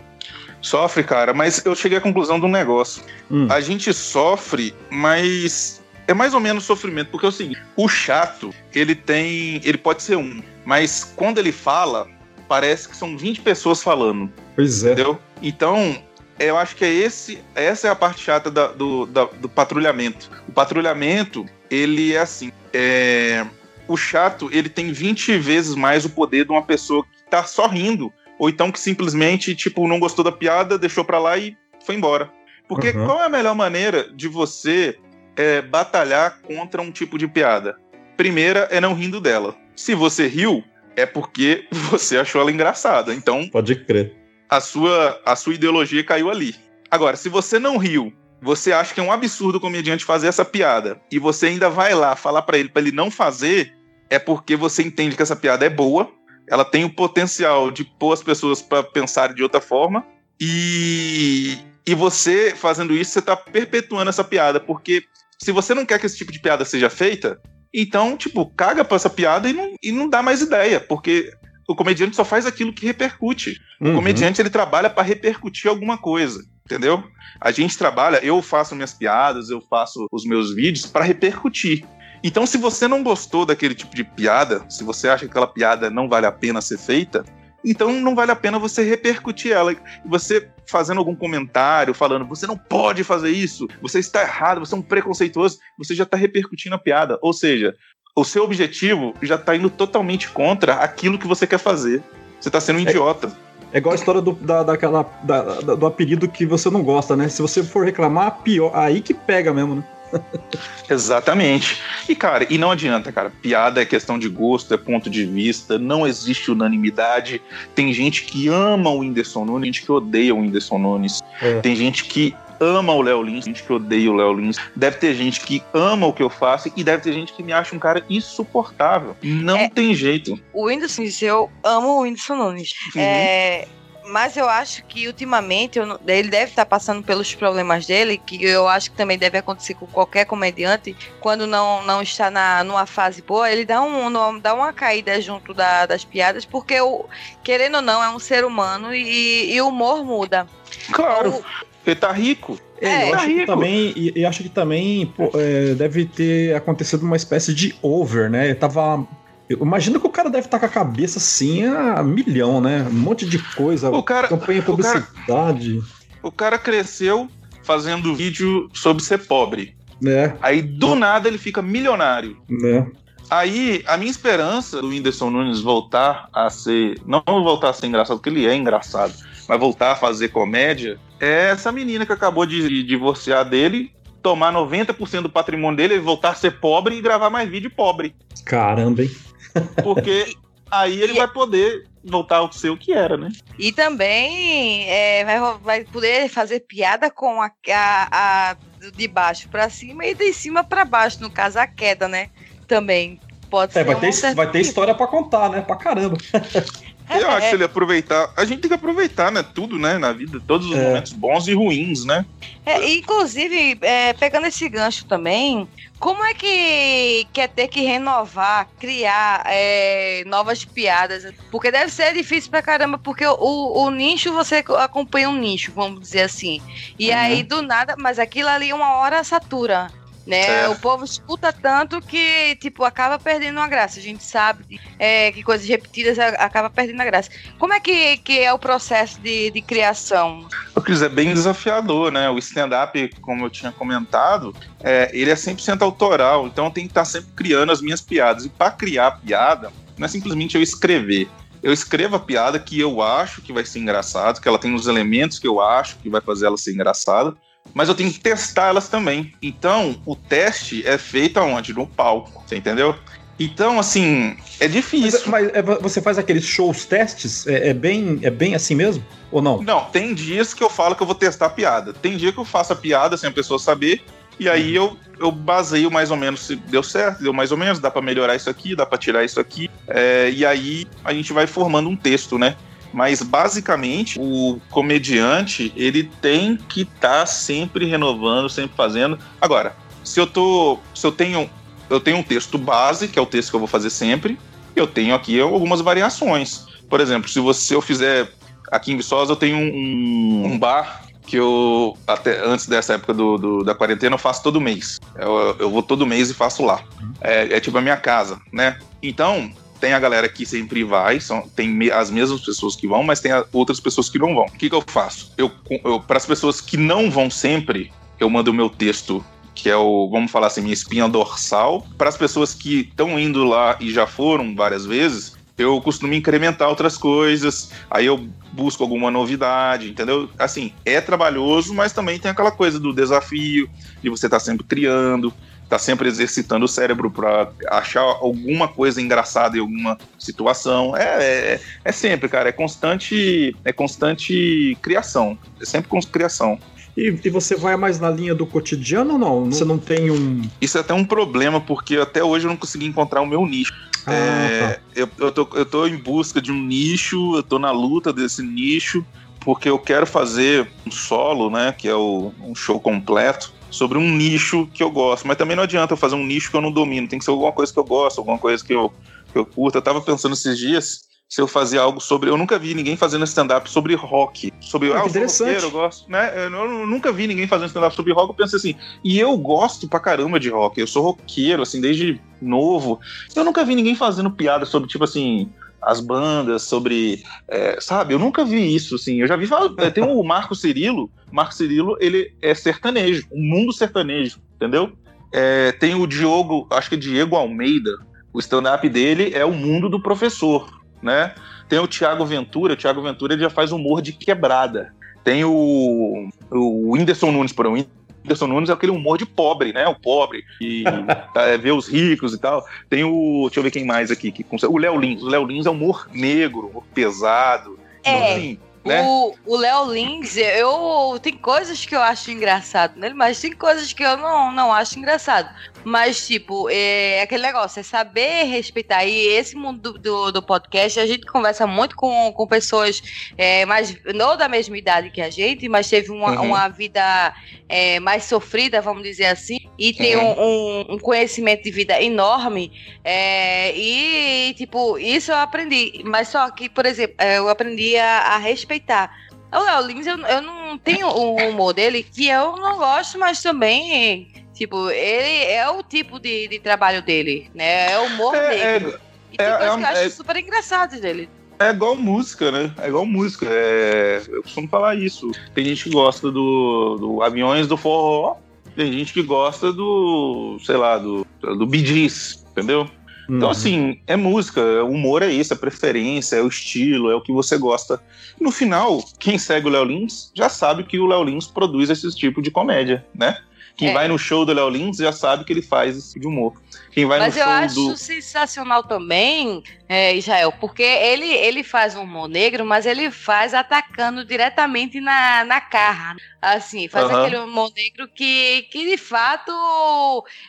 Sofre, 0.62 1.04
cara, 1.04 1.34
mas 1.34 1.64
eu 1.66 1.76
cheguei 1.76 1.98
à 1.98 2.02
conclusão 2.02 2.40
de 2.40 2.46
um 2.46 2.50
negócio. 2.50 3.04
Hum. 3.30 3.48
A 3.50 3.60
gente 3.60 3.94
sofre, 3.94 4.74
mas 4.90 5.82
é 6.08 6.14
mais 6.14 6.34
ou 6.34 6.40
menos 6.40 6.64
sofrimento, 6.64 7.10
porque 7.10 7.26
é 7.26 7.30
o 7.30 7.32
seguinte, 7.32 7.62
o 7.76 7.88
chato, 7.88 8.54
ele 8.74 8.94
tem, 8.94 9.60
ele 9.64 9.78
pode 9.78 10.04
ser 10.04 10.18
um, 10.18 10.42
mas 10.64 11.12
quando 11.16 11.40
ele 11.40 11.52
fala, 11.52 12.08
parece 12.48 12.88
que 12.90 12.96
são 12.96 13.18
20 13.18 13.42
pessoas 13.42 13.82
falando. 13.82 14.32
Pois 14.56 14.84
é. 14.84 14.92
Entendeu? 14.92 15.20
Então, 15.42 15.98
eu 16.46 16.58
acho 16.58 16.76
que 16.76 16.86
é 16.86 16.92
esse, 16.92 17.40
essa 17.56 17.88
é 17.88 17.92
a 17.92 17.96
parte 17.96 18.24
chata 18.24 18.50
da, 18.50 18.68
do, 18.68 19.06
da, 19.06 19.26
do 19.26 19.50
patrulhamento. 19.50 20.30
O 20.48 20.52
patrulhamento, 20.52 21.46
ele 21.70 22.14
é 22.14 22.20
assim, 22.20 22.52
é, 22.74 23.46
o 23.88 23.96
chato, 23.96 24.50
ele 24.52 24.70
tem 24.70 24.92
20 24.92 25.38
vezes 25.38 25.76
mais 25.76 26.06
o 26.06 26.10
poder 26.10 26.46
de 26.46 26.52
uma 26.52 26.64
pessoa 26.64 27.04
que 27.04 27.30
tá 27.30 27.44
só 27.44 27.68
rindo, 27.68 28.12
ou 28.40 28.50
então 28.50 28.72
que 28.72 28.80
simplesmente, 28.80 29.56
tipo, 29.56 29.88
não 29.88 30.00
gostou 30.00 30.24
da 30.24 30.32
piada, 30.32 30.78
deixou 30.78 31.04
pra 31.04 31.20
lá 31.20 31.38
e 31.38 31.56
foi 31.86 31.96
embora. 31.96 32.32
Porque 32.68 32.90
uhum. 32.90 33.06
qual 33.06 33.22
é 33.22 33.26
a 33.26 33.30
melhor 33.30 33.56
maneira 33.56 34.10
de 34.14 34.28
você 34.28 34.98
é, 35.36 35.62
batalhar 35.62 36.40
contra 36.42 36.82
um 36.82 36.92
tipo 36.92 37.18
de 37.18 37.28
piada? 37.28 37.78
Primeira 38.16 38.68
é 38.72 38.80
não 38.80 38.94
rindo 38.94 39.20
dela. 39.20 39.56
Se 39.76 39.94
você 39.94 40.28
riu, 40.28 40.64
é 40.96 41.06
porque 41.06 41.68
você 41.72 42.18
achou 42.18 42.42
ela 42.42 42.52
engraçada. 42.52 43.14
Então. 43.14 43.48
Pode 43.50 43.76
crer 43.76 44.21
a 44.52 44.60
sua, 44.60 45.22
a 45.26 45.34
sua 45.34 45.54
ideologia 45.54 46.04
caiu 46.04 46.30
ali. 46.30 46.54
Agora, 46.92 47.16
se 47.16 47.30
você 47.30 47.58
não 47.58 47.78
riu, 47.78 48.12
você 48.42 48.74
acha 48.74 48.94
que 48.94 49.00
é 49.00 49.04
um 49.04 49.12
absurdo 49.12 49.58
o 49.58 49.62
comediante 49.62 50.04
fazer 50.04 50.28
essa 50.28 50.44
piada 50.44 51.00
e 51.10 51.18
você 51.18 51.48
ainda 51.48 51.70
vai 51.70 51.96
lá 51.96 52.18
falar 52.18 52.42
para 52.42 52.58
ele 52.58 52.68
para 52.68 52.82
ele 52.82 52.92
não 52.92 53.10
fazer, 53.10 53.74
é 54.10 54.20
porque 54.20 54.58
você 54.58 54.84
entende 54.84 55.16
que 55.16 55.22
essa 55.22 55.38
piada 55.38 55.66
é 55.66 55.70
boa, 55.70 56.12
ela 56.50 56.66
tem 56.66 56.84
o 56.84 56.94
potencial 56.94 57.72
de 57.72 57.86
pôr 57.86 58.12
as 58.12 58.22
pessoas 58.22 58.62
para 58.62 58.84
pensar 58.84 59.34
de 59.34 59.42
outra 59.42 59.62
forma 59.62 60.06
e 60.40 61.58
e 61.88 61.96
você 61.96 62.54
fazendo 62.56 62.94
isso, 62.94 63.12
você 63.12 63.20
está 63.20 63.36
perpetuando 63.36 64.10
essa 64.10 64.24
piada, 64.24 64.60
porque 64.60 65.04
se 65.40 65.52
você 65.52 65.74
não 65.74 65.86
quer 65.86 65.98
que 65.98 66.06
esse 66.06 66.18
tipo 66.18 66.32
de 66.32 66.40
piada 66.40 66.64
seja 66.64 66.90
feita, 66.90 67.42
então, 67.74 68.18
tipo, 68.18 68.46
caga 68.46 68.84
pra 68.84 68.98
essa 68.98 69.10
piada 69.10 69.50
e 69.50 69.54
não, 69.54 69.76
e 69.82 69.92
não 69.92 70.10
dá 70.10 70.22
mais 70.22 70.42
ideia, 70.42 70.80
porque 70.80 71.34
o 71.72 71.76
comediante 71.76 72.16
só 72.16 72.24
faz 72.24 72.46
aquilo 72.46 72.74
que 72.74 72.86
repercute. 72.86 73.60
Uhum. 73.80 73.92
O 73.92 73.96
comediante 73.96 74.42
ele 74.42 74.50
trabalha 74.50 74.90
para 74.90 75.04
repercutir 75.04 75.70
alguma 75.70 75.98
coisa, 75.98 76.44
entendeu? 76.66 77.04
A 77.40 77.52
gente 77.52 77.78
trabalha, 77.78 78.24
eu 78.24 78.42
faço 78.42 78.76
minhas 78.76 78.94
piadas, 78.94 79.50
eu 79.50 79.62
faço 79.62 80.08
os 80.12 80.26
meus 80.26 80.54
vídeos 80.54 80.86
para 80.86 81.06
repercutir. 81.06 81.86
Então, 82.24 82.46
se 82.46 82.58
você 82.58 82.88
não 82.88 83.02
gostou 83.02 83.46
daquele 83.46 83.74
tipo 83.74 83.96
de 83.96 84.04
piada, 84.04 84.64
se 84.70 84.84
você 84.84 85.10
acha 85.10 85.26
que 85.26 85.32
aquela 85.32 85.48
piada 85.48 85.90
não 85.90 86.08
vale 86.08 86.28
a 86.28 86.32
pena 86.32 86.62
ser 86.62 86.78
feita, 86.78 87.26
Então 87.64 87.92
não 87.94 88.16
vale 88.16 88.32
a 88.32 88.36
pena 88.36 88.60
você 88.60 88.84
repercutir 88.84 89.52
ela. 89.52 89.76
Você 90.06 90.50
fazendo 90.68 91.00
algum 91.00 91.16
comentário, 91.16 91.94
falando, 91.94 92.26
você 92.26 92.48
não 92.48 92.58
pode 92.58 93.04
fazer 93.04 93.30
isso, 93.30 93.68
você 93.82 94.00
está 94.00 94.22
errado, 94.22 94.60
você 94.60 94.74
é 94.74 94.78
um 94.78 94.82
preconceituoso, 94.82 95.60
você 95.78 95.94
já 95.94 96.04
está 96.04 96.16
repercutindo 96.16 96.76
a 96.76 96.80
piada. 96.80 97.20
Ou 97.22 97.34
seja, 97.34 97.76
o 98.16 98.24
seu 98.24 98.44
objetivo 98.44 99.14
já 99.22 99.36
está 99.36 99.56
indo 99.56 99.70
totalmente 99.70 100.30
contra 100.30 100.76
aquilo 100.76 101.18
que 101.18 101.28
você 101.28 101.48
quer 101.48 101.60
fazer. 101.60 102.02
Você 102.40 102.50
está 102.50 102.60
sendo 102.60 102.78
um 102.78 102.80
É- 102.80 102.90
idiota. 102.90 103.32
É 103.74 103.78
igual 103.78 103.94
a 103.94 103.96
história 103.96 104.20
do, 104.22 104.34
da, 104.34 104.64
daquela, 104.64 105.04
da- 105.24 105.62
da- 105.62 105.76
do 105.76 105.86
apelido 105.86 106.28
que 106.28 106.46
você 106.46 106.70
não 106.70 106.84
gosta, 106.84 107.16
né? 107.16 107.30
Se 107.30 107.42
você 107.42 107.64
for 107.64 107.86
reclamar, 107.86 108.40
pior. 108.44 108.72
Aí 108.76 109.00
que 109.00 109.14
pega 109.14 109.54
mesmo, 109.54 109.76
né? 109.76 109.84
Exatamente. 110.90 111.82
E, 112.10 112.14
cara, 112.16 112.46
e 112.50 112.58
não 112.58 112.70
adianta, 112.72 113.14
cara. 113.14 113.32
Piada 113.42 113.82
é 113.82 113.86
questão 113.86 114.20
de 114.20 114.28
gosto, 114.28 114.74
é 114.74 114.78
ponto 114.78 115.10
de 115.10 115.26
vista, 115.26 115.80
não 115.80 116.06
existe 116.06 116.52
unanimidade. 116.52 117.42
Tem 117.74 117.94
gente 117.94 118.24
que 118.24 118.50
ama 118.50 118.90
o 118.90 119.00
Whindersson 119.00 119.46
Nunes, 119.46 119.68
gente 119.68 119.84
que 119.84 119.92
odeia 119.92 120.36
o 120.36 120.40
Whindersson 120.40 120.78
Nunes. 120.78 121.22
É. 121.42 121.60
Tem 121.62 121.74
gente 121.76 122.04
que 122.06 122.36
ama 122.62 122.94
o 122.94 123.02
Léo 123.02 123.24
Lins, 123.24 123.46
gente 123.46 123.64
que 123.64 123.74
odeia 123.74 124.10
o 124.12 124.16
Léo 124.16 124.34
Lins. 124.34 124.58
Deve 124.76 124.98
ter 124.98 125.14
gente 125.16 125.42
que 125.42 125.62
ama 125.74 126.06
o 126.08 126.14
que 126.14 126.22
eu 126.24 126.30
faço 126.30 126.72
e 126.78 126.84
deve 126.84 127.02
ter 127.04 127.12
gente 127.12 127.34
que 127.34 127.42
me 127.44 127.52
acha 127.52 127.76
um 127.76 127.80
cara 127.80 128.06
insuportável. 128.10 129.18
Não 129.22 129.58
É. 129.58 129.70
tem 129.70 129.94
jeito. 129.96 130.40
O 130.54 130.66
Whindersson 130.68 131.02
Nunes, 131.02 131.22
eu 131.22 131.52
amo 131.64 131.88
o 131.90 132.02
Whindersson 132.02 132.36
Nunes. 132.36 132.74
Uhum. 132.96 133.02
É, 133.02 133.68
mas 134.06 134.36
eu 134.38 134.48
acho 134.48 134.84
que 134.86 135.08
ultimamente 135.08 135.80
eu 135.80 136.00
ele 136.08 136.30
deve 136.30 136.52
estar 136.52 136.66
passando 136.66 137.02
pelos 137.04 137.34
problemas 137.34 137.86
dele, 137.88 138.18
que 138.24 138.44
eu 138.44 138.68
acho 138.68 138.92
que 138.92 138.98
também 138.98 139.18
deve 139.18 139.38
acontecer 139.38 139.74
com 139.74 139.88
qualquer 139.88 140.26
comediante, 140.26 140.96
quando 141.20 141.48
não, 141.48 141.84
não 141.86 142.02
está 142.02 142.30
na, 142.30 142.64
numa 142.64 142.86
fase 142.86 143.22
boa, 143.22 143.50
ele 143.52 143.66
dá, 143.66 143.82
um, 143.82 144.40
dá 144.40 144.54
uma 144.54 144.72
caída 144.74 145.20
junto 145.22 145.54
da- 145.54 145.86
das 145.86 146.04
piadas, 146.04 146.46
porque, 146.46 146.80
o, 146.82 147.06
querendo 147.44 147.76
ou 147.76 147.82
não, 147.82 148.04
é 148.04 148.10
um 148.10 148.20
ser 148.20 148.44
humano 148.46 148.94
e, 148.94 149.54
e 149.54 149.62
o 149.62 149.68
humor 149.70 150.04
muda. 150.06 150.46
Claro, 150.92 151.30
O- 151.32 151.71
ele 151.86 151.96
tá 151.96 152.12
rico. 152.12 152.60
É, 152.80 153.08
eu 153.08 153.12
tá 153.12 153.18
acho 153.18 153.26
que 153.28 153.34
rico. 153.34 153.46
também, 153.46 153.94
e, 153.96 154.14
e 154.20 154.26
acho 154.26 154.44
que 154.44 154.50
também 154.50 155.06
pô, 155.08 155.32
é, 155.36 155.74
deve 155.76 156.06
ter 156.06 156.56
acontecido 156.56 157.04
uma 157.04 157.16
espécie 157.16 157.54
de 157.54 157.76
over, 157.82 158.30
né? 158.30 158.50
Eu 158.52 158.56
tava. 158.56 159.06
eu 159.50 159.58
imagino 159.62 160.00
que 160.00 160.08
o 160.08 160.10
cara 160.10 160.30
deve 160.30 160.46
estar 160.48 160.58
com 160.60 160.66
a 160.66 160.70
cabeça 160.70 161.20
assim 161.20 161.64
a 161.66 162.02
milhão, 162.02 162.60
né? 162.62 162.88
Um 162.90 162.94
monte 162.94 163.26
de 163.26 163.38
coisa, 163.56 163.90
O 163.90 164.02
cara, 164.04 164.28
campanha 164.28 164.62
o 164.62 164.78
cara- 164.78 165.02
publicidade, 165.02 165.82
o 166.24 166.32
cara 166.32 166.58
cresceu 166.58 167.28
fazendo 167.64 168.16
vídeo 168.16 168.70
sobre 168.74 169.04
ser 169.04 169.20
pobre. 169.20 169.76
né? 170.02 170.36
Aí 170.42 170.62
do 170.64 170.96
nada 170.96 171.28
ele 171.28 171.38
fica 171.38 171.62
milionário. 171.62 172.38
né? 172.50 172.88
Aí, 173.30 173.82
a 173.88 173.96
minha 173.96 174.12
esperança 174.12 174.82
do 174.82 174.90
Whindersson 174.90 175.30
Nunes 175.30 175.62
voltar 175.62 176.28
a 176.34 176.50
ser. 176.50 177.00
Não 177.06 177.24
voltar 177.26 177.70
a 177.70 177.74
ser 177.74 177.88
engraçado, 177.88 178.18
porque 178.18 178.28
ele 178.30 178.46
é 178.46 178.54
engraçado, 178.54 179.14
mas 179.48 179.60
voltar 179.60 179.92
a 179.92 179.96
fazer 179.96 180.30
comédia 180.30 181.00
é 181.20 181.50
essa 181.52 181.72
menina 181.72 182.06
que 182.06 182.12
acabou 182.14 182.46
de 182.46 182.84
divorciar 182.84 183.44
dele, 183.48 183.92
tomar 184.22 184.52
90% 184.54 185.22
do 185.24 185.30
patrimônio 185.30 185.78
dele, 185.78 185.96
ele 185.96 186.02
voltar 186.02 186.30
a 186.32 186.36
ser 186.36 186.60
pobre 186.60 186.96
e 186.96 187.02
gravar 187.02 187.30
mais 187.30 187.50
vídeo 187.50 187.70
pobre. 187.76 188.16
Caramba, 188.46 189.04
hein? 189.04 189.10
Porque 189.84 190.36
aí 190.70 191.02
ele 191.02 191.14
vai 191.14 191.28
poder 191.28 191.84
voltar 192.04 192.38
ao 192.38 192.52
ser 192.52 192.70
o 192.70 192.78
que 192.78 192.94
era, 192.94 193.18
né? 193.18 193.30
E 193.60 193.72
também 193.72 194.90
é, 194.90 195.24
vai, 195.26 195.58
vai 195.60 195.84
poder 195.84 196.30
fazer 196.30 196.62
piada 196.62 197.12
com 197.12 197.42
a, 197.42 197.52
a- 197.70 198.08
a- 198.52 198.58
de 198.96 199.08
baixo 199.08 199.48
pra 199.50 199.70
cima 199.70 200.06
e 200.06 200.16
de 200.16 200.34
cima 200.34 200.64
pra 200.64 200.84
baixo, 200.86 201.22
no 201.22 201.30
caso, 201.30 201.60
a 201.60 201.68
queda, 201.68 202.08
né? 202.08 202.30
Também 202.68 203.20
pode 203.50 203.72
É, 203.72 203.74
ser 203.74 203.84
vai 203.84 203.96
ter, 203.96 204.02
vai 204.02 204.12
ter 204.12 204.18
alternativa. 204.28 204.60
história 204.62 204.96
pra 204.96 205.06
contar, 205.08 205.50
né? 205.50 205.62
Pra 205.62 205.76
caramba. 205.76 206.18
Eu 207.14 207.30
acho 207.32 207.48
É, 207.48 207.50
que 207.50 207.56
ele 207.56 207.64
aproveitar. 207.64 208.32
A 208.38 208.46
gente 208.46 208.62
tem 208.62 208.70
que 208.70 208.76
aproveitar, 208.76 209.32
né? 209.32 209.44
Tudo, 209.44 209.78
né? 209.78 209.98
Na 209.98 210.14
vida, 210.14 210.42
todos 210.46 210.68
os 210.68 210.76
É. 210.76 210.78
momentos 210.78 211.14
bons 211.14 211.48
e 211.48 211.54
ruins, 211.54 212.06
né? 212.06 212.26
É, 212.66 212.90
inclusive, 212.94 213.78
é, 213.84 214.14
pegando 214.14 214.48
esse 214.48 214.68
gancho 214.70 215.06
também, 215.08 215.70
como 216.00 216.24
é 216.24 216.34
que 216.34 217.26
quer 217.34 217.48
ter 217.50 217.68
que 217.68 217.82
renovar, 217.82 218.68
criar 218.80 219.44
é, 219.48 220.24
novas 220.26 220.66
piadas? 220.66 221.24
Porque 221.50 221.72
deve 221.72 221.92
ser 221.92 222.14
difícil 222.14 222.50
pra 222.50 222.62
caramba, 222.62 222.98
porque 223.00 223.26
o, 223.26 223.38
o 223.86 223.90
nicho, 223.92 224.34
você 224.34 224.64
acompanha 224.80 225.30
um 225.30 225.38
nicho, 225.38 225.72
vamos 225.74 226.02
dizer 226.02 226.24
assim. 226.24 226.62
E 226.98 227.12
Uhum. 227.12 227.18
aí, 227.18 227.44
do 227.44 227.62
nada, 227.62 227.96
mas 227.98 228.18
aquilo 228.20 228.50
ali 228.50 228.74
uma 228.74 228.98
hora 228.98 229.24
satura. 229.24 229.94
Né? 230.26 230.64
É. 230.64 230.70
O 230.70 230.76
povo 230.76 231.04
escuta 231.04 231.52
tanto 231.52 232.00
que, 232.00 232.56
tipo, 232.58 232.84
acaba 232.84 233.18
perdendo 233.18 233.60
a 233.60 233.68
graça. 233.68 234.00
A 234.00 234.04
gente 234.04 234.24
sabe 234.24 234.80
é, 235.00 235.32
que 235.32 235.44
coisas 235.44 235.68
repetidas 235.68 236.20
acaba 236.20 236.70
perdendo 236.70 237.02
a 237.02 237.06
graça. 237.06 237.30
Como 237.58 237.74
é 237.74 237.80
que, 237.80 238.18
que 238.18 238.40
é 238.40 238.54
o 238.54 238.60
processo 238.60 239.20
de, 239.20 239.50
de 239.50 239.62
criação? 239.62 240.48
O 240.76 240.82
Cris 240.82 241.02
é 241.02 241.10
bem 241.10 241.34
desafiador, 241.34 242.12
né? 242.12 242.30
O 242.30 242.38
stand-up, 242.38 243.10
como 243.22 243.46
eu 243.46 243.50
tinha 243.50 243.72
comentado, 243.72 244.56
é, 244.80 245.10
ele 245.14 245.32
é 245.32 245.36
100% 245.36 245.82
autoral, 245.82 246.46
então 246.48 246.66
eu 246.66 246.72
tenho 246.72 246.88
que 246.88 246.92
estar 246.92 247.06
sempre 247.06 247.32
criando 247.36 247.72
as 247.72 247.82
minhas 247.82 248.02
piadas. 248.02 248.46
E 248.46 248.50
para 248.50 248.72
criar 248.72 249.08
a 249.08 249.12
piada, 249.12 249.72
não 249.98 250.06
é 250.06 250.08
simplesmente 250.08 250.56
eu 250.56 250.62
escrever. 250.62 251.28
Eu 251.64 251.72
escrevo 251.72 252.16
a 252.16 252.20
piada 252.20 252.60
que 252.60 252.80
eu 252.80 253.02
acho 253.02 253.42
que 253.42 253.54
vai 253.54 253.64
ser 253.64 253.80
engraçado, 253.80 254.42
que 254.42 254.48
ela 254.48 254.58
tem 254.58 254.74
os 254.74 254.88
elementos 254.88 255.38
que 255.38 255.48
eu 255.48 255.62
acho 255.62 255.98
que 255.98 256.10
vai 256.10 256.22
fazer 256.22 256.48
ela 256.48 256.58
ser 256.58 256.74
engraçada, 256.74 257.36
mas 257.74 257.90
eu 257.90 257.96
tenho 257.96 258.12
que 258.12 258.20
testar 258.20 258.68
elas 258.68 258.88
também. 258.88 259.34
Então, 259.42 260.02
o 260.06 260.16
teste 260.16 260.86
é 260.86 260.98
feito 260.98 261.38
aonde? 261.38 261.74
No 261.74 261.88
palco, 261.88 262.44
você 262.46 262.58
entendeu? 262.58 262.96
Então, 263.40 263.80
assim, 263.80 264.38
é 264.60 264.68
difícil. 264.68 265.22
Mas, 265.26 265.46
mas, 265.46 265.56
é, 265.56 265.62
você 265.62 266.02
faz 266.02 266.18
aqueles 266.18 266.46
shows 266.46 266.86
testes? 266.86 267.48
É, 267.48 267.70
é 267.70 267.74
bem, 267.74 268.20
é 268.22 268.30
bem 268.30 268.54
assim 268.54 268.76
mesmo? 268.76 269.04
Ou 269.32 269.42
não? 269.42 269.62
Não, 269.64 269.86
tem 269.86 270.14
dias 270.14 270.54
que 270.54 270.64
eu 270.64 270.70
falo 270.70 270.96
que 270.96 271.02
eu 271.02 271.08
vou 271.08 271.16
testar 271.16 271.48
a 271.48 271.50
piada. 271.50 271.94
Tem 271.94 272.18
dia 272.18 272.32
que 272.32 272.38
eu 272.38 272.46
faço 272.46 272.74
a 272.74 272.76
piada 272.76 273.18
sem 273.18 273.30
a 273.30 273.34
pessoa 273.34 273.58
saber. 273.58 274.04
E 274.40 274.50
aí 274.50 274.76
eu, 274.76 274.98
eu 275.20 275.32
baseio 275.32 275.90
mais 275.90 276.12
ou 276.12 276.18
menos 276.18 276.42
se 276.42 276.56
deu 276.56 276.84
certo, 276.84 277.24
deu 277.24 277.34
mais 277.34 277.52
ou 277.52 277.58
menos, 277.58 277.80
dá 277.80 277.92
pra 277.92 278.02
melhorar 278.02 278.36
isso 278.36 278.50
aqui, 278.50 278.76
dá 278.76 278.86
pra 278.86 278.98
tirar 278.98 279.24
isso 279.24 279.40
aqui. 279.40 279.70
É, 279.88 280.30
e 280.32 280.46
aí 280.46 280.88
a 281.04 281.14
gente 281.14 281.34
vai 281.34 281.48
formando 281.48 281.90
um 281.90 281.96
texto, 281.96 282.38
né? 282.38 282.56
Mas 282.94 283.22
basicamente 283.22 284.20
o 284.20 284.60
comediante 284.70 285.72
ele 285.76 286.04
tem 286.22 286.58
que 286.58 286.82
estar 286.82 287.26
sempre 287.26 287.86
renovando, 287.86 288.50
sempre 288.50 288.76
fazendo. 288.76 289.18
Agora, 289.40 289.76
se 290.04 290.20
eu 290.20 290.28
tô, 290.28 290.80
se 290.94 291.06
eu 291.08 291.12
tenho, 291.12 291.50
eu 291.90 292.00
tenho 292.00 292.18
um 292.18 292.24
texto 292.24 292.58
base 292.58 293.08
que 293.08 293.18
é 293.18 293.22
o 293.22 293.26
texto 293.26 293.50
que 293.50 293.56
eu 293.56 293.60
vou 293.60 293.68
fazer 293.68 293.90
sempre. 293.90 294.38
Eu 294.76 294.88
tenho 294.88 295.14
aqui 295.16 295.40
algumas 295.40 295.82
variações. 295.82 296.66
Por 296.90 297.00
exemplo, 297.00 297.30
se 297.30 297.40
você 297.40 297.76
eu 297.76 297.82
fizer 297.82 298.32
aqui 298.72 298.92
em 298.92 298.98
Viçosa 298.98 299.32
eu 299.32 299.36
tenho 299.36 299.58
um, 299.58 300.46
um 300.54 300.60
bar 300.60 301.02
que 301.28 301.36
eu, 301.38 301.96
até 302.08 302.44
antes 302.46 302.68
dessa 302.68 302.96
época 302.96 303.14
do, 303.14 303.38
do- 303.38 303.64
da 303.64 303.74
quarentena, 303.76 304.16
eu 304.16 304.20
faço 304.20 304.44
todo 304.44 304.60
mês. 304.60 305.00
Eu, 305.16 305.56
eu 305.60 305.70
vou 305.70 305.82
todo 305.84 306.06
mês 306.06 306.30
e 306.30 306.34
faço 306.34 306.64
lá. 306.66 306.82
É, 307.22 307.56
é 307.56 307.60
tipo 307.60 307.78
a 307.78 307.82
minha 307.82 307.96
casa, 307.96 308.40
né? 308.52 308.78
Então, 309.02 309.50
tem 309.82 309.94
a 309.94 310.00
galera 310.00 310.30
que 310.30 310.46
sempre 310.46 310.84
vai, 310.84 311.20
são, 311.20 311.50
tem 311.56 311.68
me- 311.68 311.92
as 311.92 312.12
mesmas 312.12 312.40
pessoas 312.42 312.76
que 312.76 312.88
vão, 312.88 313.04
mas 313.04 313.20
tem 313.20 313.32
a- 313.32 313.44
outras 313.52 313.80
pessoas 313.80 314.08
que 314.10 314.20
não 314.20 314.36
vão. 314.36 314.46
O 314.46 314.52
que, 314.52 314.70
que 314.70 314.76
eu 314.76 314.84
faço? 314.88 315.32
Eu, 315.38 315.52
eu 315.84 316.00
Para 316.00 316.18
as 316.18 316.26
pessoas 316.26 316.62
que 316.62 316.78
não 316.78 317.10
vão 317.10 317.30
sempre, 317.30 317.92
eu 318.20 318.30
mando 318.30 318.52
o 318.52 318.54
meu 318.54 318.70
texto 318.70 319.26
que 319.54 319.70
é 319.70 319.76
o, 319.76 320.10
vamos 320.10 320.32
falar 320.32 320.48
assim, 320.48 320.62
minha 320.62 320.74
espinha 320.74 321.08
dorsal. 321.10 321.86
Para 321.98 322.10
as 322.10 322.18
pessoas 322.18 322.54
que 322.54 322.82
estão 322.82 323.20
indo 323.20 323.44
lá 323.44 323.78
e 323.82 323.92
já 323.92 324.08
foram 324.08 324.56
várias 324.56 324.86
vezes, 324.86 325.34
eu 325.58 325.80
costumo 325.82 326.14
incrementar 326.14 326.70
outras 326.70 326.98
coisas, 326.98 327.70
aí 327.90 328.06
eu 328.06 328.28
busco 328.52 328.82
alguma 328.82 329.12
novidade, 329.12 329.90
entendeu? 329.90 330.30
Assim, 330.40 330.74
é 330.86 331.00
trabalhoso, 331.00 331.74
mas 331.74 331.94
também 331.94 332.18
tem 332.18 332.32
aquela 332.32 332.52
coisa 332.52 332.80
do 332.80 332.94
desafio, 332.94 333.70
de 334.02 334.10
você 334.10 334.26
estar 334.26 334.40
sempre 334.40 334.66
criando, 334.66 335.34
tá 335.72 335.80
sempre 335.80 336.10
exercitando 336.10 336.66
o 336.66 336.68
cérebro 336.68 337.10
para 337.10 337.50
achar 337.70 338.02
alguma 338.02 338.68
coisa 338.68 339.02
engraçada 339.02 339.56
em 339.56 339.62
alguma 339.62 339.98
situação. 340.20 340.98
É, 340.98 341.24
é, 341.24 341.62
é 341.86 341.92
sempre, 341.94 342.28
cara, 342.28 342.50
é 342.50 342.52
constante, 342.52 343.56
é 343.64 343.72
constante 343.72 344.78
criação, 344.82 345.38
é 345.62 345.66
sempre 345.66 345.88
com 345.88 346.02
criação. 346.02 346.60
E, 346.98 347.18
e 347.24 347.30
você 347.30 347.56
vai 347.56 347.78
mais 347.78 348.02
na 348.02 348.10
linha 348.10 348.36
do 348.36 348.46
cotidiano 348.46 349.14
ou 349.14 349.18
não? 349.18 349.46
Você 349.46 349.64
não 349.64 349.78
tem 349.78 350.12
um. 350.12 350.42
Isso 350.60 350.78
é 350.78 350.82
até 350.82 350.94
um 350.94 351.06
problema, 351.06 351.62
porque 351.62 351.96
até 351.96 352.22
hoje 352.22 352.48
eu 352.48 352.50
não 352.50 352.58
consegui 352.58 352.86
encontrar 352.86 353.22
o 353.22 353.26
meu 353.26 353.46
nicho. 353.46 353.72
Ah, 354.06 354.14
É, 354.14 354.74
tá. 354.74 354.80
eu, 354.94 355.10
eu, 355.20 355.32
tô, 355.32 355.48
eu 355.54 355.66
tô 355.66 355.88
em 355.88 355.96
busca 355.96 356.42
de 356.42 356.52
um 356.52 356.62
nicho, 356.62 357.34
eu 357.38 357.44
tô 357.44 357.58
na 357.58 357.72
luta 357.72 358.12
desse 358.12 358.44
nicho, 358.44 359.06
porque 359.40 359.70
eu 359.70 359.80
quero 359.80 360.06
fazer 360.06 360.70
um 360.86 360.92
solo, 360.92 361.50
né? 361.50 361.74
Que 361.78 361.88
é 361.88 361.96
o, 361.96 362.34
um 362.42 362.54
show 362.54 362.78
completo, 362.78 363.54
sobre 363.72 363.98
um 363.98 364.16
nicho 364.16 364.68
que 364.74 364.84
eu 364.84 364.92
gosto. 364.92 365.28
Mas 365.28 365.38
também 365.38 365.56
não 365.56 365.64
adianta 365.64 365.94
eu 365.94 365.98
fazer 365.98 366.16
um 366.16 366.26
nicho 366.26 366.52
que 366.52 366.58
eu 366.58 366.62
não 366.62 366.72
domino. 366.72 367.08
Tem 367.08 367.18
que 367.18 367.26
ser 367.26 367.32
alguma 367.32 367.52
coisa 367.52 367.74
que 367.74 367.80
eu 367.80 367.84
gosto, 367.84 368.20
alguma 368.20 368.38
coisa 368.38 368.64
que 368.64 368.74
eu, 368.74 368.94
que 369.32 369.40
eu 369.40 369.46
curto. 369.46 369.78
Eu 369.78 369.82
tava 369.82 370.02
pensando 370.02 370.34
esses 370.34 370.58
dias 370.58 371.10
se 371.32 371.40
eu 371.42 371.48
fazia 371.48 371.82
algo 371.82 372.02
sobre. 372.02 372.30
Eu 372.30 372.38
nunca 372.38 372.60
vi 372.60 372.74
ninguém 372.74 372.98
fazendo 372.98 373.24
stand-up 373.24 373.70
sobre 373.70 373.96
rock. 373.96 374.52
Sobre 374.60 374.92
Ah, 374.92 375.04
ah, 375.04 375.08
interessante. 375.08 375.64
eu 375.64 375.72
gosto. 375.72 376.12
Né? 376.12 376.30
Eu, 376.36 376.52
eu 376.52 376.86
nunca 376.86 377.10
vi 377.12 377.26
ninguém 377.26 377.48
fazendo 377.48 377.70
stand-up 377.70 377.96
sobre 377.96 378.12
rock. 378.12 378.30
Eu 378.30 378.36
pensei 378.36 378.58
assim, 378.58 378.76
e 379.02 379.18
eu 379.18 379.38
gosto 379.38 379.88
pra 379.88 380.00
caramba 380.00 380.38
de 380.38 380.50
rock. 380.50 380.80
Eu 380.80 380.88
sou 380.88 381.02
roqueiro, 381.02 381.62
assim, 381.62 381.80
desde 381.80 382.20
novo. 382.42 383.00
Eu 383.34 383.46
nunca 383.46 383.64
vi 383.64 383.76
ninguém 383.76 383.96
fazendo 383.96 384.30
piada 384.30 384.66
sobre, 384.66 384.90
tipo 384.90 385.06
assim, 385.06 385.50
as 385.82 386.00
bandas, 386.00 386.64
sobre. 386.64 387.24
É, 387.48 387.80
sabe, 387.80 388.14
eu 388.14 388.20
nunca 388.20 388.46
vi 388.46 388.76
isso, 388.76 388.96
assim. 388.96 389.22
Eu 389.22 389.28
já 389.28 389.36
vi. 389.36 389.48
Tem 389.94 390.04
o 390.04 390.24
Marco 390.24 390.56
Cirilo. 390.56 391.10
Marco 391.32 391.54
Cirilo, 391.54 391.98
ele 392.00 392.34
é 392.42 392.54
sertanejo, 392.54 393.26
um 393.32 393.42
mundo 393.42 393.74
sertanejo, 393.74 394.40
entendeu? 394.56 394.92
É, 395.32 395.72
tem 395.72 395.96
o 395.96 396.06
Diogo, 396.06 396.68
acho 396.72 396.90
que 396.90 396.96
é 396.96 397.00
Diego 397.00 397.36
Almeida. 397.36 397.98
O 398.34 398.40
stand-up 398.40 398.88
dele 398.88 399.32
é 399.34 399.44
o 399.44 399.52
mundo 399.52 399.90
do 399.90 400.02
professor, 400.02 400.70
né? 401.02 401.34
Tem 401.68 401.80
o 401.80 401.88
Tiago 401.88 402.26
Ventura. 402.26 402.74
O 402.74 402.78
Tiago 402.78 403.02
Ventura 403.02 403.34
ele 403.34 403.44
já 403.44 403.50
faz 403.50 403.72
humor 403.72 404.02
de 404.02 404.12
quebrada. 404.14 404.94
Tem 405.24 405.46
o, 405.46 406.30
o 406.50 406.92
Whindersson 406.92 407.32
Nunes, 407.32 407.54
por 407.54 407.66
exemplo. 407.66 407.92
Whindersson 408.24 408.48
Nunes 408.48 408.70
é 408.70 408.74
aquele 408.74 408.92
humor 408.92 409.18
de 409.18 409.26
pobre, 409.26 409.74
né? 409.74 409.88
O 409.88 409.96
pobre, 409.96 410.44
e 410.60 410.84
é, 411.36 411.58
vê 411.58 411.72
os 411.72 411.88
ricos 411.88 412.34
e 412.34 412.38
tal. 412.38 412.66
Tem 412.90 413.04
o. 413.04 413.44
Deixa 413.48 413.60
eu 413.60 413.64
ver 413.64 413.72
quem 413.72 413.86
mais 413.86 414.12
aqui. 414.12 414.32
Que, 414.32 414.46
o 414.68 414.78
Léo 414.78 414.98
Lins. 414.98 415.22
O 415.22 415.28
Léo 415.28 415.46
Lins 415.46 415.66
é 415.66 415.70
humor 415.70 416.08
negro, 416.14 416.68
humor 416.68 416.84
pesado. 416.94 417.80
É. 418.04 418.12
Então, 418.12 418.28
assim, 418.32 418.60
né? 418.84 419.04
O 419.46 419.58
Léo 419.58 419.92
Lins, 419.92 420.38
eu 420.38 421.20
tem 421.22 421.38
coisas 421.38 421.86
que 421.86 421.96
eu 421.96 422.02
acho 422.02 422.32
engraçado 422.32 423.00
nele, 423.00 423.14
mas 423.14 423.40
tem 423.40 423.54
coisas 423.54 423.94
que 423.94 424.04
eu 424.04 424.18
não, 424.18 424.52
não 424.52 424.74
acho 424.74 424.98
engraçado. 424.98 425.50
Mas, 425.84 426.28
tipo, 426.28 426.70
é 426.70 427.22
aquele 427.22 427.42
negócio, 427.42 427.80
é 427.80 427.84
saber 427.84 428.44
respeitar. 428.44 429.06
E 429.06 429.28
esse 429.28 429.56
mundo 429.56 429.94
do, 429.94 430.00
do, 430.00 430.32
do 430.32 430.44
podcast, 430.44 431.00
a 431.00 431.08
gente 431.08 431.26
conversa 431.26 431.66
muito 431.66 431.96
com, 431.96 432.32
com 432.34 432.48
pessoas 432.48 433.02
é, 433.38 433.66
mais, 433.66 433.98
não 434.14 434.38
da 434.38 434.48
mesma 434.48 434.78
idade 434.78 435.10
que 435.10 435.22
a 435.22 435.30
gente, 435.30 435.68
mas 435.68 435.90
teve 435.90 436.12
uma, 436.12 436.40
uhum. 436.40 436.48
uma 436.48 436.68
vida 436.68 437.34
é, 437.68 438.00
mais 438.00 438.26
sofrida, 438.26 438.82
vamos 438.82 439.04
dizer 439.04 439.26
assim, 439.26 439.58
e 439.78 439.94
tem 439.94 440.18
um, 440.18 440.40
um, 440.40 440.86
um, 440.94 441.00
conhecimento 441.00 441.64
de 441.64 441.72
vida 441.72 442.02
enorme. 442.02 442.72
É, 443.04 443.76
e, 443.76 444.54
tipo, 444.56 444.98
isso 445.00 445.32
eu 445.32 445.38
aprendi. 445.38 446.02
Mas 446.06 446.28
só 446.28 446.50
que, 446.52 446.70
por 446.70 446.86
exemplo, 446.86 447.16
é, 447.18 447.40
eu 447.40 447.50
aprendi 447.50 447.98
a, 447.98 448.20
a 448.20 448.38
respeitar. 448.38 449.12
O 449.52 449.60
Léo 449.60 449.88
Lins, 449.88 450.08
eu, 450.08 450.18
eu 450.18 450.42
não 450.42 450.78
tenho 450.78 451.08
o 451.08 451.36
humor 451.36 451.74
dele, 451.74 452.04
que 452.04 452.28
eu 452.28 452.56
não 452.56 452.78
gosto, 452.78 453.20
mas 453.20 453.42
também 453.42 454.32
Tipo, 454.62 454.92
ele 454.92 455.52
é 455.52 455.68
o 455.72 455.82
tipo 455.82 456.20
de, 456.20 456.48
de 456.48 456.60
trabalho 456.60 457.02
dele, 457.02 457.50
né? 457.52 457.94
É 457.94 458.00
o 458.00 458.04
humor 458.04 458.36
é, 458.36 458.50
negro. 458.50 458.92
É, 458.92 459.00
e 459.34 459.38
tem 459.38 459.48
é, 459.48 459.58
coisas 459.58 459.76
que 459.76 459.82
eu 459.82 459.88
acho 459.88 460.02
é, 460.02 460.10
super 460.12 460.36
engraçadas 460.38 461.02
dele. 461.02 461.28
É 461.58 461.72
igual 461.72 461.96
música, 461.96 462.52
né? 462.52 462.72
É 462.78 462.88
igual 462.88 463.04
música. 463.04 463.48
É... 463.50 464.22
Eu 464.28 464.44
costumo 464.44 464.68
falar 464.68 464.94
isso. 464.94 465.32
Tem 465.56 465.66
gente 465.66 465.86
que 465.86 465.90
gosta 465.90 466.30
do, 466.30 466.96
do 467.00 467.24
Aviões 467.24 467.66
do 467.66 467.76
Forró, 467.76 468.36
tem 468.76 468.94
gente 468.94 469.12
que 469.14 469.24
gosta 469.24 469.74
do, 469.74 470.60
sei 470.64 470.78
lá, 470.78 471.00
do, 471.00 471.26
do 471.42 471.68
Gees, 471.76 472.46
entendeu? 472.52 472.88
Então, 473.24 473.48
uhum. 473.48 473.50
assim, 473.50 474.00
é 474.06 474.16
música, 474.16 474.62
o 474.84 474.92
humor 474.92 475.24
é 475.24 475.32
isso, 475.32 475.54
é 475.54 475.58
preferência, 475.58 476.36
é 476.36 476.42
o 476.44 476.48
estilo, 476.48 477.10
é 477.10 477.16
o 477.16 477.22
que 477.22 477.34
você 477.34 477.58
gosta. 477.58 478.00
No 478.40 478.52
final, 478.52 479.04
quem 479.18 479.40
segue 479.40 479.66
o 479.66 479.72
Léo 479.72 479.86
Lins 479.86 480.32
já 480.36 480.50
sabe 480.50 480.84
que 480.84 481.00
o 481.00 481.08
Léo 481.08 481.24
Lins 481.24 481.48
produz 481.48 481.90
esse 481.90 482.16
tipo 482.16 482.44
de 482.44 482.52
comédia, 482.52 483.04
né? 483.16 483.40
Quem 483.76 483.90
é. 483.90 483.94
vai 483.94 484.08
no 484.08 484.18
show 484.18 484.46
do 484.46 484.54
Léo 484.54 484.70
Lins 484.70 484.98
já 484.98 485.12
sabe 485.12 485.44
que 485.44 485.54
ele 485.54 485.62
faz 485.62 485.98
esse 485.98 486.14
tipo 486.14 486.22
de 486.22 486.28
humor. 486.28 486.62
Quem 486.92 487.06
vai 487.06 487.20
Mas 487.20 487.36
no 487.36 487.42
eu 487.42 487.46
show 487.46 487.54
acho 487.54 487.76
do... 487.76 487.98
sensacional 487.98 488.84
também, 488.84 489.64
é, 489.88 490.16
Israel, 490.16 490.52
porque 490.60 490.84
ele, 490.84 491.26
ele 491.26 491.64
faz 491.64 491.96
um 491.96 492.04
humor 492.04 492.28
negro, 492.28 492.66
mas 492.66 492.86
ele 492.86 493.10
faz 493.10 493.54
atacando 493.54 494.26
diretamente 494.26 495.00
na, 495.00 495.46
na 495.46 495.62
cara. 495.62 496.18
Assim, 496.42 496.88
faz 496.88 497.10
uhum. 497.10 497.22
aquele 497.22 497.38
humor 497.38 497.72
negro 497.76 498.08
que, 498.08 498.64
que 498.72 498.90
de 498.90 498.98
fato, 498.98 499.52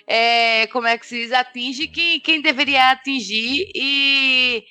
é, 0.06 0.66
como 0.68 0.86
é 0.86 0.98
que 0.98 1.06
se 1.06 1.20
diz, 1.20 1.32
atinge 1.32 1.86
quem, 1.86 2.18
quem 2.20 2.40
deveria 2.40 2.90
atingir 2.90 3.70
e, 3.74 4.64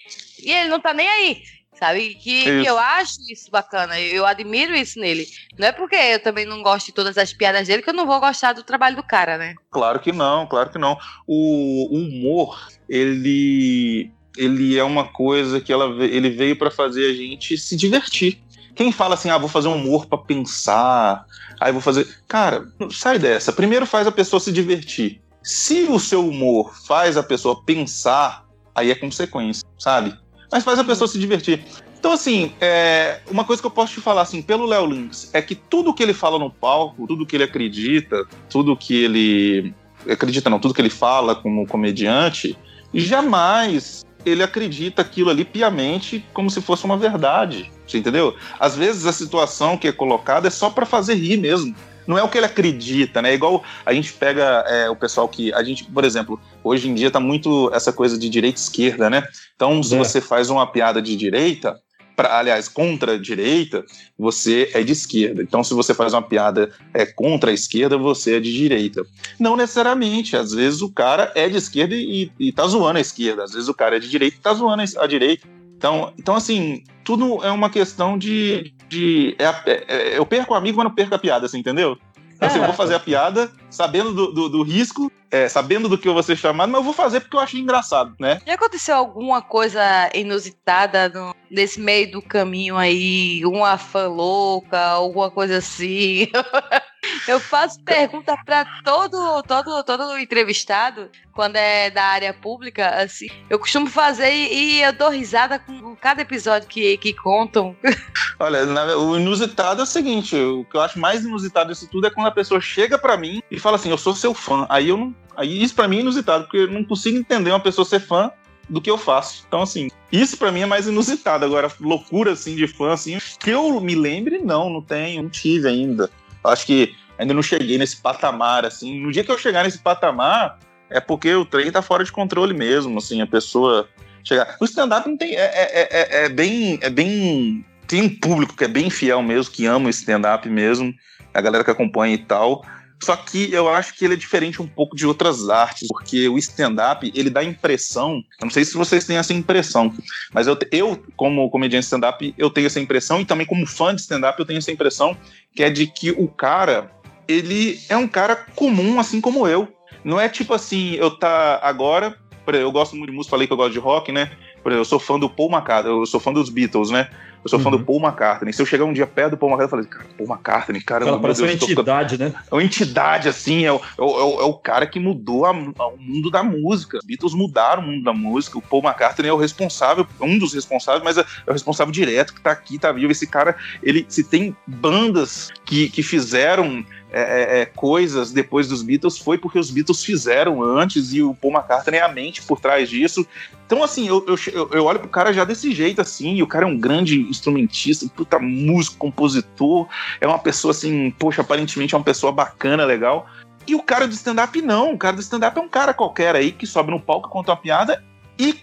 e 0.44 0.52
ele 0.52 0.70
não 0.70 0.80
tá 0.80 0.94
nem 0.94 1.08
aí 1.08 1.44
sabe? 1.82 2.14
Que, 2.14 2.44
que, 2.44 2.66
eu 2.68 2.78
acho 2.78 3.16
isso 3.28 3.50
bacana, 3.50 4.00
eu 4.00 4.24
admiro 4.24 4.76
isso 4.76 5.00
nele. 5.00 5.26
Não 5.58 5.68
é 5.68 5.72
porque 5.72 5.96
eu 5.96 6.22
também 6.22 6.46
não 6.46 6.62
gosto 6.62 6.86
de 6.86 6.92
todas 6.92 7.18
as 7.18 7.34
piadas 7.34 7.68
dele 7.68 7.82
que 7.82 7.90
eu 7.90 7.94
não 7.94 8.06
vou 8.06 8.20
gostar 8.20 8.54
do 8.54 8.62
trabalho 8.62 8.96
do 8.96 9.02
cara, 9.02 9.36
né? 9.36 9.56
Claro 9.72 10.00
que 10.00 10.12
não, 10.12 10.46
claro 10.46 10.70
que 10.70 10.78
não. 10.78 10.96
O, 11.26 11.88
humor, 11.92 12.70
ele 12.88 14.12
ele 14.38 14.78
é 14.78 14.84
uma 14.84 15.08
coisa 15.08 15.60
que 15.60 15.74
ela, 15.74 15.86
ele 16.06 16.30
veio 16.30 16.56
para 16.56 16.70
fazer 16.70 17.10
a 17.10 17.14
gente 17.14 17.58
se 17.58 17.76
divertir. 17.76 18.40
Quem 18.76 18.92
fala 18.92 19.16
assim, 19.16 19.30
ah, 19.32 19.38
vou 19.38 19.50
fazer 19.50 19.68
um 19.68 19.76
humor 19.76 20.06
para 20.06 20.20
pensar, 20.20 21.26
aí 21.60 21.72
vou 21.72 21.82
fazer. 21.82 22.08
Cara, 22.28 22.64
sai 22.92 23.18
dessa. 23.18 23.52
Primeiro 23.52 23.88
faz 23.88 24.06
a 24.06 24.12
pessoa 24.12 24.40
se 24.40 24.52
divertir. 24.52 25.20
Se 25.42 25.84
o 25.90 26.00
seu 26.00 26.26
humor 26.26 26.74
faz 26.86 27.18
a 27.18 27.24
pessoa 27.24 27.64
pensar, 27.66 28.46
aí 28.76 28.92
é 28.92 28.96
consequência, 28.96 29.68
sabe? 29.80 30.16
Mas 30.52 30.64
faz 30.64 30.78
a 30.78 30.84
pessoa 30.84 31.08
se 31.08 31.18
divertir. 31.18 31.64
Então, 31.98 32.12
assim, 32.12 32.52
é, 32.60 33.20
uma 33.30 33.46
coisa 33.46 33.62
que 33.62 33.66
eu 33.66 33.72
posso 33.72 33.94
te 33.94 34.02
falar, 34.02 34.24
assim, 34.24 34.42
pelo 34.42 34.66
Léo 34.66 34.86
Lynx, 34.86 35.30
é 35.34 35.42
que 35.42 35.56
tudo 35.56 35.94
que 35.94 36.02
ele 36.02 36.14
fala 36.14 36.38
no 36.40 36.50
palco, 36.50 37.08
tudo 37.08 37.26
que 37.26 37.36
ele 37.36 37.44
acredita, 37.44 38.26
tudo 38.50 38.76
que 38.76 39.04
ele. 39.04 39.74
Acredita 40.10 40.50
não, 40.50 40.60
tudo 40.60 40.74
que 40.74 40.82
ele 40.82 40.90
fala 40.90 41.36
como 41.36 41.68
comediante, 41.68 42.58
jamais 42.92 44.04
ele 44.26 44.42
acredita 44.42 45.02
aquilo 45.04 45.30
ali 45.30 45.46
piamente 45.46 46.26
como 46.34 46.50
se 46.50 46.60
fosse 46.60 46.86
uma 46.86 46.98
verdade. 46.98 47.72
Você 47.88 48.00
entendeu? 48.00 48.36
Às 48.60 48.76
vezes 48.76 49.06
a 49.06 49.14
situação 49.14 49.78
que 49.78 49.88
é 49.88 49.92
colocada 49.92 50.48
é 50.48 50.52
só 50.52 50.70
para 50.72 50.86
fazer 50.86 51.16
rir 51.16 51.38
mesmo 51.38 51.76
não 52.08 52.18
é 52.18 52.24
o 52.24 52.30
que 52.30 52.38
ele 52.38 52.46
acredita, 52.46 53.22
né? 53.22 53.32
É 53.32 53.34
igual 53.34 53.64
a 53.86 53.94
gente 53.94 54.14
pega 54.14 54.64
é, 54.68 54.90
o 54.90 54.96
pessoal 54.96 55.28
que. 55.28 55.54
A 55.54 55.64
gente, 55.64 55.84
por 55.86 56.04
exemplo, 56.04 56.40
hoje 56.64 56.90
em 56.90 56.94
dia 56.94 57.12
tá 57.12 57.20
muito 57.20 57.72
essa 57.74 57.94
coisa 57.94 58.18
de 58.18 58.30
direita 58.30 58.60
e 58.60 58.62
esquerda, 58.62 59.10
né? 59.10 59.28
Então, 59.56 59.82
se 59.84 59.96
é. 59.96 59.98
você 59.98 60.22
faz 60.22 60.50
uma 60.50 60.66
piada 60.66 61.02
de 61.02 61.16
direita, 61.16 61.80
pra, 62.16 62.38
aliás, 62.38 62.68
contra 62.68 63.14
a 63.14 63.18
direita, 63.18 63.86
você 64.18 64.70
é 64.74 64.84
de 64.84 64.92
esquerda. 64.92 65.42
Então, 65.42 65.64
se 65.64 65.74
você 65.74 65.94
faz 65.94 66.14
uma 66.14 66.22
piada 66.22 66.72
é, 66.94 67.06
contra 67.06 67.52
a 67.52 67.54
esquerda, 67.54 67.98
você 67.98 68.38
é 68.38 68.40
de 68.40 68.54
direita. 68.54 69.04
Não 69.40 69.56
necessariamente. 69.56 70.36
Às 70.36 70.52
vezes 70.52 70.82
o 70.82 70.90
cara 70.90 71.32
é 71.36 71.50
de 71.50 71.58
esquerda 71.58 71.96
e, 71.96 72.32
e 72.40 72.52
tá 72.52 72.68
zoando 72.68 72.98
a 72.98 73.02
esquerda. 73.02 73.44
Às 73.44 73.54
vezes 73.54 73.70
o 73.70 73.74
cara 73.74 73.98
é 73.98 74.00
de 74.00 74.10
direita 74.10 74.38
e 74.38 74.42
tá 74.42 74.54
zoando 74.54 74.84
a 74.98 75.08
direita. 75.08 75.48
Então, 75.78 76.14
então 76.18 76.36
assim, 76.36 76.84
tudo 77.04 77.44
é 77.44 77.52
uma 77.52 77.70
questão 77.70 78.18
de. 78.18 78.74
De 78.92 79.36
é, 79.40 79.46
é, 79.46 79.86
é, 79.88 80.18
eu 80.18 80.26
perco 80.26 80.54
o 80.54 80.58
amigo, 80.58 80.78
mas 80.78 80.84
não 80.84 80.94
perco 80.94 81.16
a 81.16 81.20
piada, 81.20 81.46
assim, 81.46 81.60
entendeu? 81.60 81.98
Assim, 82.40 82.58
eu 82.58 82.66
vou 82.66 82.74
fazer 82.74 82.96
a 82.96 83.00
piada 83.00 83.52
sabendo 83.70 84.14
do, 84.14 84.32
do, 84.32 84.50
do 84.50 84.64
risco, 84.64 85.12
é, 85.30 85.48
sabendo 85.48 85.88
do 85.88 85.96
que 85.96 86.08
eu 86.08 86.14
vou 86.14 86.24
ser 86.24 86.36
chamado, 86.36 86.72
mas 86.72 86.80
eu 86.80 86.84
vou 86.84 86.94
fazer 86.94 87.22
porque 87.22 87.36
eu 87.36 87.40
achei 87.40 87.62
engraçado, 87.62 88.16
né? 88.20 88.42
Já 88.46 88.56
aconteceu 88.56 88.96
alguma 88.96 89.44
coisa 89.44 90.10
inusitada 90.14 91.08
no, 91.08 91.36
nesse 91.52 91.80
meio 91.80 92.12
do 92.12 92.22
caminho 92.22 92.78
aí? 92.78 93.46
Uma 93.46 93.78
fã 93.78 94.08
louca, 94.08 94.80
alguma 94.80 95.30
coisa 95.30 95.58
assim? 95.58 96.28
Eu 97.28 97.40
faço 97.40 97.82
pergunta 97.84 98.36
para 98.46 98.66
todo, 98.84 99.44
todo, 99.44 99.84
todo 99.84 100.18
entrevistado, 100.18 101.10
quando 101.34 101.56
é 101.56 101.90
da 101.90 102.04
área 102.04 102.34
pública, 102.34 102.90
assim. 102.90 103.28
Eu 103.50 103.60
costumo 103.60 103.88
fazer 103.88 104.32
e, 104.32 104.82
eu 104.82 104.94
dou 104.94 105.10
risada 105.10 105.60
com 105.60 105.96
cada 105.96 106.22
episódio 106.22 106.68
que, 106.68 106.98
que 106.98 107.14
contam. 107.14 107.76
Olha, 108.40 108.66
na, 108.66 108.98
o 108.98 109.18
inusitado 109.18 109.82
é 109.82 109.84
o 109.84 109.88
seguinte: 109.88 110.36
o 110.36 110.66
que 110.66 110.76
eu 110.76 110.82
acho 110.82 111.00
mais 111.00 111.24
inusitado 111.24 111.72
disso 111.72 111.88
tudo 111.92 112.08
é 112.08 112.10
quando 112.10 112.28
a 112.28 112.32
pessoa 112.32 112.60
chega 112.60 112.98
para 112.98 113.18
mim 113.18 113.42
e 113.50 113.60
fala 113.60 113.76
assim: 113.76 113.90
Eu 113.90 113.98
sou 113.98 114.16
seu 114.16 114.34
fã. 114.34 114.66
Aí 114.70 114.90
eu 114.90 114.98
não. 114.98 115.16
Aí 115.36 115.64
isso 115.64 115.76
para 115.76 115.88
mim 115.88 115.98
é 115.98 116.02
inusitado, 116.02 116.44
porque 116.44 116.58
eu 116.58 116.68
não 116.68 116.84
consigo 116.84 117.18
entender 117.18 117.52
uma 117.52 117.60
pessoa 117.60 117.86
ser 117.86 118.00
fã 118.00 118.32
do 118.68 118.82
que 118.82 118.90
eu 118.90 118.98
faço. 118.98 119.44
Então, 119.48 119.62
assim, 119.62 119.90
isso 120.12 120.38
para 120.38 120.52
mim 120.52 120.62
é 120.62 120.66
mais 120.66 120.88
inusitado. 120.88 121.46
Agora, 121.46 121.72
loucura, 121.80 122.32
assim, 122.32 122.56
de 122.56 122.68
fã, 122.68 122.94
assim, 122.94 123.18
que 123.40 123.50
eu 123.50 123.80
me 123.80 123.96
lembre, 123.96 124.40
não, 124.40 124.70
não 124.70 124.82
tenho, 124.82 125.24
não 125.24 125.30
tive 125.30 125.68
ainda. 125.68 126.10
Acho 126.44 126.66
que 126.66 126.96
ainda 127.22 127.34
não 127.34 127.44
cheguei 127.44 127.78
nesse 127.78 127.98
patamar, 127.98 128.66
assim. 128.66 129.00
No 129.00 129.12
dia 129.12 129.24
que 129.24 129.32
eu 129.32 129.38
chegar 129.38 129.64
nesse 129.64 129.78
patamar, 129.78 130.58
é 130.90 131.00
porque 131.00 131.34
o 131.34 131.46
trem 131.46 131.72
tá 131.72 131.82
fora 131.82 132.04
de 132.04 132.12
controle 132.12 132.54
mesmo, 132.54 132.98
assim, 132.98 133.22
a 133.22 133.28
pessoa 133.28 133.88
chegar. 134.24 134.58
O 134.60 134.66
stand-up 134.66 135.08
não 135.08 135.16
tem. 135.16 135.36
É, 135.36 135.44
é, 135.44 135.90
é, 135.92 136.26
é, 136.26 136.30
bem. 136.30 136.80
É 136.82 136.90
bem. 136.90 137.64
Tem 137.88 138.02
um 138.02 138.10
público 138.10 138.56
que 138.56 138.64
é 138.64 138.68
bem 138.68 138.90
fiel 138.90 139.22
mesmo, 139.22 139.52
que 139.52 139.66
ama 139.66 139.88
o 139.88 139.90
stand-up 139.90 140.48
mesmo, 140.50 140.94
a 141.34 141.42
galera 141.42 141.64
que 141.64 141.72
acompanha 141.72 142.16
e 142.16 142.18
tal. 142.18 142.66
Só 143.04 143.16
que 143.16 143.52
eu 143.52 143.68
acho 143.68 143.96
que 143.96 144.06
ele 144.06 144.14
é 144.14 144.18
diferente 144.18 144.62
um 144.62 144.68
pouco 144.68 144.96
de 144.96 145.08
outras 145.08 145.50
artes, 145.50 145.88
porque 145.88 146.30
o 146.30 146.38
stand-up, 146.38 147.12
ele 147.16 147.32
dá 147.32 147.44
impressão, 147.44 148.24
eu 148.40 148.46
não 148.46 148.52
sei 148.52 148.64
se 148.64 148.76
vocês 148.76 149.06
têm 149.06 149.18
essa 149.18 149.34
impressão, 149.34 149.92
mas 150.32 150.46
eu, 150.46 150.56
eu 150.72 151.04
como 151.16 151.50
comediante 151.50 151.86
stand-up, 151.86 152.34
eu 152.38 152.50
tenho 152.52 152.68
essa 152.68 152.80
impressão, 152.80 153.20
e 153.20 153.26
também 153.26 153.48
como 153.48 153.66
fã 153.66 153.94
de 153.96 154.02
stand-up, 154.02 154.40
eu 154.40 154.46
tenho 154.46 154.60
essa 154.60 154.72
impressão, 154.72 155.18
que 155.56 155.64
é 155.64 155.70
de 155.72 155.88
que 155.88 156.12
o 156.12 156.28
cara, 156.28 156.92
ele 157.32 157.80
é 157.90 157.98
um 157.98 158.08
cara 158.08 158.36
comum, 158.56 159.00
assim 159.00 159.22
como 159.22 159.48
eu. 159.48 159.68
Não 160.04 160.20
é 160.20 160.28
tipo 160.28 160.54
assim, 160.54 160.96
eu 160.96 161.12
tá 161.12 161.60
agora. 161.62 162.16
Eu 162.48 162.72
gosto 162.72 162.96
muito 162.96 163.12
de 163.12 163.16
música, 163.16 163.32
falei 163.32 163.48
que 163.48 163.54
eu 163.54 163.58
gosto 163.58 163.72
de 163.72 163.80
rock, 163.80 164.12
né? 164.12 164.32
Por 164.64 164.72
exemplo, 164.72 164.82
eu 164.82 164.86
sou 164.86 165.00
fã 165.00 165.18
do 165.18 165.30
Paul 165.30 165.50
McCartney, 165.52 165.94
eu 165.94 166.06
sou 166.06 166.20
fã 166.20 166.34
dos 166.34 166.50
Beatles, 166.50 166.90
né? 166.90 167.10
Eu 167.44 167.50
sou 167.50 167.58
uhum. 167.58 167.64
fã 167.64 167.72
do 167.72 167.78
uhum. 167.78 167.84
Paul 167.84 168.00
McCartney. 168.00 168.54
Se 168.54 168.62
eu 168.62 168.66
chegar 168.66 168.86
um 168.86 168.94
dia 168.94 169.08
perto 169.08 169.32
do 169.32 169.38
Paul 169.38 169.52
McCartney, 169.52 169.82
eu 169.82 169.86
falei, 169.86 169.86
cara, 169.86 170.16
Paul 170.18 170.30
McCartney, 170.30 170.82
cara, 170.82 171.06
cara 171.06 171.20
parece 171.20 171.42
Deus, 171.42 171.54
uma 171.54 171.56
entidade, 171.56 172.18
né? 172.18 172.34
É 172.52 172.54
uma 172.54 172.64
entidade, 172.64 173.28
assim, 173.28 173.66
é 173.66 173.72
o, 173.72 173.78
é 173.78 174.02
o, 174.02 174.42
é 174.42 174.44
o 174.44 174.54
cara 174.54 174.86
que 174.86 175.00
mudou 175.00 175.46
a, 175.46 175.52
o 175.52 175.98
mundo 175.98 176.30
da 176.30 176.44
música. 176.44 176.98
Os 177.00 177.06
Beatles 177.06 177.34
mudaram 177.34 177.82
o 177.82 177.88
mundo 177.88 178.04
da 178.04 178.14
música. 178.14 178.58
O 178.58 178.62
Paul 178.62 178.84
McCartney 178.84 179.30
é 179.30 179.34
o 179.34 179.38
responsável, 179.38 180.06
um 180.20 180.38
dos 180.38 180.54
responsáveis, 180.54 181.04
mas 181.04 181.18
é, 181.18 181.22
é 181.22 181.50
o 181.50 181.54
responsável 181.54 181.92
direto 181.92 182.34
que 182.34 182.42
tá 182.42 182.52
aqui, 182.52 182.78
tá 182.78 182.92
vivo. 182.92 183.12
Esse 183.12 183.26
cara, 183.26 183.56
ele 183.82 184.06
se 184.08 184.24
tem 184.24 184.56
bandas 184.68 185.50
que, 185.66 185.90
que 185.90 186.04
fizeram 186.04 186.86
é, 187.12 187.22
é, 187.22 187.62
é, 187.62 187.66
coisas 187.66 188.32
depois 188.32 188.70
dos 188.70 188.82
Beatles 188.82 189.18
foi 189.18 189.38
porque 189.38 189.60
os 189.60 189.70
Beatles 189.70 190.04
fizeram 190.04 190.64
antes 190.64 191.12
e 191.12 191.22
o 191.22 191.36
Paul 191.36 191.54
McCartney 191.54 192.00
é 192.00 192.04
a 192.04 192.08
mente 192.08 192.42
por 192.42 192.60
trás 192.60 192.90
disso. 192.90 193.28
Então, 193.66 193.84
assim, 193.84 194.08
eu, 194.08 194.26
eu, 194.28 194.70
eu 194.72 194.86
olho 194.86 195.00
pro 195.00 195.10
cara 195.10 195.34
já 195.34 195.44
desse 195.44 195.74
jeito, 195.74 196.00
assim, 196.00 196.36
e 196.36 196.44
o 196.44 196.48
cara 196.48 196.66
é 196.66 196.68
um 196.68 196.78
grande 196.78 197.22
instrumentista, 197.22 198.08
puta 198.16 198.40
músico, 198.40 198.98
compositor, 198.98 199.88
é 200.20 200.28
uma 200.28 200.40
pessoa, 200.40 200.72
assim, 200.72 201.12
poxa, 201.12 201.42
aparentemente 201.42 201.94
é 201.94 201.98
uma 201.98 202.04
pessoa 202.04 202.32
bacana, 202.32 202.86
legal. 202.86 203.28
E 203.68 203.76
o 203.76 203.84
cara 203.84 204.08
do 204.08 204.14
stand-up 204.14 204.62
não, 204.62 204.94
o 204.94 204.98
cara 204.98 205.16
do 205.16 205.22
stand-up 205.22 205.58
é 205.58 205.62
um 205.62 205.70
cara 205.70 205.94
qualquer 205.94 206.36
aí 206.36 206.52
que 206.52 206.66
sobe 206.66 206.92
no 206.92 207.00
palco, 207.00 207.30
conta 207.30 207.52
uma 207.52 207.58
piada 207.58 208.04
e, 208.40 208.56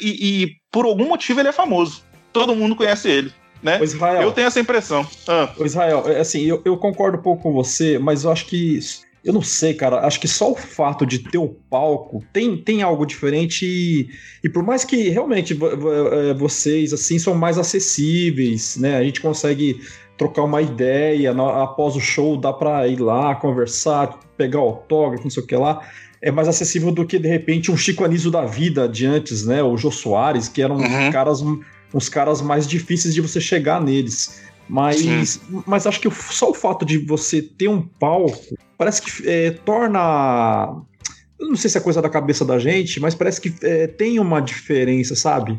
e, 0.00 0.42
e 0.42 0.56
por 0.70 0.84
algum 0.84 1.08
motivo 1.08 1.40
ele 1.40 1.48
é 1.48 1.52
famoso. 1.52 2.04
Todo 2.32 2.54
mundo 2.54 2.76
conhece 2.76 3.08
ele 3.08 3.32
né? 3.62 3.78
Israel, 3.82 4.22
eu 4.22 4.32
tenho 4.32 4.46
essa 4.46 4.60
impressão. 4.60 5.06
Ah. 5.26 5.52
Israel, 5.60 6.04
é, 6.06 6.20
assim, 6.20 6.42
eu, 6.42 6.62
eu 6.64 6.76
concordo 6.76 7.18
um 7.18 7.22
pouco 7.22 7.42
com 7.42 7.52
você, 7.52 7.98
mas 7.98 8.24
eu 8.24 8.30
acho 8.30 8.46
que 8.46 8.80
eu 9.26 9.32
não 9.32 9.42
sei, 9.42 9.74
cara. 9.74 10.06
Acho 10.06 10.20
que 10.20 10.28
só 10.28 10.52
o 10.52 10.54
fato 10.54 11.04
de 11.04 11.18
ter 11.18 11.36
o 11.36 11.48
palco 11.48 12.22
tem, 12.32 12.56
tem 12.56 12.82
algo 12.82 13.04
diferente. 13.04 13.66
E, 13.66 14.08
e 14.44 14.48
por 14.48 14.62
mais 14.62 14.84
que 14.84 15.08
realmente 15.08 15.52
é, 15.52 16.34
vocês 16.34 16.92
assim 16.92 17.18
são 17.18 17.34
mais 17.34 17.58
acessíveis, 17.58 18.76
né? 18.76 18.96
A 18.96 19.02
gente 19.02 19.20
consegue 19.20 19.80
trocar 20.16 20.44
uma 20.44 20.62
ideia 20.62 21.32
após 21.60 21.96
o 21.96 22.00
show, 22.00 22.36
dá 22.36 22.52
para 22.52 22.86
ir 22.86 23.00
lá 23.00 23.34
conversar, 23.34 24.16
pegar 24.36 24.60
autógrafo, 24.60 25.24
não 25.24 25.30
sei 25.30 25.42
o 25.42 25.46
que 25.46 25.56
lá. 25.56 25.80
É 26.22 26.30
mais 26.30 26.46
acessível 26.46 26.92
do 26.92 27.04
que 27.04 27.18
de 27.18 27.28
repente 27.28 27.70
um 27.70 27.76
Chico 27.76 28.04
Anísio 28.04 28.30
da 28.30 28.46
vida 28.46 28.88
de 28.88 29.06
antes, 29.06 29.44
né? 29.44 29.60
O 29.60 29.76
Jô 29.76 29.90
Soares, 29.90 30.48
que 30.48 30.62
eram 30.62 30.76
uhum. 30.76 31.10
caras 31.10 31.42
uns 31.96 32.10
caras 32.10 32.42
mais 32.42 32.66
difíceis 32.68 33.14
de 33.14 33.22
você 33.22 33.40
chegar 33.40 33.80
neles. 33.80 34.44
Mas, 34.68 35.40
mas 35.64 35.86
acho 35.86 36.00
que 36.00 36.10
só 36.10 36.50
o 36.50 36.54
fato 36.54 36.84
de 36.84 36.98
você 36.98 37.40
ter 37.40 37.68
um 37.68 37.80
palco 37.80 38.56
parece 38.76 39.00
que 39.00 39.28
é, 39.28 39.52
torna. 39.52 40.82
Eu 41.38 41.48
não 41.48 41.56
sei 41.56 41.70
se 41.70 41.78
é 41.78 41.80
coisa 41.80 42.02
da 42.02 42.08
cabeça 42.08 42.44
da 42.44 42.58
gente, 42.58 42.98
mas 42.98 43.14
parece 43.14 43.40
que 43.40 43.54
é, 43.62 43.86
tem 43.86 44.18
uma 44.18 44.40
diferença, 44.40 45.14
sabe? 45.14 45.56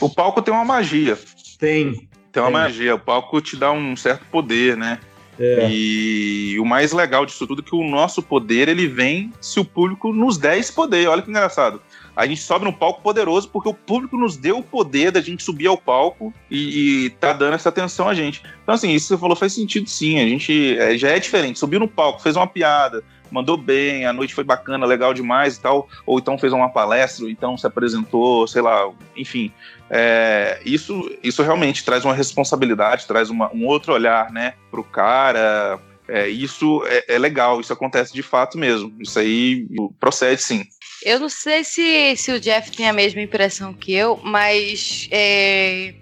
O 0.00 0.10
palco 0.10 0.42
tem 0.42 0.52
uma 0.52 0.64
magia. 0.64 1.16
Tem. 1.58 2.08
Tem 2.32 2.42
uma 2.42 2.50
tem. 2.50 2.52
magia. 2.52 2.94
O 2.96 2.98
palco 2.98 3.40
te 3.40 3.56
dá 3.56 3.70
um 3.70 3.96
certo 3.96 4.24
poder, 4.26 4.76
né? 4.76 4.98
É. 5.38 5.68
E 5.70 6.58
o 6.58 6.64
mais 6.64 6.92
legal 6.92 7.24
disso 7.24 7.46
tudo 7.46 7.62
é 7.62 7.64
que 7.64 7.76
o 7.76 7.88
nosso 7.88 8.20
poder 8.20 8.68
ele 8.68 8.88
vem 8.88 9.32
se 9.40 9.60
o 9.60 9.64
público 9.64 10.12
nos 10.12 10.36
der 10.36 10.58
esse 10.58 10.72
poder. 10.72 11.08
Olha 11.08 11.22
que 11.22 11.30
engraçado 11.30 11.80
a 12.18 12.26
gente 12.26 12.40
sobe 12.40 12.64
no 12.64 12.72
palco 12.72 13.00
poderoso 13.00 13.48
porque 13.48 13.68
o 13.68 13.74
público 13.74 14.16
nos 14.16 14.36
deu 14.36 14.58
o 14.58 14.62
poder 14.62 15.12
da 15.12 15.20
gente 15.20 15.44
subir 15.44 15.68
ao 15.68 15.78
palco 15.78 16.34
e, 16.50 17.04
e 17.04 17.10
tá 17.10 17.32
dando 17.32 17.54
essa 17.54 17.68
atenção 17.68 18.08
a 18.08 18.14
gente. 18.14 18.42
Então, 18.60 18.74
assim, 18.74 18.90
isso 18.90 19.06
que 19.06 19.14
você 19.14 19.20
falou 19.20 19.36
faz 19.36 19.52
sentido 19.52 19.88
sim. 19.88 20.18
A 20.18 20.24
gente 20.24 20.76
é, 20.76 20.98
já 20.98 21.10
é 21.10 21.20
diferente. 21.20 21.60
Subiu 21.60 21.78
no 21.78 21.86
palco, 21.86 22.20
fez 22.20 22.34
uma 22.34 22.48
piada, 22.48 23.04
mandou 23.30 23.56
bem, 23.56 24.04
a 24.04 24.12
noite 24.12 24.34
foi 24.34 24.42
bacana, 24.42 24.84
legal 24.84 25.14
demais 25.14 25.56
e 25.56 25.60
tal, 25.60 25.88
ou 26.04 26.18
então 26.18 26.36
fez 26.36 26.52
uma 26.52 26.68
palestra, 26.68 27.24
ou 27.24 27.30
então 27.30 27.56
se 27.56 27.68
apresentou, 27.68 28.48
sei 28.48 28.62
lá, 28.62 28.90
enfim. 29.16 29.52
É, 29.88 30.60
isso, 30.64 31.08
isso 31.22 31.40
realmente 31.44 31.84
traz 31.84 32.04
uma 32.04 32.14
responsabilidade, 32.14 33.06
traz 33.06 33.30
uma, 33.30 33.48
um 33.54 33.64
outro 33.64 33.92
olhar, 33.92 34.32
né, 34.32 34.54
pro 34.72 34.82
cara. 34.82 35.78
É, 36.08 36.26
isso 36.26 36.82
é, 36.86 37.14
é 37.14 37.18
legal, 37.18 37.60
isso 37.60 37.72
acontece 37.72 38.12
de 38.12 38.24
fato 38.24 38.58
mesmo. 38.58 38.92
Isso 38.98 39.20
aí 39.20 39.68
procede 40.00 40.42
sim. 40.42 40.64
Eu 41.02 41.20
não 41.20 41.28
sei 41.28 41.62
se, 41.62 42.16
se 42.16 42.32
o 42.32 42.40
Jeff 42.40 42.70
tem 42.72 42.88
a 42.88 42.92
mesma 42.92 43.20
impressão 43.20 43.72
que 43.72 43.92
eu, 43.92 44.18
mas 44.22 45.08
é, 45.12 45.94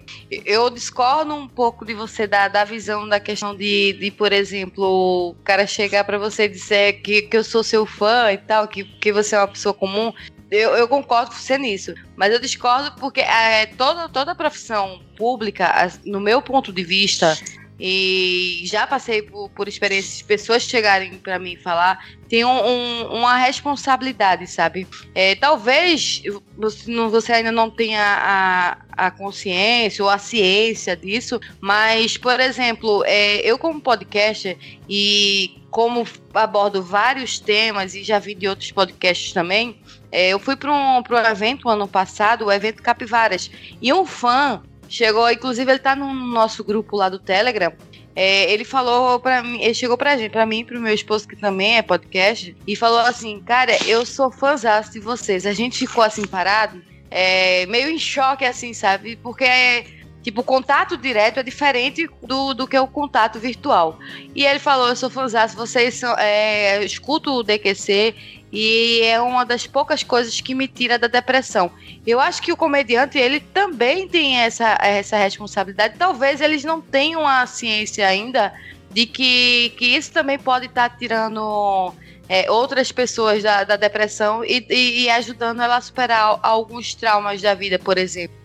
eu 0.45 0.69
discordo 0.69 1.33
um 1.33 1.47
pouco 1.47 1.85
de 1.85 1.93
você 1.93 2.25
da, 2.25 2.47
da 2.47 2.63
visão 2.63 3.07
da 3.07 3.19
questão 3.19 3.55
de, 3.55 3.93
de, 3.93 4.11
por 4.11 4.33
exemplo, 4.33 4.83
o 5.29 5.35
cara 5.43 5.67
chegar 5.67 6.03
para 6.03 6.17
você 6.17 6.45
e 6.45 6.49
dizer 6.49 6.93
que, 7.01 7.21
que 7.21 7.37
eu 7.37 7.43
sou 7.43 7.63
seu 7.63 7.85
fã 7.85 8.31
e 8.31 8.37
tal, 8.37 8.67
que, 8.67 8.83
que 8.83 9.13
você 9.13 9.35
é 9.35 9.39
uma 9.39 9.47
pessoa 9.47 9.73
comum. 9.73 10.11
Eu, 10.49 10.71
eu, 10.75 10.87
concordo 10.87 11.31
com 11.31 11.37
você 11.37 11.57
nisso, 11.57 11.93
mas 12.15 12.33
eu 12.33 12.39
discordo 12.39 12.93
porque 12.99 13.19
é, 13.19 13.65
toda, 13.65 14.07
toda 14.07 14.33
profissão 14.33 15.01
pública, 15.17 15.91
no 16.05 16.21
meu 16.21 16.41
ponto 16.41 16.71
de 16.71 16.83
vista, 16.83 17.37
e 17.79 18.63
já 18.65 18.87
passei 18.87 19.21
por, 19.21 19.49
por 19.49 19.67
experiências 19.67 20.17
de 20.17 20.23
pessoas 20.23 20.63
chegarem 20.63 21.13
para 21.15 21.37
mim 21.37 21.55
falar, 21.55 22.03
tem 22.27 22.43
um, 22.43 22.49
um, 22.49 23.15
uma 23.17 23.37
responsabilidade, 23.37 24.47
sabe? 24.47 24.87
É, 25.13 25.35
talvez 25.35 26.23
você 27.09 27.33
ainda 27.33 27.51
não 27.51 27.69
tenha 27.69 28.01
a, 28.01 28.77
a 29.05 29.11
consciência 29.11 30.03
ou 30.03 30.09
a 30.09 30.17
ciência 30.17 30.95
disso, 30.95 31.39
mas, 31.61 32.17
por 32.17 32.39
exemplo, 32.39 33.03
é, 33.05 33.37
eu 33.37 33.57
como 33.57 33.79
podcaster 33.79 34.57
e 34.89 35.61
como 35.69 36.07
abordo 36.33 36.81
vários 36.81 37.39
temas 37.39 37.93
e 37.93 38.03
já 38.03 38.17
vi 38.17 38.33
de 38.33 38.47
outros 38.47 38.71
podcasts 38.71 39.31
também, 39.31 39.79
é, 40.11 40.29
eu 40.29 40.39
fui 40.39 40.55
para 40.55 40.71
um, 40.71 40.97
um 40.97 41.17
evento 41.29 41.69
ano 41.69 41.87
passado, 41.87 42.45
o 42.45 42.51
evento 42.51 42.81
Capivaras, 42.81 43.51
e 43.81 43.93
um 43.93 44.05
fã 44.05 44.63
Chegou, 44.89 45.29
inclusive 45.29 45.71
ele 45.71 45.79
tá 45.79 45.95
no 45.95 46.13
nosso 46.13 46.63
grupo 46.63 46.95
lá 46.95 47.09
do 47.09 47.19
Telegram. 47.19 47.73
É, 48.15 48.51
ele 48.51 48.63
falou 48.63 49.19
para 49.19 49.43
mim, 49.43 49.61
ele 49.61 49.73
chegou 49.73 49.95
pra 49.95 50.17
gente, 50.17 50.31
pra 50.31 50.45
mim 50.45 50.59
e 50.59 50.63
pro 50.63 50.79
meu 50.79 50.93
esposo, 50.93 51.27
que 51.27 51.35
também 51.35 51.77
é 51.77 51.81
podcast, 51.81 52.55
e 52.65 52.75
falou 52.75 52.99
assim: 52.99 53.39
Cara, 53.41 53.77
eu 53.85 54.05
sou 54.05 54.31
fãzão 54.31 54.81
de 54.91 54.99
vocês. 54.99 55.45
A 55.45 55.53
gente 55.53 55.77
ficou 55.77 56.03
assim 56.03 56.25
parado, 56.25 56.81
é, 57.11 57.65
meio 57.67 57.89
em 57.89 57.99
choque, 57.99 58.43
assim, 58.43 58.73
sabe? 58.73 59.15
Porque 59.17 59.45
Tipo, 60.27 60.41
o 60.41 60.43
contato 60.43 60.97
direto 60.97 61.39
é 61.39 61.43
diferente 61.43 62.05
do, 62.21 62.53
do 62.53 62.67
que 62.67 62.77
o 62.77 62.85
contato 62.85 63.39
virtual. 63.39 63.97
E 64.35 64.45
ele 64.45 64.59
falou: 64.59 64.89
Eu 64.89 64.95
sou 64.97 65.09
fãzão, 65.09 65.47
vocês 65.47 65.93
são. 65.93 66.13
É, 66.17 66.83
escuto 66.83 67.31
o 67.31 67.43
DQC 67.43 68.36
e 68.51 69.01
é 69.01 69.19
uma 69.19 69.45
das 69.45 69.67
poucas 69.67 70.03
coisas 70.03 70.39
que 70.39 70.55
me 70.55 70.67
tira 70.67 70.97
da 70.97 71.07
depressão. 71.07 71.71
Eu 72.05 72.19
acho 72.19 72.41
que 72.41 72.51
o 72.51 72.57
comediante 72.57 73.17
ele 73.17 73.39
também 73.39 74.07
tem 74.07 74.37
essa, 74.37 74.77
essa 74.81 75.17
responsabilidade. 75.17 75.95
Talvez 75.97 76.39
eles 76.39 76.63
não 76.63 76.79
tenham 76.79 77.27
a 77.27 77.45
ciência 77.45 78.07
ainda 78.07 78.53
de 78.89 79.05
que, 79.05 79.73
que 79.77 79.85
isso 79.85 80.11
também 80.11 80.39
pode 80.39 80.67
estar 80.67 80.89
tá 80.89 80.95
tirando 80.97 81.93
é, 82.29 82.49
outras 82.49 82.91
pessoas 82.91 83.43
da, 83.43 83.63
da 83.63 83.75
depressão 83.75 84.43
e, 84.43 84.65
e, 84.69 85.03
e, 85.03 85.09
ajudando 85.09 85.61
ela 85.61 85.77
a 85.77 85.81
superar 85.81 86.39
alguns 86.41 86.93
traumas 86.95 87.41
da 87.41 87.53
vida, 87.53 87.77
por 87.77 87.97
exemplo. 87.97 88.35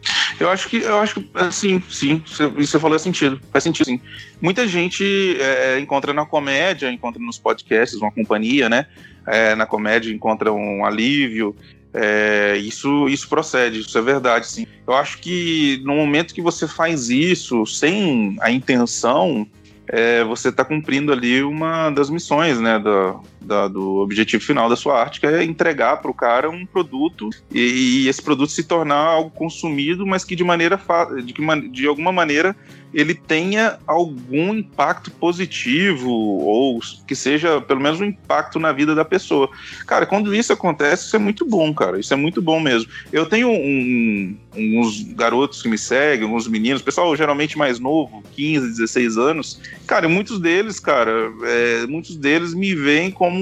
Eu 0.41 0.51
acho 0.51 0.69
que, 0.69 0.79
eu 0.79 0.99
acho 0.99 1.21
que, 1.21 1.31
assim, 1.35 1.83
sim, 1.89 2.23
isso 2.27 2.53
você 2.57 2.79
falou 2.79 2.97
é 2.97 2.99
sentido, 2.99 3.41
faz 3.53 3.63
sentido, 3.63 3.87
sim. 3.87 4.01
Muita 4.41 4.67
gente 4.67 5.37
é, 5.41 5.79
encontra 5.79 6.13
na 6.13 6.27
comédia, 6.27 6.91
encontra 6.91 7.23
nos 7.23 7.39
podcasts 7.39 8.01
uma 8.01 8.11
companhia, 8.11 8.69
né? 8.69 8.87
É, 9.27 9.55
na 9.55 9.67
comédia 9.67 10.13
encontra 10.13 10.53
um 10.53 10.85
alívio. 10.85 11.55
É, 11.95 12.57
isso, 12.57 13.09
isso 13.09 13.29
procede, 13.29 13.81
isso 13.81 13.97
é 13.99 14.03
verdade, 14.03 14.47
sim. 14.47 14.67
Eu 14.87 14.95
acho 14.95 15.19
que 15.19 15.81
no 15.85 15.95
momento 15.95 16.35
que 16.35 16.41
você 16.41 16.67
faz 16.67 17.11
isso 17.11 17.67
sem 17.67 18.37
a 18.41 18.51
intenção, 18.51 19.47
é, 19.87 20.25
você 20.25 20.49
está 20.49 20.65
cumprindo 20.65 21.13
ali 21.13 21.43
uma 21.43 21.91
das 21.91 22.09
missões, 22.09 22.59
né, 22.59 22.79
da, 22.79 23.69
do 23.69 23.97
objetivo 23.97 24.43
final 24.43 24.69
da 24.69 24.77
sua 24.77 24.99
arte, 24.99 25.21
que 25.21 25.27
é 25.27 25.45
entregar 25.45 25.99
para 25.99 26.11
o 26.11 26.15
cara 26.15 26.49
um 26.49 26.65
produto 26.65 27.29
e, 27.51 28.05
e, 28.05 28.09
esse 28.09 28.23
produto 28.23 28.51
se 28.51 28.65
tornar 28.65 28.97
algo 28.97 29.31
consumido, 29.31 30.07
mas 30.07 30.25
que 30.25 30.35
de 30.35 30.45
maneira 30.45 30.81
de, 31.25 31.33
que, 31.33 31.43
de 31.69 31.87
alguma 31.87 32.13
maneira 32.13 32.57
ele 32.93 33.15
tenha 33.15 33.79
algum 33.87 34.55
impacto 34.55 35.11
positivo 35.11 36.11
ou 36.11 36.81
que 37.07 37.15
seja 37.15 37.61
pelo 37.61 37.81
menos 37.81 38.01
um 38.01 38.05
impacto 38.05 38.59
na 38.59 38.73
vida 38.73 38.95
da 38.95 39.05
pessoa. 39.05 39.49
Cara, 39.87 40.07
quando 40.07 40.35
isso 40.35 40.53
acontece, 40.53 41.07
isso 41.07 41.17
é 41.17 41.19
muito 41.19 41.47
bom, 41.47 41.73
cara. 41.73 41.99
Isso 41.99 42.13
é 42.13 42.17
muito 42.17 42.43
bom 42.43 42.61
mesmo. 42.61 42.91
Eu 43.13 43.27
tenho 43.27 43.49
um, 43.49 44.37
uns 44.55 45.03
garotos 45.15 45.63
que 45.63 45.69
me 45.69 45.79
seguem, 45.79 46.25
alguns 46.25 46.47
meninos, 46.47 46.83
pessoal 46.83 47.15
geralmente 47.17 47.57
mais 47.57 47.79
novo, 47.79 48.23
15, 48.33 48.69
16 48.69 49.17
anos. 49.17 49.61
Cara, 49.87 50.09
muitos 50.09 50.39
deles, 50.39 50.79
cara, 50.79 51.33
é, 51.45 51.87
muitos 51.87 52.17
deles 52.17 52.55
me 52.55 52.75
veem 52.75 53.11
como 53.11 53.39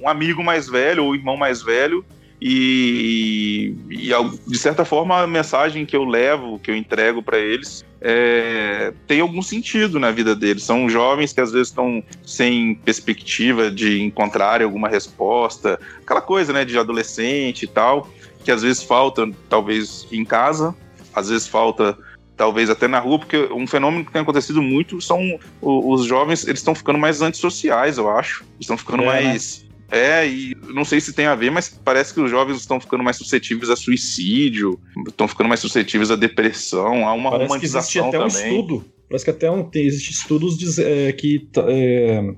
um 0.00 0.08
amigo 0.08 0.42
mais 0.42 0.68
velho 0.68 1.04
ou 1.04 1.14
irmão 1.14 1.36
mais 1.36 1.62
velho 1.62 2.04
e, 2.40 3.74
e, 3.90 4.10
de 4.46 4.58
certa 4.58 4.84
forma 4.84 5.20
a 5.20 5.26
mensagem 5.26 5.84
que 5.84 5.94
eu 5.94 6.04
levo, 6.04 6.58
que 6.58 6.70
eu 6.70 6.76
entrego 6.76 7.22
para 7.22 7.38
eles, 7.38 7.84
é, 8.00 8.94
tem 9.06 9.20
algum 9.20 9.42
sentido 9.42 10.00
na 10.00 10.10
vida 10.10 10.34
deles. 10.34 10.62
São 10.62 10.88
jovens 10.88 11.32
que 11.32 11.40
às 11.40 11.52
vezes 11.52 11.68
estão 11.68 12.02
sem 12.24 12.74
perspectiva 12.76 13.70
de 13.70 14.00
encontrar 14.00 14.62
alguma 14.62 14.88
resposta, 14.88 15.78
aquela 16.02 16.22
coisa, 16.22 16.52
né, 16.52 16.64
de 16.64 16.78
adolescente 16.78 17.64
e 17.64 17.68
tal, 17.68 18.08
que 18.42 18.50
às 18.50 18.62
vezes 18.62 18.82
falta, 18.82 19.28
talvez 19.48 20.06
em 20.10 20.24
casa, 20.24 20.74
às 21.14 21.28
vezes 21.28 21.46
falta 21.46 21.96
talvez 22.40 22.70
até 22.70 22.88
na 22.88 22.98
rua, 22.98 23.18
porque 23.18 23.36
um 23.52 23.66
fenômeno 23.66 24.02
que 24.02 24.10
tem 24.10 24.22
acontecido 24.22 24.62
muito 24.62 24.98
são 24.98 25.38
os, 25.60 26.06
jovens, 26.06 26.46
eles 26.46 26.60
estão 26.60 26.74
ficando 26.74 26.98
mais 26.98 27.20
antissociais, 27.20 27.98
eu 27.98 28.08
acho. 28.08 28.46
Estão 28.58 28.78
ficando 28.78 29.02
é, 29.02 29.06
mais. 29.06 29.66
É, 29.90 30.26
e 30.26 30.56
não 30.68 30.84
sei 30.84 31.00
se 31.00 31.12
tem 31.12 31.26
a 31.26 31.34
ver, 31.34 31.50
mas 31.50 31.68
parece 31.68 32.14
que 32.14 32.20
os 32.20 32.30
jovens 32.30 32.58
estão 32.58 32.80
ficando 32.80 33.02
mais 33.02 33.16
suscetíveis 33.16 33.70
a 33.70 33.76
suicídio, 33.76 34.78
estão 35.08 35.26
ficando 35.26 35.48
mais 35.48 35.58
suscetíveveis 35.60 36.12
a 36.12 36.16
depressão, 36.16 37.08
a 37.08 37.12
uma 37.12 37.30
parece 37.30 37.48
romantização 37.48 38.10
que 38.10 38.16
existe 38.16 38.16
até 38.16 38.40
também. 38.40 38.52
um 38.52 38.60
estudo, 38.60 38.84
parece 39.08 39.24
que 39.24 39.30
até 39.30 39.50
um, 39.50 39.64
tem, 39.64 39.86
existe 39.86 40.12
estudos 40.12 40.56
de, 40.56 40.82
é, 40.82 41.12
que, 41.12 41.48
é, 41.66 42.34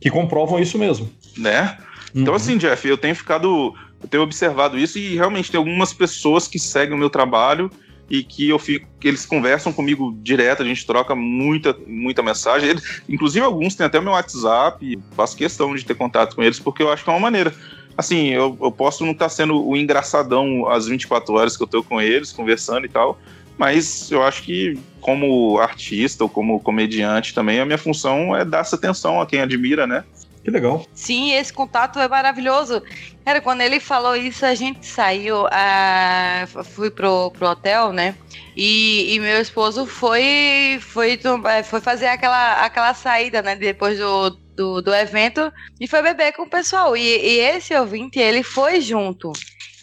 que 0.00 0.10
comprovam 0.10 0.58
isso 0.58 0.76
mesmo. 0.76 1.08
Né? 1.36 1.78
Então, 2.14 2.32
uhum. 2.32 2.36
assim, 2.36 2.58
Jeff, 2.58 2.86
eu 2.86 2.98
tenho 2.98 3.14
ficado. 3.14 3.74
Eu 4.00 4.08
tenho 4.08 4.22
observado 4.22 4.78
isso 4.78 4.96
e 4.96 5.16
realmente 5.16 5.50
tem 5.50 5.58
algumas 5.58 5.92
pessoas 5.92 6.46
que 6.46 6.56
seguem 6.56 6.94
o 6.94 6.98
meu 6.98 7.10
trabalho 7.10 7.68
e 8.10 8.22
que 8.22 8.48
eu 8.48 8.58
fico, 8.58 8.86
que 8.98 9.06
eles 9.06 9.26
conversam 9.26 9.72
comigo 9.72 10.16
direto, 10.22 10.62
a 10.62 10.66
gente 10.66 10.86
troca 10.86 11.14
muita, 11.14 11.76
muita 11.86 12.22
mensagem. 12.22 12.70
Eles, 12.70 13.02
inclusive, 13.08 13.44
alguns 13.44 13.74
têm 13.74 13.86
até 13.86 13.98
o 13.98 14.02
meu 14.02 14.12
WhatsApp, 14.12 14.98
faço 15.12 15.36
questão 15.36 15.74
de 15.74 15.84
ter 15.84 15.94
contato 15.94 16.34
com 16.34 16.42
eles, 16.42 16.58
porque 16.58 16.82
eu 16.82 16.90
acho 16.90 17.04
que 17.04 17.10
é 17.10 17.12
uma 17.12 17.20
maneira. 17.20 17.54
Assim, 17.96 18.28
eu, 18.28 18.56
eu 18.60 18.70
posso 18.70 19.04
não 19.04 19.12
estar 19.12 19.28
sendo 19.28 19.66
o 19.66 19.76
engraçadão 19.76 20.68
às 20.68 20.86
24 20.86 21.34
horas 21.34 21.56
que 21.56 21.62
eu 21.62 21.66
estou 21.66 21.82
com 21.82 22.00
eles, 22.00 22.32
conversando 22.32 22.86
e 22.86 22.88
tal, 22.88 23.18
mas 23.58 24.10
eu 24.10 24.22
acho 24.22 24.42
que, 24.44 24.78
como 25.00 25.58
artista 25.58 26.22
ou 26.22 26.30
como 26.30 26.60
comediante 26.60 27.34
também, 27.34 27.60
a 27.60 27.66
minha 27.66 27.76
função 27.76 28.34
é 28.34 28.44
dar 28.44 28.60
essa 28.60 28.76
atenção 28.76 29.20
a 29.20 29.26
quem 29.26 29.40
admira, 29.40 29.86
né? 29.86 30.04
Que 30.48 30.52
legal. 30.52 30.86
Sim, 30.94 31.34
esse 31.34 31.52
contato 31.52 31.98
é 31.98 32.08
maravilhoso. 32.08 32.82
Cara, 33.22 33.38
quando 33.38 33.60
ele 33.60 33.78
falou 33.78 34.16
isso, 34.16 34.46
a 34.46 34.54
gente 34.54 34.86
saiu, 34.86 35.44
uh, 35.44 36.64
fui 36.64 36.90
pro, 36.90 37.30
pro 37.32 37.48
hotel, 37.50 37.92
né? 37.92 38.14
E, 38.56 39.14
e, 39.14 39.20
meu 39.20 39.42
esposo 39.42 39.84
foi, 39.84 40.78
foi, 40.80 41.20
é, 41.50 41.62
foi 41.62 41.82
fazer 41.82 42.06
aquela, 42.06 42.64
aquela 42.64 42.94
saída, 42.94 43.42
né? 43.42 43.56
Depois 43.56 43.98
do, 43.98 44.30
do, 44.56 44.80
do 44.80 44.94
evento 44.94 45.52
e 45.78 45.86
foi 45.86 46.00
beber 46.00 46.32
com 46.32 46.44
o 46.44 46.50
pessoal. 46.50 46.96
E, 46.96 47.02
e 47.02 47.40
esse 47.40 47.74
ouvinte, 47.74 48.18
ele 48.18 48.42
foi 48.42 48.80
junto. 48.80 49.28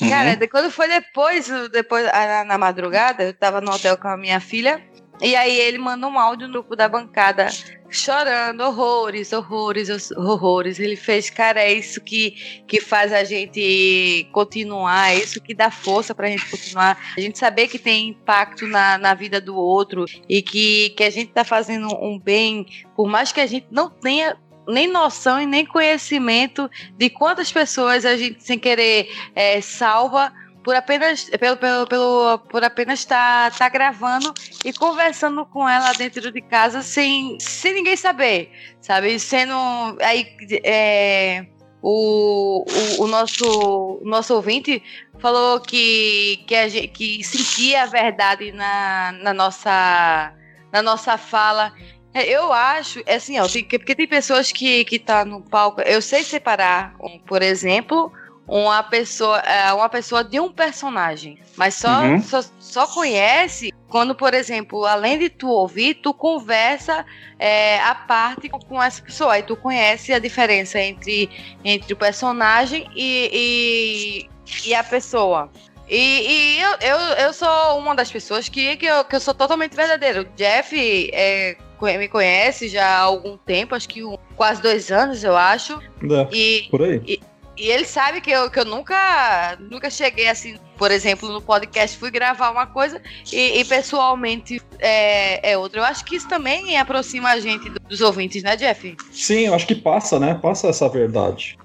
Uhum. 0.01 0.09
Cara, 0.09 0.35
quando 0.47 0.71
foi 0.71 0.87
depois, 0.87 1.47
depois 1.71 2.05
na, 2.05 2.43
na 2.43 2.57
madrugada, 2.57 3.21
eu 3.21 3.33
tava 3.35 3.61
no 3.61 3.71
hotel 3.71 3.99
com 3.99 4.07
a 4.07 4.17
minha 4.17 4.39
filha. 4.39 4.81
E 5.21 5.35
aí 5.35 5.57
ele 5.59 5.77
mandou 5.77 6.09
um 6.09 6.19
áudio 6.19 6.47
no 6.47 6.53
grupo 6.53 6.75
da 6.75 6.89
bancada 6.89 7.47
chorando 7.89 8.61
horrores, 8.61 9.31
horrores, 9.31 10.11
horrores. 10.11 10.79
Ele 10.79 10.95
fez, 10.95 11.29
cara, 11.29 11.61
é 11.61 11.73
isso 11.73 12.01
que, 12.01 12.63
que 12.67 12.81
faz 12.81 13.13
a 13.13 13.23
gente 13.23 14.27
continuar, 14.31 15.11
é 15.11 15.17
isso 15.17 15.41
que 15.41 15.53
dá 15.53 15.71
força 15.71 16.13
pra 16.13 16.27
gente 16.27 16.49
continuar. 16.49 17.13
A 17.17 17.21
gente 17.21 17.37
saber 17.37 17.67
que 17.67 17.79
tem 17.79 18.09
impacto 18.09 18.67
na, 18.67 18.97
na 18.97 19.13
vida 19.13 19.39
do 19.39 19.55
outro 19.55 20.05
e 20.27 20.41
que, 20.41 20.89
que 20.91 21.03
a 21.03 21.09
gente 21.09 21.31
tá 21.31 21.43
fazendo 21.43 21.87
um 22.01 22.19
bem, 22.19 22.65
por 22.95 23.07
mais 23.07 23.31
que 23.31 23.39
a 23.39 23.47
gente 23.47 23.67
não 23.71 23.89
tenha 23.89 24.37
nem 24.67 24.87
noção 24.87 25.39
e 25.39 25.45
nem 25.45 25.65
conhecimento 25.65 26.69
de 26.97 27.09
quantas 27.09 27.51
pessoas 27.51 28.03
a 28.03 28.17
gente 28.17 28.43
sem 28.43 28.57
querer 28.57 29.07
é, 29.35 29.61
salva 29.61 30.33
por 30.65 30.75
apenas 30.75 31.29
pelo, 31.39 31.57
pelo, 31.57 31.85
pelo 31.85 32.39
por 32.39 32.63
apenas 32.63 32.99
estar 32.99 33.51
tá, 33.51 33.57
tá 33.59 33.69
gravando 33.69 34.33
e 34.65 34.73
conversando 34.73 35.45
com 35.45 35.69
ela 35.69 35.93
dentro 35.93 36.31
de 36.31 36.41
casa 36.41 36.81
sem, 36.81 37.37
sem 37.39 37.75
ninguém 37.75 37.95
saber, 37.95 38.51
sabe? 38.81 39.19
Sendo 39.19 39.53
aí 40.01 40.25
é, 40.63 41.45
o, 41.83 42.65
o, 42.67 43.03
o, 43.03 43.07
nosso 43.07 43.99
o 44.01 44.07
nosso 44.07 44.33
ouvinte 44.33 44.81
falou 45.19 45.61
que 45.61 46.43
que, 46.47 46.55
a 46.55 46.67
gente, 46.67 46.87
que 46.87 47.23
sentia 47.23 47.83
a 47.83 47.85
verdade 47.85 48.51
na, 48.51 49.11
na 49.21 49.33
nossa 49.35 50.33
na 50.73 50.81
nossa 50.81 51.15
fala 51.15 51.71
é, 52.11 52.27
eu 52.27 52.51
acho, 52.51 53.03
é 53.05 53.15
assim, 53.15 53.37
ó, 53.37 53.45
porque 53.45 53.93
tem 53.93 54.07
pessoas 54.07 54.49
que, 54.49 54.85
que 54.85 54.97
tá 54.97 55.25
no 55.25 55.41
palco. 55.41 55.81
Eu 55.81 56.01
sei 56.01 56.23
separar, 56.23 56.95
por 57.27 57.41
exemplo, 57.41 58.09
uma 58.47 58.83
pessoa, 58.83 59.39
é, 59.39 59.73
uma 59.73 59.89
pessoa 59.89 60.23
de 60.23 60.39
um 60.39 60.51
personagem, 60.51 61.39
mas 61.55 61.75
só, 61.75 62.01
uhum. 62.01 62.21
só, 62.21 62.43
só, 62.59 62.87
conhece 62.87 63.73
quando, 63.89 64.13
por 64.13 64.33
exemplo, 64.33 64.85
além 64.85 65.17
de 65.17 65.29
tu 65.29 65.47
ouvir, 65.47 65.95
tu 65.95 66.13
conversa 66.13 67.05
é, 67.39 67.79
a 67.79 67.95
parte 67.95 68.47
com, 68.49 68.59
com, 68.59 68.81
essa 68.81 69.01
pessoa, 69.01 69.33
aí 69.33 69.43
tu 69.43 69.55
conhece 69.55 70.13
a 70.13 70.19
diferença 70.19 70.79
entre, 70.79 71.29
entre 71.63 71.93
o 71.93 71.97
personagem 71.97 72.87
e, 72.95 74.27
e, 74.63 74.69
e 74.69 74.75
a 74.75 74.83
pessoa. 74.83 75.49
E, 75.87 75.97
e 75.97 76.61
eu, 76.61 76.71
eu, 76.81 76.97
eu, 77.25 77.33
sou 77.33 77.77
uma 77.77 77.95
das 77.95 78.11
pessoas 78.11 78.49
que, 78.49 78.75
que, 78.75 78.85
eu, 78.85 79.03
que 79.03 79.15
eu 79.15 79.19
sou 79.19 79.33
totalmente 79.33 79.75
verdadeiro. 79.75 80.21
O 80.21 80.25
Jeff 80.35 80.75
é, 81.13 81.55
me 81.97 82.07
conhece 82.07 82.67
já 82.67 82.87
há 82.87 82.99
algum 83.01 83.37
tempo, 83.37 83.75
acho 83.75 83.87
que 83.87 84.03
um, 84.03 84.17
quase 84.35 84.61
dois 84.61 84.91
anos, 84.91 85.23
eu 85.23 85.37
acho. 85.37 85.79
É, 86.03 86.35
e, 86.35 86.67
por 86.71 86.81
aí. 86.81 87.01
E, 87.05 87.19
e 87.57 87.69
ele 87.69 87.85
sabe 87.85 88.21
que 88.21 88.31
eu, 88.31 88.49
que 88.49 88.59
eu 88.59 88.65
nunca, 88.65 89.57
nunca 89.59 89.89
cheguei 89.89 90.27
assim, 90.27 90.57
por 90.77 90.91
exemplo, 90.91 91.29
no 91.29 91.41
podcast, 91.41 91.97
fui 91.97 92.11
gravar 92.11 92.51
uma 92.51 92.67
coisa 92.67 93.01
e, 93.31 93.59
e 93.59 93.65
pessoalmente 93.65 94.61
é, 94.79 95.51
é 95.51 95.57
outra. 95.57 95.79
Eu 95.79 95.83
acho 95.85 96.03
que 96.03 96.15
isso 96.15 96.27
também 96.27 96.77
aproxima 96.77 97.29
a 97.29 97.39
gente 97.39 97.69
dos 97.69 98.01
ouvintes, 98.01 98.43
né, 98.43 98.55
Jeff? 98.55 98.95
Sim, 99.11 99.47
eu 99.47 99.53
acho 99.53 99.67
que 99.67 99.75
passa, 99.75 100.19
né? 100.19 100.37
Passa 100.41 100.67
essa 100.67 100.89
verdade. 100.89 101.57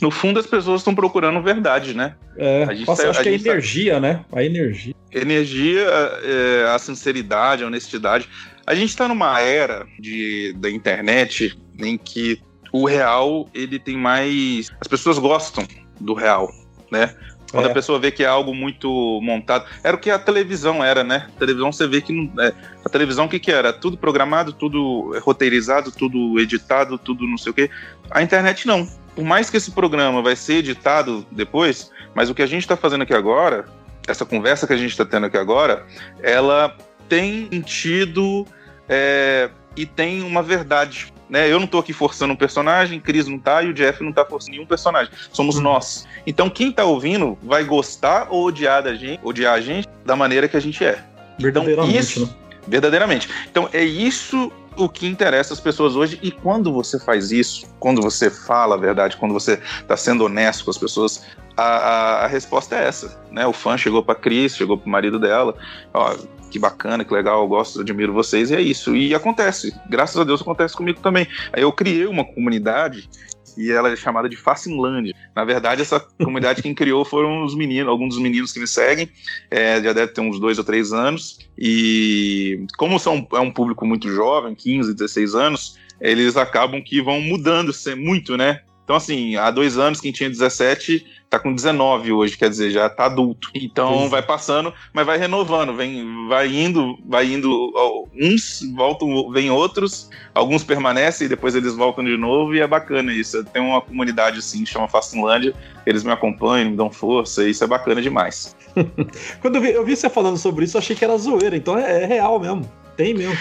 No 0.00 0.10
fundo, 0.10 0.40
as 0.40 0.46
pessoas 0.46 0.80
estão 0.80 0.94
procurando 0.94 1.40
verdade, 1.42 1.94
né? 1.94 2.16
É, 2.36 2.66
passa, 2.84 3.04
tá, 3.04 3.10
acho 3.10 3.22
que 3.22 3.28
é 3.28 3.34
energia, 3.34 3.94
tá... 3.94 4.00
né? 4.00 4.24
A 4.32 4.42
energia. 4.42 4.94
Energia, 5.12 5.88
é, 6.22 6.70
a 6.74 6.78
sinceridade, 6.78 7.62
a 7.62 7.66
honestidade. 7.66 8.28
A 8.66 8.74
gente 8.74 8.90
está 8.90 9.06
numa 9.06 9.40
era 9.40 9.86
de, 9.98 10.54
da 10.58 10.68
internet 10.68 11.56
em 11.78 11.96
que 11.96 12.40
o 12.76 12.84
real 12.84 13.48
ele 13.54 13.78
tem 13.78 13.96
mais. 13.96 14.70
As 14.80 14.88
pessoas 14.88 15.18
gostam 15.18 15.66
do 16.00 16.14
real, 16.14 16.52
né? 16.90 17.14
Quando 17.50 17.68
é. 17.68 17.70
a 17.70 17.74
pessoa 17.74 17.98
vê 17.98 18.10
que 18.10 18.24
é 18.24 18.26
algo 18.26 18.54
muito 18.54 19.20
montado. 19.22 19.64
Era 19.82 19.96
o 19.96 20.00
que 20.00 20.10
a 20.10 20.18
televisão 20.18 20.84
era, 20.84 21.02
né? 21.02 21.28
A 21.34 21.38
televisão 21.38 21.72
você 21.72 21.86
vê 21.86 22.00
que 22.02 22.12
não. 22.12 22.30
É, 22.42 22.52
a 22.84 22.88
televisão 22.88 23.24
o 23.24 23.28
que, 23.28 23.38
que 23.38 23.50
era? 23.50 23.72
Tudo 23.72 23.96
programado, 23.96 24.52
tudo 24.52 25.18
roteirizado, 25.20 25.90
tudo 25.90 26.38
editado, 26.38 26.98
tudo 26.98 27.26
não 27.26 27.38
sei 27.38 27.50
o 27.50 27.54
quê. 27.54 27.70
A 28.10 28.22
internet 28.22 28.66
não. 28.66 28.86
Por 29.14 29.24
mais 29.24 29.48
que 29.48 29.56
esse 29.56 29.70
programa 29.70 30.20
vai 30.20 30.36
ser 30.36 30.56
editado 30.56 31.24
depois, 31.30 31.90
mas 32.14 32.28
o 32.28 32.34
que 32.34 32.42
a 32.42 32.46
gente 32.46 32.62
está 32.62 32.76
fazendo 32.76 33.02
aqui 33.02 33.14
agora, 33.14 33.64
essa 34.06 34.26
conversa 34.26 34.66
que 34.66 34.74
a 34.74 34.76
gente 34.76 34.90
está 34.90 35.06
tendo 35.06 35.26
aqui 35.26 35.38
agora, 35.38 35.86
ela 36.22 36.76
tem 37.08 37.48
sentido 37.50 38.46
é, 38.88 39.48
e 39.74 39.86
tem 39.86 40.22
uma 40.22 40.42
verdade 40.42 41.14
né? 41.28 41.50
Eu 41.50 41.58
não 41.58 41.66
tô 41.66 41.78
aqui 41.78 41.92
forçando 41.92 42.32
um 42.32 42.36
personagem, 42.36 43.00
Cris 43.00 43.26
não 43.26 43.38
tá 43.38 43.62
e 43.62 43.68
o 43.68 43.74
Jeff 43.74 44.02
não 44.02 44.12
tá 44.12 44.24
forçando 44.24 44.52
nenhum 44.52 44.66
personagem. 44.66 45.12
Somos 45.32 45.56
hum. 45.56 45.62
nós. 45.62 46.06
Então 46.26 46.48
quem 46.48 46.70
tá 46.72 46.84
ouvindo 46.84 47.36
vai 47.42 47.64
gostar 47.64 48.28
ou 48.30 48.44
odiar 48.44 48.82
da 48.82 48.94
gente, 48.94 49.20
odiar 49.22 49.54
a 49.54 49.60
gente 49.60 49.88
da 50.04 50.16
maneira 50.16 50.48
que 50.48 50.56
a 50.56 50.60
gente 50.60 50.84
é. 50.84 51.02
Então, 51.38 51.64
verdadeiramente, 51.64 51.90
então, 51.90 52.00
isso, 52.00 52.26
né? 52.26 52.34
Verdadeiramente. 52.66 53.28
Então 53.50 53.68
é 53.72 53.84
isso 53.84 54.50
o 54.76 54.88
que 54.88 55.06
interessa 55.06 55.54
as 55.54 55.60
pessoas 55.60 55.96
hoje 55.96 56.18
e 56.22 56.30
quando 56.30 56.72
você 56.72 56.98
faz 57.00 57.32
isso, 57.32 57.66
quando 57.80 58.02
você 58.02 58.30
fala 58.30 58.74
a 58.74 58.78
verdade, 58.78 59.16
quando 59.16 59.32
você 59.32 59.60
está 59.80 59.96
sendo 59.96 60.24
honesto 60.24 60.64
com 60.64 60.70
as 60.70 60.78
pessoas, 60.78 61.24
a, 61.56 61.62
a, 61.62 62.24
a, 62.24 62.26
resposta 62.26 62.76
é 62.76 62.86
essa, 62.86 63.18
né? 63.30 63.46
O 63.46 63.52
fã 63.52 63.78
chegou 63.78 64.02
para 64.02 64.14
Cris, 64.14 64.54
chegou 64.54 64.76
para 64.76 64.86
o 64.86 64.90
marido 64.90 65.18
dela, 65.18 65.54
ó, 65.94 66.14
que 66.50 66.58
bacana, 66.58 67.04
que 67.04 67.12
legal, 67.12 67.42
eu 67.42 67.48
gosto, 67.48 67.80
admiro 67.80 68.12
vocês, 68.12 68.50
e 68.50 68.54
é 68.54 68.60
isso. 68.60 68.94
E 68.94 69.14
acontece, 69.14 69.74
graças 69.88 70.16
a 70.16 70.24
Deus 70.24 70.40
acontece 70.40 70.76
comigo 70.76 71.00
também. 71.00 71.26
Aí 71.52 71.62
eu 71.62 71.72
criei 71.72 72.06
uma 72.06 72.24
comunidade 72.24 73.08
e 73.56 73.70
ela 73.70 73.90
é 73.90 73.96
chamada 73.96 74.28
de 74.28 74.36
Facinlândia. 74.36 75.14
Na 75.34 75.44
verdade, 75.44 75.82
essa 75.82 75.98
comunidade 76.18 76.62
quem 76.62 76.74
criou 76.74 77.04
foram 77.04 77.44
os 77.44 77.54
meninos, 77.54 77.88
alguns 77.88 78.14
dos 78.14 78.22
meninos 78.22 78.52
que 78.52 78.60
me 78.60 78.66
seguem, 78.66 79.08
é, 79.50 79.82
já 79.82 79.92
deve 79.92 80.12
ter 80.12 80.20
uns 80.20 80.38
dois 80.38 80.58
ou 80.58 80.64
três 80.64 80.92
anos, 80.92 81.38
e 81.58 82.66
como 82.76 82.98
são, 82.98 83.26
é 83.32 83.40
um 83.40 83.50
público 83.50 83.86
muito 83.86 84.10
jovem, 84.10 84.54
15, 84.54 84.94
16 84.94 85.34
anos, 85.34 85.78
eles 86.00 86.36
acabam 86.36 86.82
que 86.82 87.00
vão 87.00 87.20
mudando 87.20 87.72
muito, 87.96 88.36
né? 88.36 88.60
Então, 88.84 88.94
assim, 88.94 89.34
há 89.34 89.50
dois 89.50 89.78
anos, 89.78 90.00
quem 90.00 90.12
tinha 90.12 90.30
17 90.30 91.04
tá 91.28 91.38
com 91.38 91.54
19 91.54 92.12
hoje, 92.12 92.36
quer 92.36 92.48
dizer, 92.48 92.70
já 92.70 92.88
tá 92.88 93.06
adulto. 93.06 93.50
Então 93.54 94.02
Sim. 94.04 94.08
vai 94.08 94.22
passando, 94.22 94.72
mas 94.92 95.06
vai 95.06 95.18
renovando, 95.18 95.74
vem, 95.74 96.28
vai 96.28 96.48
indo, 96.48 96.96
vai 97.06 97.32
indo, 97.32 97.72
uns 98.14 98.60
voltam, 98.74 99.30
vem 99.30 99.50
outros, 99.50 100.08
alguns 100.34 100.62
permanecem 100.62 101.26
e 101.26 101.28
depois 101.28 101.54
eles 101.54 101.74
voltam 101.74 102.04
de 102.04 102.16
novo 102.16 102.54
e 102.54 102.60
é 102.60 102.66
bacana 102.66 103.12
isso. 103.12 103.44
Tem 103.44 103.62
uma 103.62 103.80
comunidade 103.80 104.38
assim, 104.38 104.64
chama 104.64 104.88
Fascinlândia, 104.88 105.54
eles 105.84 106.04
me 106.04 106.12
acompanham, 106.12 106.70
me 106.70 106.76
dão 106.76 106.90
força, 106.90 107.44
e 107.44 107.50
isso 107.50 107.64
é 107.64 107.66
bacana 107.66 108.00
demais. 108.00 108.56
Quando 109.40 109.56
eu 109.56 109.60
vi, 109.60 109.70
eu 109.72 109.84
vi, 109.84 109.96
você 109.96 110.08
falando 110.08 110.36
sobre 110.36 110.64
isso, 110.64 110.76
eu 110.76 110.80
achei 110.80 110.94
que 110.94 111.04
era 111.04 111.16
zoeira, 111.18 111.56
então 111.56 111.78
é, 111.78 112.02
é 112.02 112.06
real 112.06 112.38
mesmo. 112.38 112.70
Tem 112.96 113.12
mesmo. 113.12 113.36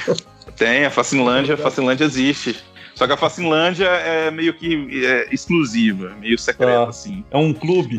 Tem, 0.58 0.86
a 0.86 0.90
Fascinlândia, 0.90 1.56
a 1.56 1.58
Fascinlândia 1.58 2.06
existe. 2.06 2.62
Só 2.96 3.06
que 3.06 3.12
a 3.12 3.18
Facinlândia 3.18 3.88
é 3.88 4.32
meio 4.32 4.54
que 4.54 5.06
é, 5.06 5.28
exclusiva, 5.34 6.16
meio 6.20 6.38
secreta, 6.40 6.86
ah, 6.86 6.90
assim. 6.90 7.26
É 7.30 7.38
um 7.38 7.54
clube. 7.54 7.98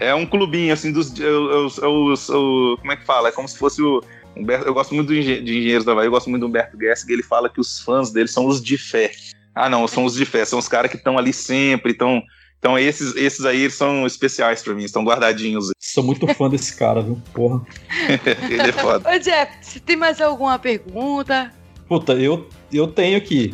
É, 0.00 0.08
é 0.08 0.14
um 0.14 0.26
clubinho, 0.26 0.72
assim, 0.72 0.90
dos. 0.90 1.12
Os, 1.12 1.78
os, 1.78 2.28
os, 2.28 2.80
como 2.80 2.92
é 2.92 2.96
que 2.96 3.04
fala? 3.04 3.28
É 3.28 3.32
como 3.32 3.48
se 3.48 3.56
fosse 3.56 3.80
o. 3.80 4.02
Humberto, 4.34 4.66
eu 4.66 4.72
gosto 4.74 4.94
muito 4.94 5.12
de 5.12 5.20
Engenheiros 5.20 5.84
da 5.84 5.92
Havaí, 5.92 6.06
eu 6.06 6.10
gosto 6.10 6.30
muito 6.30 6.40
do 6.40 6.46
Humberto 6.46 6.76
Guess, 6.76 7.04
que 7.04 7.12
ele 7.12 7.22
fala 7.22 7.50
que 7.50 7.60
os 7.60 7.80
fãs 7.80 8.10
dele 8.10 8.28
são 8.28 8.46
os 8.46 8.62
de 8.62 8.78
fé. 8.78 9.12
Ah, 9.54 9.68
não, 9.68 9.86
são 9.86 10.04
os 10.04 10.14
de 10.14 10.24
fé, 10.24 10.44
são 10.44 10.58
os 10.58 10.66
caras 10.66 10.90
que 10.90 10.96
estão 10.96 11.18
ali 11.18 11.32
sempre, 11.32 11.92
estão. 11.92 12.22
Então, 12.58 12.78
esses, 12.78 13.14
esses 13.16 13.44
aí 13.44 13.68
são 13.70 14.06
especiais 14.06 14.62
para 14.62 14.72
mim, 14.72 14.84
estão 14.84 15.04
guardadinhos. 15.04 15.70
Sou 15.78 16.02
muito 16.02 16.26
fã 16.34 16.48
desse 16.48 16.76
cara, 16.76 17.02
viu? 17.02 17.20
Porra. 17.34 17.60
Ele 18.48 18.62
é 18.62 18.72
foda. 18.72 19.08
Ô, 19.08 19.18
Jeff, 19.18 19.52
você 19.60 19.80
tem 19.80 19.96
mais 19.96 20.20
alguma 20.20 20.58
pergunta? 20.58 21.52
Puta, 21.88 22.14
eu, 22.14 22.48
eu 22.72 22.86
tenho 22.86 23.18
aqui. 23.18 23.50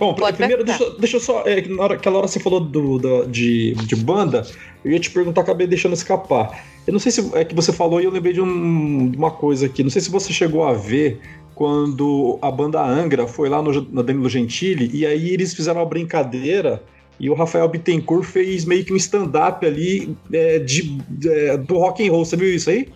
Bom, 0.00 0.14
Pode 0.14 0.38
primeiro, 0.38 0.64
deixa, 0.64 0.90
deixa, 0.98 1.16
eu 1.18 1.20
só. 1.20 1.42
É, 1.46 1.60
na 1.68 1.82
hora, 1.82 1.94
aquela 1.94 2.16
hora 2.16 2.26
você 2.26 2.40
falou 2.40 2.58
do, 2.58 2.98
do, 2.98 3.26
de, 3.26 3.74
de 3.74 3.94
banda, 3.94 4.46
eu 4.82 4.90
ia 4.90 4.98
te 4.98 5.10
perguntar, 5.10 5.42
acabei 5.42 5.66
deixando 5.66 5.92
escapar. 5.92 6.64
Eu 6.86 6.94
não 6.94 6.98
sei 6.98 7.12
se 7.12 7.30
é 7.34 7.44
que 7.44 7.54
você 7.54 7.70
falou 7.70 8.00
e 8.00 8.04
eu 8.04 8.10
lembrei 8.10 8.32
de, 8.32 8.40
um, 8.40 9.10
de 9.10 9.18
uma 9.18 9.30
coisa 9.30 9.66
aqui. 9.66 9.82
Não 9.82 9.90
sei 9.90 10.00
se 10.00 10.10
você 10.10 10.32
chegou 10.32 10.64
a 10.64 10.72
ver 10.72 11.20
quando 11.54 12.38
a 12.40 12.50
banda 12.50 12.82
Angra 12.82 13.26
foi 13.26 13.50
lá 13.50 13.60
no, 13.60 13.70
no 13.70 14.02
Danilo 14.02 14.30
Gentili 14.30 14.90
e 14.90 15.04
aí 15.04 15.28
eles 15.28 15.52
fizeram 15.52 15.80
uma 15.80 15.86
brincadeira 15.86 16.82
e 17.18 17.28
o 17.28 17.34
Rafael 17.34 17.68
Bittencourt 17.68 18.24
fez 18.24 18.64
meio 18.64 18.82
que 18.82 18.94
um 18.94 18.96
stand-up 18.96 19.66
ali 19.66 20.16
é, 20.32 20.58
de, 20.58 20.98
é, 21.26 21.58
do 21.58 21.76
rock 21.76 22.08
and 22.08 22.10
roll. 22.10 22.24
Você 22.24 22.38
viu 22.38 22.54
isso 22.54 22.70
aí? 22.70 22.88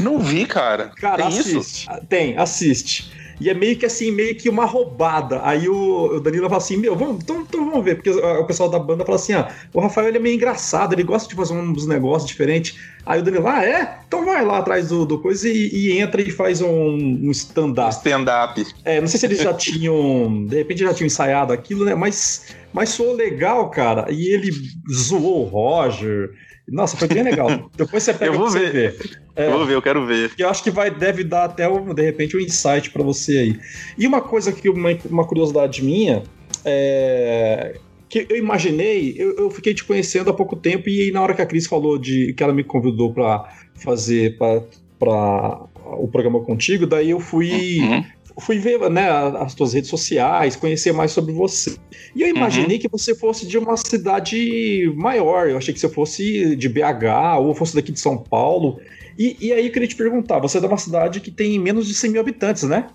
Não 0.00 0.18
vi, 0.18 0.44
cara. 0.46 0.90
Cara, 0.96 1.18
Tem 1.18 1.26
assiste. 1.26 1.56
Isso? 1.56 2.06
Tem, 2.08 2.36
assiste. 2.36 3.19
E 3.40 3.48
é 3.48 3.54
meio 3.54 3.76
que 3.76 3.86
assim, 3.86 4.10
meio 4.12 4.34
que 4.36 4.48
uma 4.48 4.66
roubada. 4.66 5.40
Aí 5.42 5.66
o, 5.66 6.16
o 6.16 6.20
Danilo 6.20 6.48
fala 6.48 6.58
assim: 6.58 6.76
Meu, 6.76 6.94
vamos, 6.94 7.22
então, 7.22 7.40
então 7.40 7.64
vamos 7.64 7.84
ver. 7.84 7.96
Porque 7.96 8.10
o 8.10 8.44
pessoal 8.44 8.68
da 8.68 8.78
banda 8.78 9.04
fala 9.04 9.16
assim: 9.16 9.32
ah, 9.32 9.48
o 9.72 9.80
Rafael 9.80 10.08
ele 10.08 10.18
é 10.18 10.20
meio 10.20 10.34
engraçado, 10.34 10.92
ele 10.92 11.02
gosta 11.02 11.28
de 11.28 11.34
fazer 11.34 11.54
uns 11.54 11.86
negócios 11.86 12.28
diferentes. 12.28 12.78
Aí 13.06 13.18
o 13.18 13.22
Danilo, 13.22 13.48
ah, 13.48 13.64
é? 13.64 13.98
Então 14.06 14.26
vai 14.26 14.44
lá 14.44 14.58
atrás 14.58 14.88
do, 14.88 15.06
do 15.06 15.18
coisa 15.18 15.48
e, 15.48 15.70
e 15.72 15.98
entra 15.98 16.20
e 16.20 16.30
faz 16.30 16.60
um, 16.60 16.68
um 16.68 17.30
stand-up. 17.30 17.94
Stand-up. 17.94 18.66
É, 18.84 19.00
não 19.00 19.08
sei 19.08 19.18
se 19.18 19.26
eles 19.26 19.40
já 19.40 19.54
tinham. 19.54 20.44
De 20.44 20.56
repente 20.56 20.80
já 20.80 20.92
tinham 20.92 21.06
ensaiado 21.06 21.52
aquilo, 21.52 21.86
né? 21.86 21.94
Mas, 21.94 22.54
mas 22.74 22.90
soou 22.90 23.14
legal, 23.14 23.70
cara. 23.70 24.06
E 24.10 24.28
ele 24.28 24.50
zoou 24.92 25.46
o 25.46 25.48
Roger. 25.48 26.30
Nossa, 26.70 26.96
foi 26.96 27.08
bem 27.08 27.22
legal. 27.22 27.48
Depois 27.76 28.02
você 28.02 28.14
pega 28.14 28.32
eu 28.32 28.38
vou 28.38 28.48
ver. 28.48 28.72
ver. 28.72 29.20
É, 29.34 29.48
eu 29.48 29.58
vou 29.58 29.66
ver, 29.66 29.74
eu 29.74 29.82
quero 29.82 30.06
ver. 30.06 30.30
Eu 30.38 30.48
acho 30.48 30.62
que 30.62 30.70
vai, 30.70 30.90
deve 30.90 31.24
dar 31.24 31.44
até, 31.44 31.68
de 31.68 32.02
repente, 32.02 32.36
um 32.36 32.40
insight 32.40 32.90
para 32.90 33.02
você 33.02 33.38
aí. 33.38 33.60
E 33.98 34.06
uma 34.06 34.20
coisa 34.20 34.52
que, 34.52 34.68
uma, 34.68 34.90
uma 35.10 35.26
curiosidade 35.26 35.82
minha, 35.82 36.22
é, 36.64 37.76
que 38.08 38.26
eu 38.28 38.36
imaginei, 38.36 39.14
eu, 39.18 39.36
eu, 39.36 39.50
fiquei 39.50 39.74
te 39.74 39.84
conhecendo 39.84 40.30
há 40.30 40.32
pouco 40.32 40.54
tempo 40.54 40.88
e 40.88 41.10
na 41.10 41.20
hora 41.20 41.34
que 41.34 41.42
a 41.42 41.46
Cris 41.46 41.66
falou 41.66 41.98
de 41.98 42.32
que 42.34 42.42
ela 42.42 42.52
me 42.52 42.62
convidou 42.62 43.12
para 43.12 43.48
fazer 43.74 44.36
para 44.38 45.64
o 45.98 46.06
programa 46.06 46.40
contigo, 46.40 46.86
daí 46.86 47.10
eu 47.10 47.20
fui 47.20 47.80
uhum 47.80 48.04
fui 48.40 48.58
ver 48.58 48.90
né, 48.90 49.08
as 49.38 49.54
tuas 49.54 49.72
redes 49.72 49.90
sociais, 49.90 50.56
conhecer 50.56 50.92
mais 50.92 51.12
sobre 51.12 51.32
você. 51.32 51.76
E 52.14 52.22
eu 52.22 52.28
imaginei 52.28 52.76
uhum. 52.76 52.82
que 52.82 52.88
você 52.88 53.14
fosse 53.14 53.46
de 53.46 53.58
uma 53.58 53.76
cidade 53.76 54.92
maior. 54.96 55.48
Eu 55.48 55.56
achei 55.58 55.72
que 55.72 55.80
você 55.80 55.88
fosse 55.88 56.56
de 56.56 56.68
BH 56.68 57.38
ou 57.40 57.54
fosse 57.54 57.74
daqui 57.74 57.92
de 57.92 58.00
São 58.00 58.16
Paulo. 58.16 58.80
E, 59.18 59.36
e 59.40 59.52
aí 59.52 59.66
eu 59.66 59.72
queria 59.72 59.88
te 59.88 59.96
perguntar: 59.96 60.38
você 60.38 60.58
é 60.58 60.60
de 60.60 60.66
uma 60.66 60.78
cidade 60.78 61.20
que 61.20 61.30
tem 61.30 61.58
menos 61.58 61.86
de 61.86 61.94
100 61.94 62.10
mil 62.10 62.20
habitantes, 62.20 62.62
né? 62.62 62.88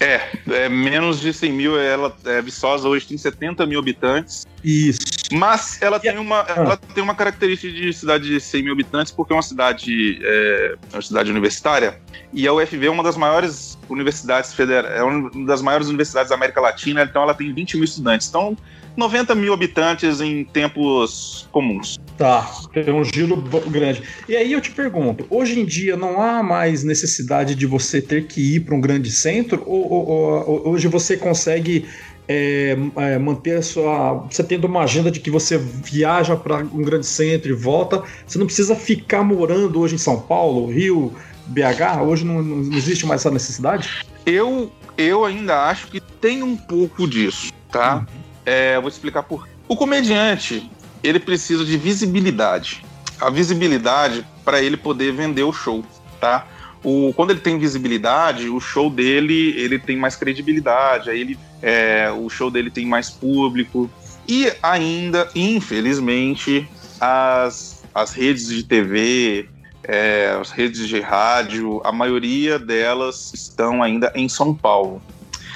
É, 0.00 0.28
é 0.50 0.68
menos 0.68 1.20
de 1.20 1.32
100 1.32 1.52
mil. 1.52 1.78
Ela, 1.78 2.14
é, 2.24 2.42
Viçosa 2.42 2.88
hoje 2.88 3.06
tem 3.06 3.18
70 3.18 3.66
mil 3.66 3.78
habitantes. 3.78 4.46
Isso. 4.62 5.00
Mas 5.32 5.80
ela 5.80 5.98
tem 5.98 6.18
uma, 6.18 6.40
ah. 6.40 6.54
ela 6.56 6.76
tem 6.76 7.02
uma 7.02 7.14
característica 7.14 7.72
de 7.72 7.92
cidade 7.92 8.28
de 8.28 8.40
100 8.40 8.62
mil 8.62 8.72
habitantes 8.72 9.12
porque 9.12 9.32
é 9.32 9.36
uma 9.36 9.42
cidade, 9.42 10.20
é, 10.22 10.76
é 10.92 10.96
uma 10.96 11.02
cidade 11.02 11.30
universitária 11.30 11.98
e 12.32 12.46
a 12.46 12.52
UFV 12.52 12.86
é 12.86 12.90
uma 12.90 13.02
das 13.02 13.16
maiores 13.16 13.78
universidades 13.88 14.52
federais, 14.52 14.94
é 14.94 15.02
uma 15.02 15.30
das 15.46 15.62
maiores 15.62 15.88
universidades 15.88 16.30
da 16.30 16.34
América 16.34 16.60
Latina, 16.60 17.02
então 17.02 17.22
ela 17.22 17.34
tem 17.34 17.52
20 17.52 17.74
mil 17.74 17.84
estudantes. 17.84 18.28
Então, 18.28 18.56
90 18.96 19.34
mil 19.34 19.52
habitantes 19.52 20.20
em 20.20 20.44
tempos 20.44 21.48
comuns. 21.50 21.98
Tá, 22.18 22.50
é 22.74 22.92
um 22.92 23.04
giro 23.04 23.36
grande. 23.68 24.02
E 24.28 24.36
aí 24.36 24.52
eu 24.52 24.60
te 24.60 24.70
pergunto, 24.70 25.26
hoje 25.30 25.58
em 25.58 25.64
dia 25.64 25.96
não 25.96 26.20
há 26.20 26.42
mais 26.42 26.84
necessidade 26.84 27.54
de 27.54 27.66
você 27.66 28.00
ter 28.00 28.26
que 28.26 28.56
ir 28.56 28.60
para 28.60 28.74
um 28.74 28.80
grande 28.80 29.10
centro 29.10 29.62
ou, 29.66 29.90
ou, 29.90 30.08
ou 30.48 30.68
hoje 30.68 30.88
você 30.88 31.16
consegue 31.16 31.86
é, 32.28 32.76
é, 32.96 33.18
manter 33.18 33.58
a 33.58 33.62
sua. 33.62 34.24
Você 34.30 34.44
tendo 34.44 34.66
uma 34.66 34.82
agenda 34.82 35.10
de 35.10 35.20
que 35.20 35.30
você 35.30 35.58
viaja 35.58 36.36
para 36.36 36.58
um 36.58 36.82
grande 36.82 37.06
centro 37.06 37.50
e 37.50 37.54
volta, 37.54 38.02
você 38.26 38.38
não 38.38 38.46
precisa 38.46 38.76
ficar 38.76 39.22
morando 39.22 39.80
hoje 39.80 39.96
em 39.96 39.98
São 39.98 40.20
Paulo, 40.20 40.70
Rio, 40.70 41.12
BH? 41.46 42.02
Hoje 42.02 42.24
não, 42.24 42.42
não 42.42 42.76
existe 42.76 43.06
mais 43.06 43.22
essa 43.22 43.30
necessidade? 43.30 44.06
Eu, 44.24 44.70
eu 44.96 45.24
ainda 45.24 45.68
acho 45.68 45.88
que 45.88 46.00
tem 46.00 46.42
um 46.42 46.56
pouco 46.56 47.08
disso, 47.08 47.52
tá? 47.70 47.96
Uhum. 47.96 48.21
É, 48.44 48.78
vou 48.78 48.88
explicar 48.88 49.22
por. 49.22 49.48
O 49.68 49.76
comediante 49.76 50.70
ele 51.02 51.18
precisa 51.18 51.64
de 51.64 51.76
visibilidade. 51.76 52.84
A 53.20 53.30
visibilidade 53.30 54.26
para 54.44 54.60
ele 54.60 54.76
poder 54.76 55.12
vender 55.12 55.42
o 55.42 55.52
show, 55.52 55.84
tá? 56.20 56.46
O, 56.84 57.12
quando 57.14 57.30
ele 57.30 57.40
tem 57.40 57.58
visibilidade, 57.58 58.48
o 58.48 58.58
show 58.58 58.90
dele 58.90 59.54
ele 59.56 59.78
tem 59.78 59.96
mais 59.96 60.16
credibilidade, 60.16 61.10
aí 61.10 61.20
ele, 61.20 61.38
é, 61.60 62.10
o 62.10 62.28
show 62.28 62.50
dele 62.50 62.70
tem 62.70 62.84
mais 62.84 63.08
público. 63.08 63.88
E 64.26 64.52
ainda, 64.62 65.28
infelizmente, 65.34 66.68
as, 67.00 67.84
as 67.94 68.12
redes 68.12 68.48
de 68.48 68.64
TV, 68.64 69.48
é, 69.84 70.36
as 70.40 70.50
redes 70.50 70.88
de 70.88 71.00
rádio, 71.00 71.80
a 71.84 71.92
maioria 71.92 72.58
delas 72.58 73.32
estão 73.34 73.82
ainda 73.82 74.12
em 74.14 74.28
São 74.28 74.54
Paulo. 74.54 75.00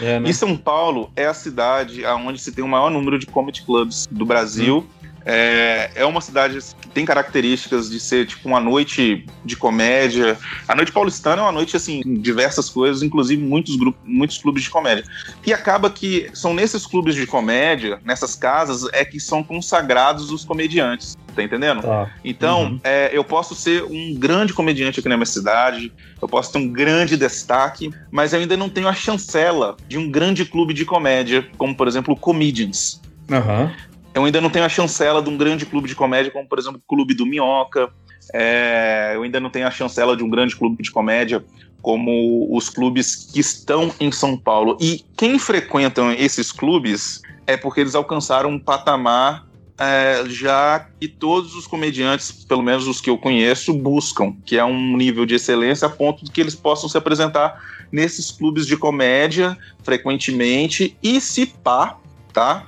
É, 0.01 0.21
né? 0.21 0.29
E 0.29 0.35
São 0.35 0.57
Paulo 0.57 1.11
é 1.17 1.27
a 1.27 1.35
cidade 1.35 2.05
onde 2.05 2.39
se 2.39 2.53
tem 2.53 2.65
o 2.65 2.69
maior 2.69 2.91
número 2.91 3.19
de 3.19 3.27
comedy 3.27 3.63
clubs 3.63 4.07
do 4.11 4.25
Brasil. 4.27 4.87
É, 5.29 5.91
é 5.97 6.07
uma 6.07 6.21
cidade 6.21 6.57
que 6.81 6.89
tem 6.89 7.05
características 7.05 7.91
de 7.91 7.99
ser 7.99 8.27
tipo 8.29 8.49
uma 8.49 8.61
noite 8.61 9.27
de 9.45 9.57
comédia. 9.57 10.39
A 10.69 10.75
noite 10.77 10.93
paulistana 10.93 11.43
é 11.43 11.45
uma 11.45 11.53
noite 11.53 11.77
assim, 11.77 12.01
diversas 12.23 12.71
coisas, 12.71 13.03
inclusive 13.03 13.43
muitos 13.43 13.75
grupos, 13.75 14.01
muitos 14.05 14.39
clubes 14.39 14.63
de 14.63 14.71
comédia. 14.71 15.05
E 15.45 15.53
acaba 15.53 15.91
que 15.91 16.31
são 16.33 16.55
nesses 16.55 16.87
clubes 16.87 17.17
de 17.17 17.27
comédia, 17.27 17.99
nessas 18.05 18.37
casas, 18.37 18.89
é 18.93 19.05
que 19.05 19.19
são 19.19 19.43
consagrados 19.43 20.31
os 20.31 20.45
comediantes. 20.45 21.17
Tá 21.35 21.43
entendendo? 21.43 21.83
Tá. 21.83 22.09
Então, 22.25 22.63
uhum. 22.63 22.81
é, 22.85 23.11
eu 23.13 23.25
posso 23.25 23.55
ser 23.55 23.83
um 23.83 24.15
grande 24.15 24.55
comediante 24.55 25.01
aqui 25.01 25.09
na 25.09 25.17
minha 25.17 25.27
cidade, 25.27 25.93
eu 26.23 26.29
posso 26.29 26.53
ter 26.53 26.59
um 26.59 26.69
grande 26.73 27.17
destaque, 27.17 27.91
mas 28.11 28.33
eu 28.33 28.39
ainda 28.39 28.57
não 28.57 28.71
tenho 28.71 28.89
a 28.89 28.95
chancela 28.95 29.77
de 29.89 29.99
um 29.99 30.11
grande 30.11 30.47
clube 30.47 30.73
de 30.73 30.85
comédia, 30.87 31.47
como 31.59 31.77
por 31.77 31.89
exemplo 31.89 32.15
o 32.15 32.17
Comedians. 32.17 33.03
Uhum. 33.29 33.71
Eu 34.17 34.25
ainda 34.25 34.41
não 34.41 34.49
tenho 34.49 34.65
a 34.65 34.69
chancela 34.69 35.21
de 35.21 35.29
um 35.29 35.37
grande 35.37 35.67
clube 35.67 35.87
de 35.87 35.95
comédia, 35.95 36.33
como 36.33 36.49
por 36.49 36.59
exemplo 36.59 36.81
o 36.83 36.89
Clube 36.89 37.13
do 37.13 37.27
Minhoca. 37.27 37.91
É, 38.33 39.13
eu 39.15 39.23
ainda 39.23 39.39
não 39.39 39.51
tenho 39.51 39.67
a 39.67 39.71
chancela 39.71 40.17
de 40.17 40.25
um 40.25 40.31
grande 40.31 40.57
clube 40.57 40.83
de 40.83 40.91
comédia, 40.91 41.45
como 41.83 42.49
os 42.51 42.71
clubes 42.71 43.31
que 43.31 43.41
estão 43.41 43.93
em 44.01 44.11
São 44.11 44.35
Paulo. 44.39 44.79
E 44.81 45.05
quem 45.19 45.39
frequentam 45.39 46.11
esses 46.13 46.51
clubes 46.51 47.21
é 47.47 47.59
porque 47.59 47.79
eles 47.79 47.95
alcançaram 47.95 48.49
um 48.49 48.59
patamar 48.59 49.47
é, 49.79 50.25
já 50.29 50.89
que 50.99 51.07
todos 51.07 51.55
os 51.55 51.67
comediantes, 51.67 52.33
pelo 52.45 52.63
menos 52.63 52.87
os 52.87 53.03
que 53.03 53.11
eu 53.11 53.19
conheço, 53.19 53.75
buscam, 53.75 54.35
que 54.47 54.57
é 54.57 54.65
um 54.65 54.97
nível 54.97 55.27
de 55.27 55.35
excelência 55.35 55.89
a 55.89 55.91
ponto 55.91 56.25
de 56.25 56.31
que 56.31 56.41
eles 56.41 56.55
possam 56.55 56.89
se 56.89 56.97
apresentar 56.97 57.63
nesses 57.93 58.31
clubes 58.31 58.67
de 58.67 58.79
comédia 58.79 59.59
frequentemente 59.85 60.97
e 61.03 61.21
se 61.21 61.45
pá, 61.45 61.99
tá? 62.37 62.67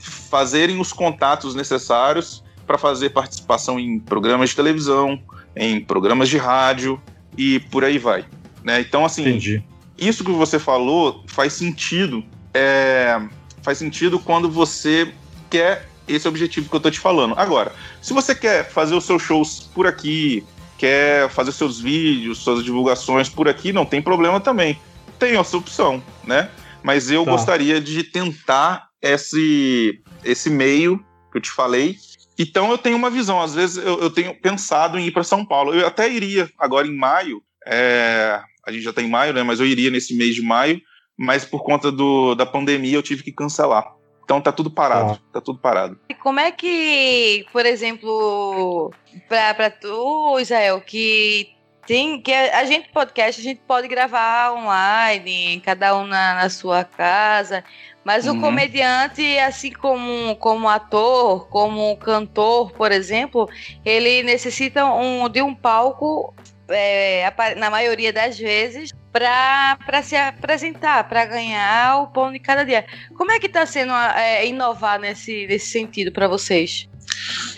fazerem 0.00 0.80
os 0.80 0.92
contatos 0.92 1.54
necessários 1.54 2.42
para 2.66 2.76
fazer 2.76 3.10
participação 3.10 3.78
em 3.78 4.00
programas 4.00 4.50
de 4.50 4.56
televisão, 4.56 5.22
em 5.54 5.80
programas 5.80 6.28
de 6.28 6.36
rádio 6.36 7.00
e 7.38 7.60
por 7.60 7.84
aí 7.84 7.96
vai. 7.96 8.24
Né? 8.64 8.80
Então, 8.80 9.04
assim, 9.04 9.22
Entendi. 9.22 9.62
isso 9.96 10.24
que 10.24 10.32
você 10.32 10.58
falou 10.58 11.22
faz 11.28 11.52
sentido. 11.52 12.24
É, 12.52 13.20
faz 13.62 13.78
sentido 13.78 14.18
quando 14.18 14.50
você 14.50 15.12
quer 15.48 15.88
esse 16.08 16.26
objetivo 16.26 16.68
que 16.68 16.74
eu 16.74 16.80
tô 16.80 16.90
te 16.90 16.98
falando. 16.98 17.34
Agora, 17.36 17.72
se 18.02 18.12
você 18.12 18.34
quer 18.34 18.68
fazer 18.68 18.96
os 18.96 19.04
seus 19.04 19.22
shows 19.22 19.70
por 19.72 19.86
aqui, 19.86 20.44
quer 20.76 21.28
fazer 21.30 21.52
seus 21.52 21.80
vídeos, 21.80 22.38
suas 22.38 22.64
divulgações 22.64 23.28
por 23.28 23.48
aqui, 23.48 23.72
não 23.72 23.86
tem 23.86 24.02
problema 24.02 24.40
também. 24.40 24.76
Tem 25.20 25.36
essa 25.36 25.56
opção, 25.56 26.02
né? 26.24 26.48
Mas 26.82 27.10
eu 27.10 27.24
tá. 27.24 27.30
gostaria 27.30 27.80
de 27.80 28.02
tentar 28.02 28.88
esse, 29.12 30.02
esse 30.24 30.50
meio 30.50 30.98
que 31.30 31.38
eu 31.38 31.42
te 31.42 31.50
falei. 31.50 31.96
Então 32.38 32.70
eu 32.70 32.78
tenho 32.78 32.96
uma 32.96 33.10
visão. 33.10 33.40
Às 33.40 33.54
vezes 33.54 33.76
eu, 33.76 34.00
eu 34.00 34.10
tenho 34.10 34.34
pensado 34.40 34.98
em 34.98 35.06
ir 35.06 35.12
para 35.12 35.22
São 35.22 35.44
Paulo. 35.44 35.74
Eu 35.74 35.86
até 35.86 36.10
iria 36.10 36.50
agora 36.58 36.86
em 36.86 36.96
maio. 36.96 37.42
É, 37.66 38.40
a 38.66 38.72
gente 38.72 38.82
já 38.82 38.90
está 38.90 39.02
em 39.02 39.08
maio, 39.08 39.32
né? 39.32 39.42
Mas 39.42 39.60
eu 39.60 39.66
iria 39.66 39.90
nesse 39.90 40.16
mês 40.16 40.34
de 40.34 40.42
maio. 40.42 40.80
Mas 41.16 41.44
por 41.44 41.62
conta 41.62 41.92
do, 41.92 42.34
da 42.34 42.44
pandemia 42.44 42.96
eu 42.96 43.02
tive 43.02 43.22
que 43.22 43.32
cancelar. 43.32 43.94
Então 44.24 44.40
tá 44.40 44.50
tudo 44.50 44.70
parado, 44.70 45.12
ah. 45.12 45.32
tá 45.34 45.40
tudo 45.40 45.58
parado. 45.58 46.00
E 46.08 46.14
como 46.14 46.40
é 46.40 46.50
que, 46.50 47.44
por 47.52 47.66
exemplo, 47.66 48.90
para 49.28 49.70
tu, 49.70 50.40
Israel, 50.40 50.80
que 50.80 51.54
Sim, 51.86 52.22
que 52.22 52.32
a 52.32 52.64
gente 52.64 52.88
podcast, 52.88 53.38
a 53.38 53.44
gente 53.44 53.60
pode 53.66 53.86
gravar 53.88 54.54
online, 54.54 55.60
cada 55.60 55.94
um 55.94 56.06
na, 56.06 56.34
na 56.34 56.48
sua 56.48 56.82
casa. 56.82 57.62
Mas 58.04 58.26
uhum. 58.26 58.36
o 58.36 58.40
comediante, 58.40 59.38
assim 59.38 59.72
como, 59.72 60.36
como 60.36 60.68
ator, 60.68 61.48
como 61.48 61.96
cantor, 61.96 62.70
por 62.72 62.92
exemplo, 62.92 63.48
ele 63.84 64.22
necessita 64.22 64.84
um, 64.84 65.28
de 65.28 65.40
um 65.40 65.54
palco, 65.54 66.34
é, 66.68 67.32
na 67.56 67.70
maioria 67.70 68.12
das 68.12 68.38
vezes, 68.38 68.92
para 69.10 70.02
se 70.02 70.16
apresentar, 70.16 71.04
para 71.08 71.24
ganhar 71.24 72.02
o 72.02 72.08
pão 72.08 72.30
de 72.30 72.38
cada 72.38 72.64
dia. 72.64 72.84
Como 73.16 73.32
é 73.32 73.38
que 73.38 73.46
está 73.46 73.64
sendo 73.64 73.92
é, 73.92 74.46
inovar 74.46 74.98
nesse, 74.98 75.46
nesse 75.46 75.70
sentido 75.70 76.12
para 76.12 76.28
vocês? 76.28 76.88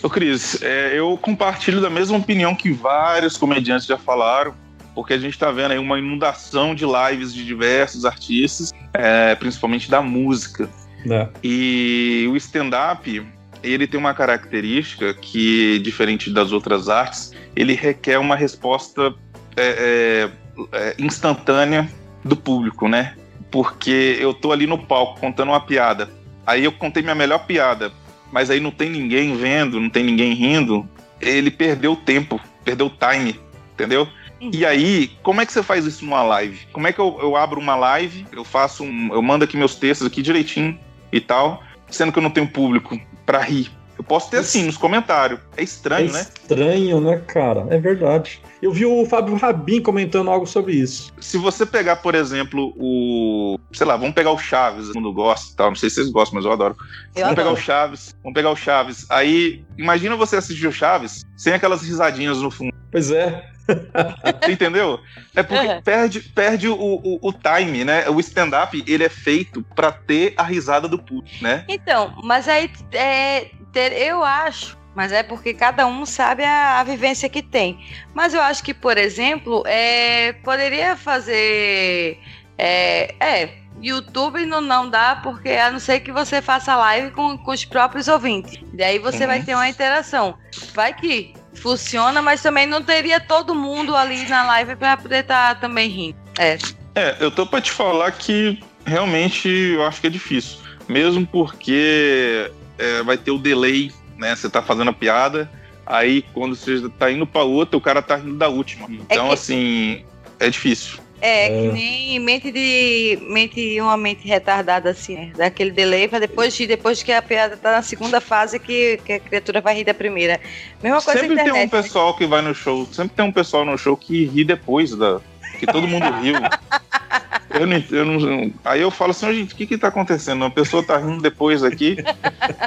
Ô 0.03 0.11
Cris, 0.11 0.63
é, 0.63 0.93
eu 0.99 1.17
compartilho 1.17 1.81
da 1.81 1.91
mesma 1.91 2.19
opinião 2.19 2.55
que 2.55 2.71
vários 2.71 3.37
comediantes 3.37 3.87
já 3.87 3.97
falaram, 3.97 4.55
porque 4.97 5.13
a 5.13 5.19
gente 5.19 5.35
está 5.35 5.53
vendo 5.53 5.73
aí 5.73 5.79
uma 5.79 5.99
inundação 5.99 6.75
de 6.75 6.87
lives 6.87 7.35
de 7.35 7.45
diversos 7.45 8.07
artistas, 8.07 8.73
é, 8.95 9.35
principalmente 9.35 9.91
da 9.91 10.01
música. 10.01 10.71
É. 11.09 11.29
E 11.45 12.27
o 12.33 12.37
stand-up, 12.37 13.25
ele 13.63 13.87
tem 13.87 14.01
uma 14.01 14.15
característica 14.15 15.13
que, 15.13 15.79
diferente 15.81 16.33
das 16.33 16.51
outras 16.51 16.89
artes, 16.89 17.33
ele 17.55 17.75
requer 17.75 18.17
uma 18.17 18.35
resposta 18.35 19.15
é, 19.55 20.31
é, 20.73 20.73
é 20.73 20.95
instantânea 20.99 21.87
do 22.25 22.35
público, 22.35 22.89
né? 22.89 23.17
Porque 23.51 24.17
eu 24.19 24.33
tô 24.33 24.51
ali 24.51 24.67
no 24.67 24.79
palco 24.79 25.21
contando 25.21 25.51
uma 25.51 25.61
piada, 25.61 26.09
aí 26.47 26.65
eu 26.65 26.73
contei 26.73 27.03
minha 27.03 27.15
melhor 27.15 27.47
piada, 27.47 27.93
mas 28.33 28.49
aí 28.49 28.61
não 28.61 28.71
tem 28.71 28.89
ninguém 28.89 29.37
vendo, 29.37 29.79
não 29.79 29.91
tem 29.91 30.03
ninguém 30.03 30.33
rindo, 30.33 30.89
ele 31.21 31.51
perdeu 31.51 31.93
o 31.93 31.97
tempo, 31.97 32.41
perdeu 32.65 32.87
o 32.87 32.91
time, 32.91 33.39
entendeu? 33.75 34.09
Uhum. 34.41 34.51
E 34.53 34.67
aí, 34.67 35.11
como 35.23 35.41
é 35.41 35.47
que 35.47 35.53
você 35.53 35.63
faz 35.63 35.85
isso 35.85 36.05
numa 36.05 36.23
live? 36.23 36.67
Como 36.73 36.87
é 36.87 36.93
que 36.93 36.99
eu, 36.99 37.19
eu 37.21 37.37
abro 37.37 37.61
uma 37.61 37.77
live, 37.77 38.27
eu 38.33 38.45
faço 38.45 38.85
um, 38.85 39.13
eu 39.13 39.23
mando 39.23 39.45
aqui 39.45 39.57
meus 39.57 39.77
textos 39.77 40.07
aqui 40.07 40.23
direitinho 40.23 40.79
e 41.13 41.21
tal, 41.21 41.63
sendo 41.89 42.13
que 42.13 42.19
eu 42.19 42.23
não 42.23 42.31
tenho 42.31 42.49
público 42.49 42.99
para 43.25 43.41
rir. 43.41 43.71
Eu 43.99 44.05
posso 44.05 44.31
ter 44.31 44.39
assim 44.39 44.65
nos 44.65 44.77
comentários. 44.77 45.41
É 45.57 45.63
estranho, 45.63 46.11
é 46.11 46.13
né? 46.13 46.21
Estranho, 46.21 47.01
né, 47.01 47.23
cara? 47.27 47.67
É 47.71 47.79
verdade. 47.79 48.43
Eu 48.61 48.71
vi 48.71 48.85
o 48.85 49.07
Fábio 49.07 49.35
Rabin 49.37 49.81
comentando 49.81 50.31
algo 50.31 50.47
sobre 50.47 50.75
isso. 50.75 51.13
Se 51.19 51.39
você 51.39 51.65
pegar, 51.65 51.97
por 51.97 52.15
exemplo, 52.15 52.75
o. 52.77 53.59
Sei 53.73 53.87
lá, 53.87 53.97
vamos 53.97 54.15
pegar 54.15 54.33
o 54.33 54.39
Chaves, 54.39 54.89
todo 54.89 54.97
mundo 54.97 55.13
gosta 55.15 55.55
tal. 55.57 55.71
Não 55.71 55.77
sei 55.77 55.89
se 55.89 55.97
vocês 55.97 56.11
gostam, 56.11 56.37
mas 56.37 56.45
eu 56.45 56.53
adoro. 56.53 56.77
Eu 56.79 57.23
vamos 57.23 57.23
adoro. 57.23 57.37
pegar 57.37 57.51
o 57.53 57.57
Chaves. 57.57 58.15
Vamos 58.23 58.35
pegar 58.35 58.51
o 58.51 58.57
Chaves. 58.57 59.07
Aí, 59.09 59.65
imagina 59.79 60.15
você 60.15 60.37
assistir 60.37 60.67
o 60.67 60.73
Chaves 60.73 61.23
sem 61.37 61.55
aquelas 61.55 61.83
risadinhas 61.83 62.39
no 62.43 62.51
fundo. 62.51 62.75
Pois 62.93 63.11
é. 63.11 63.56
Entendeu? 64.49 65.01
É 65.35 65.43
porque 65.43 65.67
uhum. 65.67 65.83
perde, 65.83 66.21
perde 66.21 66.69
o, 66.69 66.75
o, 66.75 67.19
o, 67.21 67.33
time, 67.33 67.85
né? 67.85 68.09
O 68.09 68.21
stand-up, 68.21 68.83
ele 68.87 69.05
é 69.05 69.09
feito 69.09 69.63
para 69.75 69.93
ter 69.93 70.35
a 70.37 70.43
risada 70.43 70.89
do 70.89 70.99
público, 70.99 71.43
né? 71.43 71.65
Então, 71.69 72.15
mas 72.23 72.49
aí 72.49 72.71
é, 72.93 73.51
ter, 73.73 73.93
eu 73.93 74.23
acho, 74.23 74.79
mas 74.95 75.13
é 75.13 75.23
porque 75.23 75.53
cada 75.53 75.87
um 75.87 76.07
sabe 76.07 76.45
a, 76.45 76.81
a, 76.81 76.85
vivência 76.85 77.29
que 77.29 77.43
tem. 77.43 77.79
Mas 78.15 78.35
eu 78.35 78.41
acho 78.41 78.63
que, 78.63 78.73
por 78.73 78.97
exemplo, 78.97 79.63
é, 79.67 80.33
poderia 80.45 80.97
fazer. 80.97 82.19
É, 82.59 83.15
é, 83.21 83.67
YouTube 83.83 84.47
não, 84.47 84.63
não 84.63 84.89
dá, 84.89 85.17
porque 85.17 85.51
a 85.51 85.71
não 85.71 85.79
ser 85.79 86.01
que 86.01 86.11
você 86.11 86.41
faça 86.41 86.75
live 86.77 87.11
com, 87.11 87.37
com 87.37 87.51
os 87.51 87.65
próprios 87.65 88.09
ouvintes. 88.09 88.59
Daí 88.73 88.99
você 88.99 89.21
uhum. 89.21 89.27
vai 89.27 89.43
ter 89.43 89.55
uma 89.55 89.69
interação. 89.69 90.39
Vai 90.73 90.95
que 90.95 91.35
funciona, 91.57 92.23
mas 92.23 92.43
também 92.43 92.67
não 92.67 92.83
teria 92.83 93.19
todo 93.19 93.55
mundo 93.55 93.97
ali 93.97 94.29
na 94.29 94.47
live 94.47 94.77
para 94.77 94.97
poder 94.97 95.21
estar 95.21 95.55
tá 95.55 95.61
também 95.61 95.89
rindo. 95.89 96.19
É. 96.39 96.59
É, 96.95 97.17
eu 97.21 97.31
tô 97.31 97.47
para 97.47 97.61
te 97.61 97.71
falar 97.71 98.13
que 98.13 98.63
realmente 98.85 99.49
eu 99.49 99.85
acho 99.85 100.01
que 100.01 100.07
é 100.07 100.11
difícil. 100.11 100.59
Mesmo 100.89 101.27
porque 101.27 102.51
é, 102.79 103.03
vai 103.03 103.19
ter 103.19 103.31
o 103.31 103.39
delay, 103.39 103.93
né? 104.17 104.35
Você 104.35 104.49
tá 104.49 104.63
fazendo 104.63 104.91
a 104.91 104.95
piada, 104.95 105.51
aí 105.85 106.23
quando 106.33 106.55
você 106.55 106.89
tá 106.99 107.11
indo 107.11 107.27
pra 107.27 107.43
outra, 107.43 107.77
o 107.77 107.81
cara 107.81 108.01
tá 108.01 108.17
rindo 108.17 108.37
da 108.37 108.49
última. 108.49 108.87
É 108.87 108.93
então, 108.93 109.27
é 109.27 109.29
que... 109.29 109.35
assim, 109.35 110.05
é 110.39 110.49
difícil. 110.49 110.99
É, 111.21 111.47
é, 111.47 111.49
que 111.49 111.73
nem 111.73 112.19
mente 112.19 112.51
de. 112.51 113.19
mente 113.23 113.81
uma 113.81 113.97
mente 113.97 114.27
retardada, 114.29 114.91
assim, 114.91 115.15
né? 115.15 115.33
Daquele 115.37 115.71
delay 115.71 116.09
pra 116.09 116.19
depois 116.19 116.55
de, 116.55 116.67
depois 116.67 117.03
que 117.03 117.11
a 117.11 117.23
piada 117.23 117.57
tá 117.57 117.73
na 117.73 117.83
segunda 117.83 118.21
fase 118.21 118.59
que, 118.59 118.99
que 119.05 119.15
a 119.15 119.21
criatura 119.21 119.61
vai 119.61 119.75
rir 119.75 119.85
da 119.85 119.95
primeira. 119.95 120.39
Mesma 120.83 121.01
coisa 121.01 121.21
Sempre 121.21 121.35
internet, 121.35 121.55
tem 121.55 121.65
um 121.65 121.69
pessoal 121.83 122.13
né? 122.13 122.19
que 122.19 122.27
vai 122.27 122.43
no 122.43 122.55
show, 122.55 122.87
sempre 122.93 123.17
tem 123.17 123.25
um 123.25 123.33
pessoal 123.33 123.65
no 123.65 123.79
show 123.79 123.97
que 123.97 124.27
ri 124.27 124.45
depois 124.45 124.95
da. 124.95 125.21
Que 125.59 125.67
todo 125.67 125.89
mundo 125.89 126.05
riu. 126.21 126.37
Eu 127.59 127.67
não, 127.67 127.85
eu 127.91 128.05
não, 128.05 128.53
aí 128.65 128.81
eu 128.81 128.91
falo 128.91 129.11
assim, 129.11 129.33
gente, 129.33 129.55
o 129.55 129.57
que 129.57 129.67
que 129.67 129.79
tá 129.79 129.89
acontecendo? 129.89 130.43
Uma 130.43 130.51
pessoa 130.51 130.83
tá 130.83 130.97
rindo 130.99 131.23
depois 131.23 131.63
aqui. 131.63 131.97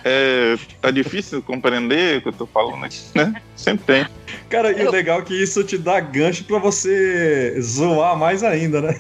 É, 0.04 0.58
tá 0.82 0.92
difícil 0.92 1.42
compreender 1.42 2.18
o 2.18 2.22
que 2.22 2.28
eu 2.30 2.34
tô 2.34 2.46
falando 2.46 2.84
aqui, 2.84 3.00
né? 3.16 3.42
Sempre 3.56 3.86
tem. 3.86 4.08
Cara, 4.50 4.72
e 4.72 4.86
o 4.86 4.92
legal 4.92 5.20
é 5.20 5.22
que 5.22 5.34
isso 5.34 5.64
te 5.64 5.78
dá 5.78 6.00
gancho 6.00 6.44
pra 6.44 6.58
você 6.58 7.60
zoar 7.62 8.18
mais 8.18 8.44
ainda, 8.44 8.82
né? 8.82 9.00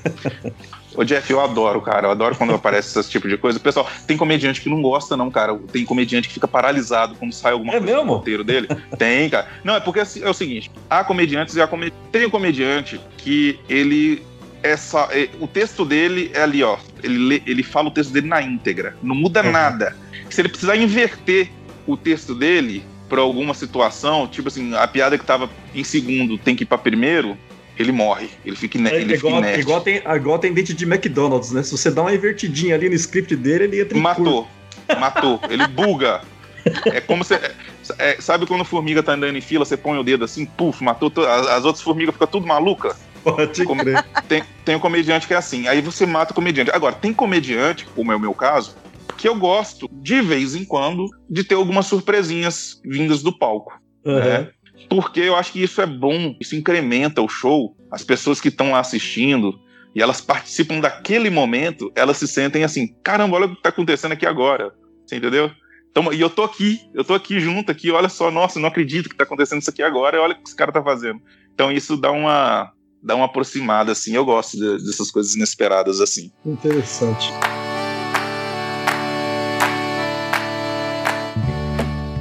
Ô 0.95 1.03
Jeff, 1.03 1.31
eu 1.31 1.39
adoro, 1.39 1.81
cara. 1.81 2.07
Eu 2.07 2.11
adoro 2.11 2.35
quando 2.35 2.53
aparece 2.53 2.99
esse 2.99 3.09
tipo 3.09 3.27
de 3.27 3.37
coisa. 3.37 3.59
Pessoal, 3.59 3.89
tem 4.07 4.17
comediante 4.17 4.59
que 4.59 4.69
não 4.69 4.81
gosta, 4.81 5.15
não, 5.15 5.29
cara. 5.29 5.57
Tem 5.71 5.85
comediante 5.85 6.27
que 6.27 6.33
fica 6.33 6.47
paralisado 6.47 7.15
quando 7.15 7.31
sai 7.31 7.53
alguma 7.53 7.73
é 7.73 7.77
coisa 7.77 7.93
mesmo? 7.93 8.05
no 8.05 8.13
roteiro 8.17 8.43
dele. 8.43 8.67
Tem, 8.97 9.29
cara. 9.29 9.47
Não, 9.63 9.75
é 9.75 9.79
porque 9.79 9.99
é 9.99 10.29
o 10.29 10.33
seguinte: 10.33 10.71
há 10.89 11.03
comediantes 11.03 11.55
e 11.55 11.61
há 11.61 11.67
comediante. 11.67 11.97
Tem 12.11 12.25
um 12.25 12.29
comediante 12.29 12.99
que 13.17 13.59
ele 13.69 14.23
essa, 14.63 15.07
é, 15.11 15.29
o 15.39 15.47
texto 15.47 15.85
dele 15.85 16.31
é 16.33 16.41
ali, 16.41 16.63
ó. 16.63 16.77
Ele, 17.03 17.41
ele 17.45 17.63
fala 17.63 17.87
o 17.87 17.91
texto 17.91 18.11
dele 18.11 18.27
na 18.27 18.41
íntegra. 18.41 18.95
Não 19.01 19.15
muda 19.15 19.43
uhum. 19.43 19.51
nada. 19.51 19.95
Se 20.29 20.41
ele 20.41 20.49
precisar 20.49 20.75
inverter 20.75 21.49
o 21.87 21.97
texto 21.97 22.35
dele 22.35 22.83
para 23.07 23.21
alguma 23.21 23.53
situação, 23.53 24.27
tipo 24.27 24.47
assim, 24.47 24.75
a 24.75 24.87
piada 24.87 25.17
que 25.17 25.25
tava 25.25 25.49
em 25.73 25.83
segundo 25.83 26.37
tem 26.37 26.55
que 26.55 26.63
ir 26.63 26.67
para 26.67 26.77
primeiro, 26.77 27.37
ele 27.77 27.91
morre. 27.91 28.29
Ele 28.45 28.55
fica, 28.55 28.77
ine 28.77 28.89
é, 28.89 29.01
ele 29.01 29.15
igual, 29.15 29.41
fica 29.41 29.59
igual, 29.59 29.81
tem, 29.81 30.01
igual 30.15 30.39
tem 30.39 30.53
dente 30.53 30.73
de 30.73 30.85
McDonald's, 30.85 31.51
né? 31.51 31.63
Se 31.63 31.71
você 31.71 31.89
dá 31.89 32.01
uma 32.01 32.13
invertidinha 32.13 32.75
ali 32.75 32.89
no 32.89 32.95
script 32.95 33.35
dele, 33.35 33.63
ele 33.63 33.81
entra 33.81 33.97
em 33.97 34.01
Matou. 34.01 34.47
Curto. 34.87 34.99
Matou. 34.99 35.39
Ele 35.49 35.65
buga. 35.67 36.21
É 36.85 36.99
como 36.99 37.23
se. 37.23 37.39
É, 37.97 38.17
sabe 38.19 38.45
quando 38.45 38.61
a 38.61 38.65
formiga 38.65 39.01
tá 39.01 39.13
andando 39.13 39.35
em 39.35 39.41
fila, 39.41 39.65
você 39.65 39.77
põe 39.77 39.97
o 39.97 40.03
dedo 40.03 40.25
assim, 40.25 40.45
puf, 40.45 40.83
matou. 40.83 41.11
As, 41.25 41.47
as 41.47 41.65
outras 41.65 41.81
formigas 41.81 42.13
ficam 42.13 42.27
tudo 42.27 42.45
maluca. 42.45 42.95
Pode 43.23 43.65
crer. 43.65 44.05
Tem, 44.27 44.43
tem 44.63 44.75
um 44.75 44.79
comediante 44.79 45.27
que 45.27 45.33
é 45.33 45.37
assim, 45.37 45.67
aí 45.67 45.81
você 45.81 46.05
mata 46.05 46.31
o 46.31 46.35
comediante. 46.35 46.71
Agora, 46.71 46.95
tem 46.95 47.13
comediante, 47.13 47.85
como 47.95 48.11
é 48.11 48.15
o 48.15 48.19
meu 48.19 48.33
caso, 48.33 48.75
que 49.17 49.27
eu 49.27 49.35
gosto, 49.35 49.89
de 49.91 50.21
vez 50.21 50.55
em 50.55 50.63
quando, 50.63 51.07
de 51.29 51.43
ter 51.43 51.55
algumas 51.55 51.85
surpresinhas 51.85 52.81
vindas 52.85 53.21
do 53.21 53.37
palco. 53.37 53.79
Uhum. 54.05 54.19
Né? 54.19 54.49
Porque 54.89 55.19
eu 55.19 55.35
acho 55.35 55.51
que 55.51 55.61
isso 55.61 55.81
é 55.81 55.85
bom, 55.85 56.35
isso 56.39 56.55
incrementa 56.55 57.21
o 57.21 57.27
show. 57.27 57.75
As 57.91 58.03
pessoas 58.03 58.39
que 58.39 58.47
estão 58.47 58.71
lá 58.71 58.79
assistindo 58.79 59.59
e 59.93 60.01
elas 60.01 60.21
participam 60.21 60.79
daquele 60.79 61.29
momento, 61.29 61.91
elas 61.95 62.17
se 62.17 62.27
sentem 62.27 62.63
assim: 62.63 62.95
caramba, 63.03 63.35
olha 63.35 63.45
o 63.45 63.49
que 63.49 63.57
está 63.57 63.69
acontecendo 63.69 64.13
aqui 64.13 64.25
agora. 64.25 64.71
Você 65.05 65.17
entendeu? 65.17 65.51
Então, 65.91 66.13
e 66.13 66.21
eu 66.21 66.29
tô 66.29 66.43
aqui, 66.43 66.79
eu 66.93 67.03
tô 67.03 67.13
aqui 67.13 67.39
junto 67.39 67.71
aqui, 67.71 67.91
olha 67.91 68.09
só, 68.09 68.29
nossa, 68.29 68.59
não 68.59 68.69
acredito 68.69 69.09
que 69.09 69.15
tá 69.15 69.23
acontecendo 69.23 69.59
isso 69.61 69.69
aqui 69.69 69.81
agora, 69.81 70.21
olha 70.21 70.33
o 70.33 70.35
que 70.35 70.47
esse 70.47 70.55
cara 70.55 70.71
tá 70.71 70.83
fazendo. 70.83 71.19
Então 71.53 71.71
isso 71.71 71.97
dá 71.97 72.11
uma, 72.11 72.71
dá 73.01 73.15
uma 73.15 73.25
aproximada, 73.25 73.91
assim. 73.91 74.15
Eu 74.15 74.25
gosto 74.25 74.57
de, 74.57 74.85
dessas 74.85 75.11
coisas 75.11 75.35
inesperadas, 75.35 75.99
assim. 75.99 76.31
Interessante. 76.45 77.31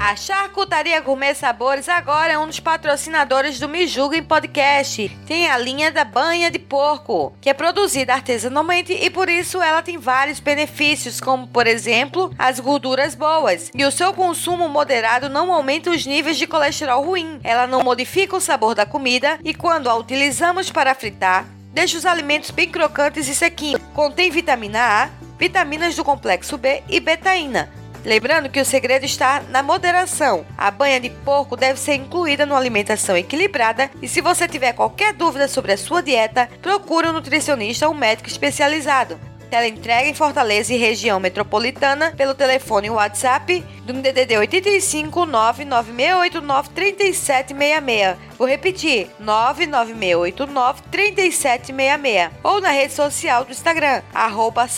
A 0.01 0.14
Charcutaria 0.14 1.01
Gourmet 1.01 1.34
Sabores 1.34 1.88
agora 1.88 2.32
é 2.32 2.38
um 2.38 2.46
dos 2.46 2.61
patrocinadores 2.61 3.59
do 3.59 3.68
Me 3.68 3.84
Podcast. 4.22 5.09
Tem 5.26 5.51
a 5.51 5.59
linha 5.59 5.90
da 5.90 6.05
banha 6.05 6.53
de 6.53 6.59
porco, 6.59 7.34
que 7.40 7.51
é 7.51 7.53
produzida 7.53 8.14
artesanalmente 8.14 8.92
e 8.92 9.11
por 9.11 9.28
isso 9.28 9.61
ela 9.61 9.82
tem 9.82 9.99
vários 9.99 10.38
benefícios, 10.38 11.20
como 11.20 11.49
por 11.49 11.66
exemplo, 11.66 12.32
as 12.38 12.61
gorduras 12.61 13.16
boas. 13.16 13.72
E 13.74 13.84
o 13.84 13.90
seu 13.90 14.14
consumo 14.14 14.68
moderado 14.68 15.28
não 15.28 15.53
aumenta 15.53 15.90
os 15.90 16.07
níveis 16.07 16.38
de 16.38 16.46
colesterol 16.46 17.05
ruim. 17.05 17.40
Ela 17.42 17.66
não 17.66 17.82
modifica 17.82 18.36
o 18.36 18.40
sabor 18.40 18.76
da 18.76 18.86
comida 18.86 19.40
e 19.44 19.53
quando 19.53 19.90
a 19.90 19.96
utilizamos 19.96 20.70
para 20.70 20.94
fritar, 20.94 21.44
deixa 21.74 21.99
os 21.99 22.07
alimentos 22.07 22.53
bem 22.53 22.70
crocantes 22.70 23.26
e 23.26 23.34
sequinhos. 23.34 23.82
Contém 23.94 24.30
vitamina 24.30 24.80
A, 24.80 25.11
vitaminas 25.36 25.96
do 25.96 26.05
complexo 26.05 26.57
B 26.57 26.84
e 26.88 27.01
betaína 27.01 27.78
Lembrando 28.05 28.49
que 28.49 28.61
o 28.61 28.64
segredo 28.64 29.05
está 29.05 29.42
na 29.49 29.62
moderação. 29.62 30.46
A 30.57 30.70
banha 30.70 31.01
de 31.01 31.11
porco 31.11 31.57
deve 31.57 31.78
ser 31.78 31.94
incluída 31.94 32.46
numa 32.46 32.59
alimentação 32.59 33.16
equilibrada 33.16 33.90
e 34.01 34.09
se 34.09 34.20
você 34.20 34.46
tiver 34.46 34.72
qualquer 34.72 35.12
dúvida 35.12 35.49
sobre 35.49 35.72
a 35.72 35.78
sua 35.78 36.03
dieta, 36.03 36.49
procure 36.62 37.09
um 37.09 37.12
nutricionista 37.12 37.86
ou 37.88 37.94
um 37.94 37.99
médico 37.99 38.28
especializado. 38.28 39.18
Teleentrega 39.51 40.09
em 40.09 40.14
Fortaleza 40.14 40.72
e 40.72 40.76
região 40.76 41.18
metropolitana 41.18 42.12
pelo 42.16 42.34
telefone 42.34 42.90
WhatsApp 42.90 43.64
do 43.84 43.92
DDD 43.94 44.36
85 44.36 45.24
99689 45.26 46.68
3766. 46.70 48.16
Vou 48.36 48.46
repetir: 48.46 49.11
99689 49.18 50.82
3766. 50.90 52.30
Ou 52.42 52.61
na 52.61 52.70
rede 52.70 52.92
social 52.92 53.44
do 53.44 53.53
Instagram, 53.53 54.03
arroba 54.14 54.68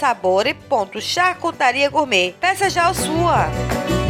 gourmet. 1.91 2.35
Peça 2.41 2.71
já 2.71 2.89
a 2.89 2.95
sua! 2.95 4.10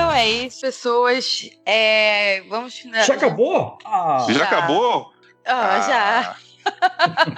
Então 0.00 0.12
é 0.12 0.26
isso, 0.26 0.62
pessoas. 0.62 1.50
É, 1.66 2.42
vamos 2.48 2.74
finalizar. 2.74 3.06
Já 3.06 3.14
acabou? 3.26 3.76
Ah, 3.84 4.26
já, 4.26 4.32
já 4.32 4.44
acabou? 4.44 5.12
Ah, 5.46 5.76
ah. 5.76 6.36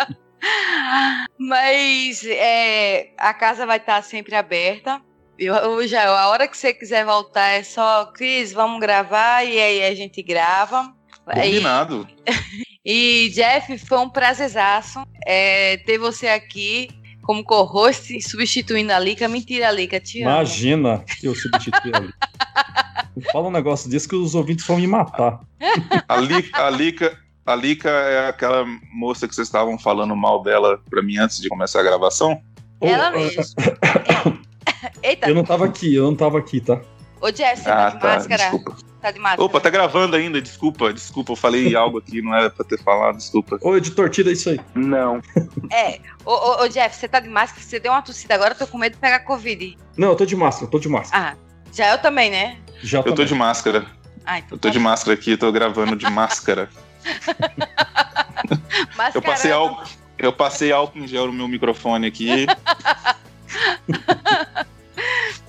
já. 0.06 0.16
Mas 1.36 2.24
é, 2.24 3.10
a 3.18 3.34
casa 3.34 3.66
vai 3.66 3.78
estar 3.78 4.00
sempre 4.04 4.36
aberta. 4.36 5.02
Eu, 5.36 5.56
eu, 5.56 5.88
já, 5.88 6.08
a 6.08 6.28
hora 6.28 6.46
que 6.46 6.56
você 6.56 6.72
quiser 6.72 7.04
voltar 7.04 7.48
é 7.48 7.64
só, 7.64 8.06
Cris, 8.06 8.52
vamos 8.52 8.78
gravar 8.78 9.42
e 9.44 9.58
aí 9.58 9.82
a 9.82 9.92
gente 9.96 10.22
grava. 10.22 10.94
Combinado. 11.24 12.06
E, 12.84 13.26
e 13.26 13.30
Jeff, 13.30 13.76
foi 13.78 13.98
um 13.98 14.08
prazerzaço 14.08 15.02
é, 15.26 15.78
ter 15.78 15.98
você 15.98 16.28
aqui 16.28 16.88
como 17.22 17.42
co-host, 17.42 18.20
substituindo 18.20 18.92
a 18.92 19.00
Lica. 19.00 19.28
Mentira, 19.28 19.70
Lica, 19.72 19.98
te 19.98 20.22
amo. 20.22 20.30
Imagina 20.30 21.04
eu 21.22 21.34
substituir 21.34 21.96
a 21.96 22.00
Lica. 22.00 22.18
Fala 23.32 23.48
um 23.48 23.50
negócio 23.50 23.90
desse 23.90 24.08
que 24.08 24.16
os 24.16 24.34
ouvintes 24.34 24.66
vão 24.66 24.78
me 24.78 24.86
matar. 24.86 25.40
A 26.08 26.16
Lica, 26.16 26.66
a 26.66 26.70
Lica, 26.70 27.18
a 27.44 27.54
Lica 27.54 27.90
é 27.90 28.28
aquela 28.28 28.64
moça 28.92 29.28
que 29.28 29.34
vocês 29.34 29.48
estavam 29.48 29.78
falando 29.78 30.16
mal 30.16 30.42
dela 30.42 30.80
pra 30.88 31.02
mim 31.02 31.18
antes 31.18 31.38
de 31.38 31.48
começar 31.48 31.80
a 31.80 31.82
gravação? 31.82 32.40
Ela 32.80 33.10
mesmo. 33.10 33.42
Eita. 35.02 35.28
Eu 35.28 35.34
não 35.34 35.44
tava 35.44 35.66
aqui, 35.66 35.94
eu 35.94 36.04
não 36.04 36.16
tava 36.16 36.38
aqui, 36.38 36.60
tá? 36.60 36.80
Ô, 37.20 37.30
Jeff, 37.30 37.62
você 37.62 37.70
ah, 37.70 37.74
tá 37.74 37.90
de 37.90 38.00
tá, 38.00 38.08
máscara? 38.08 38.42
Desculpa. 38.42 38.76
Tá 39.00 39.10
de 39.10 39.18
máscara. 39.18 39.44
Opa, 39.44 39.60
tá 39.60 39.70
gravando 39.70 40.16
ainda, 40.16 40.40
desculpa, 40.40 40.92
desculpa, 40.92 41.32
eu 41.32 41.36
falei 41.36 41.74
algo 41.76 41.98
aqui, 41.98 42.22
não 42.22 42.34
era 42.34 42.50
pra 42.50 42.64
ter 42.64 42.80
falado, 42.82 43.16
desculpa. 43.16 43.58
Ô, 43.60 43.76
editor, 43.76 44.08
tira 44.08 44.32
isso 44.32 44.50
aí. 44.50 44.60
Não. 44.74 45.20
É, 45.72 46.00
ô, 46.24 46.32
ô, 46.32 46.64
ô, 46.64 46.68
Jeff, 46.68 46.94
você 46.94 47.08
tá 47.08 47.18
de 47.18 47.30
máscara, 47.30 47.62
você 47.62 47.80
deu 47.80 47.92
uma 47.92 48.02
tossida 48.02 48.34
agora, 48.34 48.52
eu 48.52 48.58
tô 48.58 48.66
com 48.66 48.76
medo 48.76 48.92
de 48.92 48.98
pegar 48.98 49.20
Covid. 49.20 49.78
Não, 49.96 50.08
eu 50.08 50.16
tô 50.16 50.26
de 50.26 50.36
máscara, 50.36 50.66
eu 50.66 50.70
tô 50.70 50.78
de 50.78 50.88
máscara. 50.88 51.30
Ah, 51.30 51.36
já 51.73 51.93
eu 51.93 51.99
também, 51.99 52.31
né? 52.31 52.59
Já 52.83 52.99
Eu 52.99 53.05
também. 53.05 53.16
tô 53.16 53.25
de 53.25 53.35
máscara. 53.35 53.87
Ah, 54.25 54.39
então 54.39 54.51
eu 54.53 54.59
tô 54.59 54.70
de 54.70 54.79
máscara 54.79 55.14
aqui, 55.14 55.37
tô 55.37 55.51
gravando 55.51 55.97
de 55.97 56.09
máscara. 56.09 56.68
eu 59.14 59.23
passei 59.23 59.51
álcool, 59.51 59.83
eu 60.18 60.33
passei 60.33 60.70
álcool 60.70 60.99
em 60.99 61.09
gel 61.09 61.27
no 61.27 61.33
meu 61.33 61.49
microfone 61.49 62.07
aqui. 62.07 62.47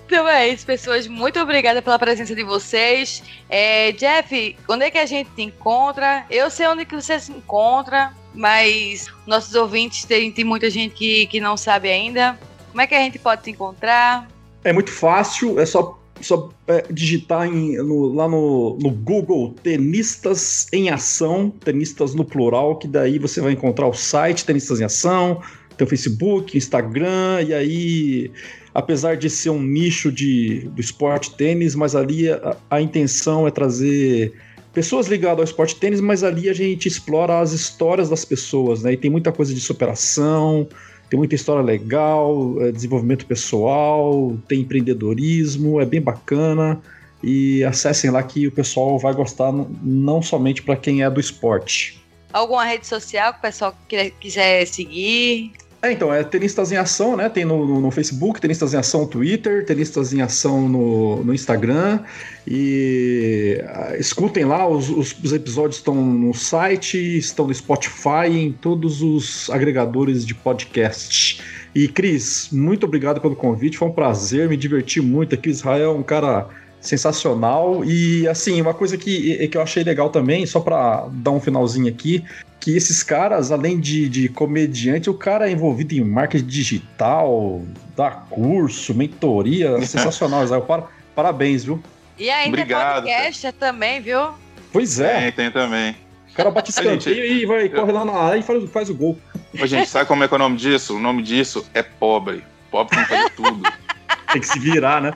Então 0.05 0.27
é 0.27 0.47
isso, 0.47 0.63
pessoas. 0.63 1.07
Muito 1.07 1.39
obrigada 1.39 1.81
pela 1.81 1.97
presença 1.97 2.35
de 2.35 2.43
vocês. 2.43 3.23
É, 3.49 3.91
Jeff, 3.93 4.55
onde 4.69 4.85
é 4.85 4.91
que 4.91 4.97
a 4.99 5.07
gente 5.07 5.31
te 5.31 5.41
encontra? 5.41 6.23
Eu 6.29 6.51
sei 6.51 6.67
onde 6.67 6.85
que 6.85 6.93
você 6.93 7.19
se 7.19 7.31
encontra, 7.31 8.13
mas 8.31 9.07
nossos 9.25 9.55
ouvintes 9.55 10.05
tem, 10.05 10.31
tem 10.31 10.45
muita 10.45 10.69
gente 10.69 10.93
que, 10.93 11.25
que 11.25 11.39
não 11.39 11.57
sabe 11.57 11.89
ainda. 11.89 12.37
Como 12.69 12.81
é 12.81 12.85
que 12.85 12.93
a 12.93 12.99
gente 12.99 13.17
pode 13.17 13.41
te 13.41 13.49
encontrar? 13.49 14.27
É 14.63 14.71
muito 14.71 14.91
fácil, 14.91 15.59
é 15.59 15.65
só, 15.65 15.97
só 16.25 16.49
é, 16.67 16.85
digitar 16.91 17.47
em, 17.47 17.77
no, 17.77 18.13
lá 18.13 18.27
no, 18.27 18.77
no 18.81 18.89
Google 18.89 19.55
Tenistas 19.61 20.67
em 20.71 20.89
Ação, 20.89 21.49
tenistas 21.49 22.13
no 22.13 22.25
plural, 22.25 22.77
que 22.77 22.87
daí 22.87 23.19
você 23.19 23.41
vai 23.41 23.53
encontrar 23.53 23.87
o 23.87 23.93
site 23.93 24.45
Tenistas 24.45 24.79
em 24.79 24.85
Ação, 24.85 25.41
tem 25.77 25.85
o 25.85 25.89
Facebook, 25.89 26.57
Instagram, 26.57 27.41
e 27.47 27.53
aí 27.53 28.31
apesar 28.73 29.15
de 29.15 29.29
ser 29.29 29.51
um 29.51 29.61
nicho 29.61 30.11
de, 30.11 30.69
do 30.73 30.81
esporte 30.81 31.35
tênis, 31.35 31.75
mas 31.75 31.95
ali 31.95 32.29
a, 32.29 32.57
a 32.69 32.81
intenção 32.81 33.47
é 33.47 33.51
trazer 33.51 34.33
pessoas 34.73 35.07
ligadas 35.07 35.39
ao 35.39 35.43
esporte 35.43 35.75
tênis, 35.75 36.01
mas 36.01 36.23
ali 36.23 36.49
a 36.49 36.53
gente 36.53 36.87
explora 36.87 37.39
as 37.39 37.51
histórias 37.51 38.09
das 38.09 38.25
pessoas, 38.25 38.81
né? 38.81 38.93
E 38.93 38.97
tem 38.97 39.11
muita 39.11 39.31
coisa 39.31 39.53
de 39.53 39.61
superação, 39.61 40.67
tem 41.13 41.17
muita 41.19 41.35
história 41.35 41.61
legal, 41.61 42.55
é, 42.59 42.71
desenvolvimento 42.71 43.27
pessoal, 43.27 44.35
tem 44.47 44.61
empreendedorismo, 44.61 45.79
é 45.79 45.85
bem 45.85 46.01
bacana. 46.01 46.81
E 47.21 47.63
acessem 47.63 48.09
lá 48.09 48.23
que 48.23 48.47
o 48.47 48.51
pessoal 48.51 48.97
vai 48.97 49.13
gostar, 49.13 49.53
não 49.83 50.23
somente 50.23 50.63
para 50.63 50.75
quem 50.75 51.03
é 51.03 51.09
do 51.11 51.19
esporte. 51.19 52.03
Alguma 52.33 52.65
rede 52.65 52.87
social 52.87 53.31
que 53.31 53.37
o 53.37 53.41
pessoal 53.43 53.77
quiser 54.19 54.65
seguir? 54.65 55.51
É, 55.83 55.91
então, 55.91 56.13
é 56.13 56.23
Tenistas 56.23 56.71
em 56.71 56.77
Ação, 56.77 57.17
né? 57.17 57.27
Tem 57.27 57.43
no, 57.43 57.67
no, 57.67 57.81
no, 57.81 57.91
Facebook, 57.91 58.39
Tenistas 58.39 58.73
em 58.73 58.77
Ação 58.77 59.01
no 59.01 59.07
Twitter, 59.07 59.65
Tenistas 59.65 60.13
em 60.13 60.21
Ação 60.21 60.69
no, 60.69 61.21
no 61.25 61.33
Instagram. 61.33 61.99
E 62.47 63.61
uh, 63.61 63.95
escutem 63.99 64.45
lá, 64.45 64.65
os, 64.65 64.89
os, 64.89 65.13
os, 65.21 65.33
episódios 65.33 65.79
estão 65.79 65.93
no 65.93 66.33
site, 66.33 67.17
estão 67.17 67.45
no 67.47 67.53
Spotify, 67.53 68.29
em 68.29 68.53
todos 68.53 69.01
os 69.01 69.49
agregadores 69.49 70.25
de 70.25 70.33
podcast. 70.33 71.41
E 71.75 71.89
Cris, 71.89 72.47
muito 72.49 72.85
obrigado 72.85 73.19
pelo 73.19 73.35
convite, 73.35 73.77
foi 73.77 73.89
um 73.89 73.91
prazer, 73.91 74.47
me 74.47 74.55
diverti 74.55 75.01
muito 75.01 75.35
aqui. 75.35 75.49
Israel 75.49 75.91
é 75.95 75.97
um 75.97 76.03
cara 76.03 76.47
sensacional. 76.83 77.83
E 77.83 78.27
assim, 78.27 78.61
uma 78.61 78.73
coisa 78.73 78.97
que, 78.97 79.47
que 79.47 79.57
eu 79.57 79.61
achei 79.61 79.83
legal 79.83 80.09
também, 80.09 80.45
só 80.45 80.59
para 80.59 81.07
dar 81.11 81.31
um 81.31 81.39
finalzinho 81.39 81.87
aqui, 81.87 82.23
que 82.63 82.77
esses 82.77 83.03
caras, 83.03 83.51
além 83.51 83.77
de, 83.77 84.07
de 84.07 84.29
comediante, 84.29 85.09
o 85.09 85.13
cara 85.13 85.49
é 85.49 85.51
envolvido 85.51 85.93
em 85.95 86.01
marketing 86.01 86.45
digital, 86.45 87.61
dá 87.93 88.09
curso, 88.09 88.95
mentoria, 88.95 89.77
sensacional, 89.85 90.45
Israel. 90.45 90.61
Para, 90.61 90.83
parabéns, 91.13 91.65
viu? 91.65 91.83
E 92.17 92.29
ainda 92.29 92.47
Obrigado, 92.61 93.03
podcast 93.03 93.51
também, 93.53 93.99
viu? 93.99 94.29
Pois 94.71 94.97
é. 95.01 95.23
Tem, 95.23 95.31
tem 95.33 95.51
também. 95.51 95.93
O 96.31 96.33
cara 96.33 96.51
bate 96.51 96.71
escanteio 96.71 97.25
e 97.25 97.45
vai, 97.45 97.67
corre 97.67 97.91
lá 97.91 98.05
na 98.05 98.13
área 98.13 98.39
e 98.39 98.43
faz, 98.43 98.71
faz 98.71 98.89
o 98.89 98.95
gol. 98.95 99.19
Ô, 99.61 99.67
gente, 99.67 99.89
sabe 99.89 100.07
como 100.07 100.23
é 100.23 100.27
que 100.29 100.33
é 100.33 100.37
o 100.37 100.39
nome 100.39 100.55
disso? 100.55 100.95
O 100.95 100.99
nome 101.01 101.21
disso 101.21 101.67
é 101.73 101.83
pobre. 101.83 102.45
Pobre 102.71 102.95
tem 102.95 103.03
que 103.03 103.13
fazer 103.13 103.29
tudo. 103.31 103.61
tem 104.31 104.39
que 104.39 104.47
se 104.47 104.59
virar, 104.59 105.01
né? 105.01 105.13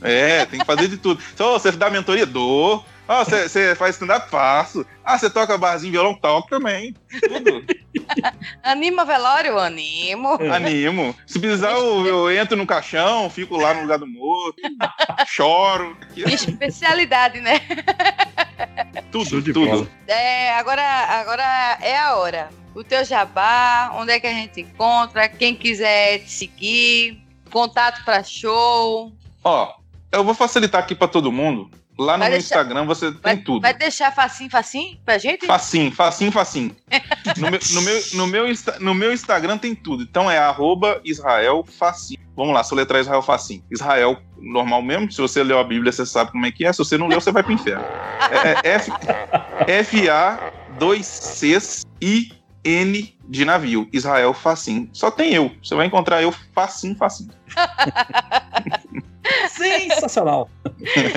É, 0.00 0.46
tem 0.46 0.60
que 0.60 0.64
fazer 0.64 0.86
de 0.86 0.96
tudo. 0.96 1.20
Então, 1.34 1.54
você 1.54 1.72
dá 1.72 1.90
mentoria? 1.90 2.24
Dou. 2.24 2.84
Ah, 3.06 3.22
você 3.22 3.74
faz 3.74 3.96
stand-up? 3.96 4.30
Faço. 4.30 4.86
Ah, 5.04 5.18
você 5.18 5.28
toca 5.28 5.58
barzinho, 5.58 5.92
violão? 5.92 6.14
Toco 6.14 6.48
também. 6.48 6.94
Tudo. 7.28 7.64
Anima 8.62 9.04
velório? 9.04 9.58
Animo. 9.58 10.38
É. 10.40 10.50
Animo. 10.50 11.14
Se 11.26 11.38
precisar, 11.38 11.72
eu, 11.72 12.06
eu, 12.06 12.32
entro 12.32 12.56
no 12.56 12.66
caixão, 12.66 13.28
fico 13.28 13.56
lá 13.58 13.74
no 13.74 13.82
lugar 13.82 13.98
do 13.98 14.06
morto, 14.06 14.56
choro. 15.26 15.96
Especialidade, 16.16 17.40
né? 17.40 17.60
Tudo, 19.12 19.42
de 19.42 19.52
tudo. 19.52 19.88
É, 20.06 20.54
agora, 20.54 20.82
agora 20.82 21.78
é 21.82 21.98
a 21.98 22.16
hora. 22.16 22.48
O 22.74 22.82
teu 22.82 23.04
jabá, 23.04 23.92
onde 23.94 24.12
é 24.12 24.18
que 24.20 24.26
a 24.26 24.32
gente 24.32 24.62
encontra? 24.62 25.28
Quem 25.28 25.54
quiser 25.54 26.20
te 26.20 26.30
seguir, 26.30 27.22
contato 27.50 28.02
para 28.04 28.24
show. 28.24 29.12
Ó, 29.44 29.74
eu 30.10 30.24
vou 30.24 30.34
facilitar 30.34 30.82
aqui 30.82 30.94
para 30.94 31.06
todo 31.06 31.30
mundo. 31.30 31.70
Lá 31.98 32.14
no 32.14 32.20
vai 32.20 32.30
meu 32.30 32.38
deixar, 32.38 32.56
Instagram 32.56 32.86
você 32.86 33.12
tem 33.12 33.20
vai, 33.22 33.36
tudo. 33.36 33.62
Vai 33.62 33.74
deixar 33.74 34.12
facinho, 34.12 34.50
facinho 34.50 34.98
pra 35.04 35.16
gente? 35.16 35.46
Facinho, 35.46 35.92
facinho, 35.92 36.32
facinho. 36.32 36.76
no, 37.38 37.50
meu, 37.50 37.60
no, 37.72 37.82
meu, 37.82 38.02
no, 38.14 38.26
meu, 38.26 38.46
no 38.80 38.94
meu 38.94 39.12
Instagram 39.12 39.58
tem 39.58 39.74
tudo. 39.74 40.02
Então 40.02 40.28
é 40.28 40.36
arroba 40.36 41.00
Israel 41.04 41.64
Facinho. 41.64 42.18
Vamos 42.36 42.52
lá, 42.52 42.64
soletrar 42.64 43.00
Israel 43.00 43.22
Facinho. 43.22 43.62
Israel, 43.70 44.20
normal 44.38 44.82
mesmo. 44.82 45.10
Se 45.12 45.20
você 45.20 45.44
leu 45.44 45.58
a 45.58 45.64
Bíblia, 45.64 45.92
você 45.92 46.04
sabe 46.04 46.32
como 46.32 46.44
é 46.44 46.50
que 46.50 46.66
é. 46.66 46.72
Se 46.72 46.78
você 46.78 46.98
não 46.98 47.06
leu, 47.06 47.20
você 47.20 47.30
vai 47.30 47.44
pro 47.44 47.52
inferno. 47.52 47.84
É, 48.64 48.68
é 48.68 48.72
F, 48.74 48.90
F-A, 49.68 50.52
2 50.76 51.06
Cs, 51.06 51.86
I, 52.02 52.32
N 52.64 53.16
de 53.28 53.44
navio. 53.44 53.88
Israel 53.92 54.34
Facinho. 54.34 54.88
Só 54.92 55.12
tem 55.12 55.32
eu. 55.32 55.52
Você 55.62 55.76
vai 55.76 55.86
encontrar 55.86 56.22
eu 56.22 56.32
facinho, 56.52 56.96
facinho. 56.96 57.30
Sensacional. 59.48 60.50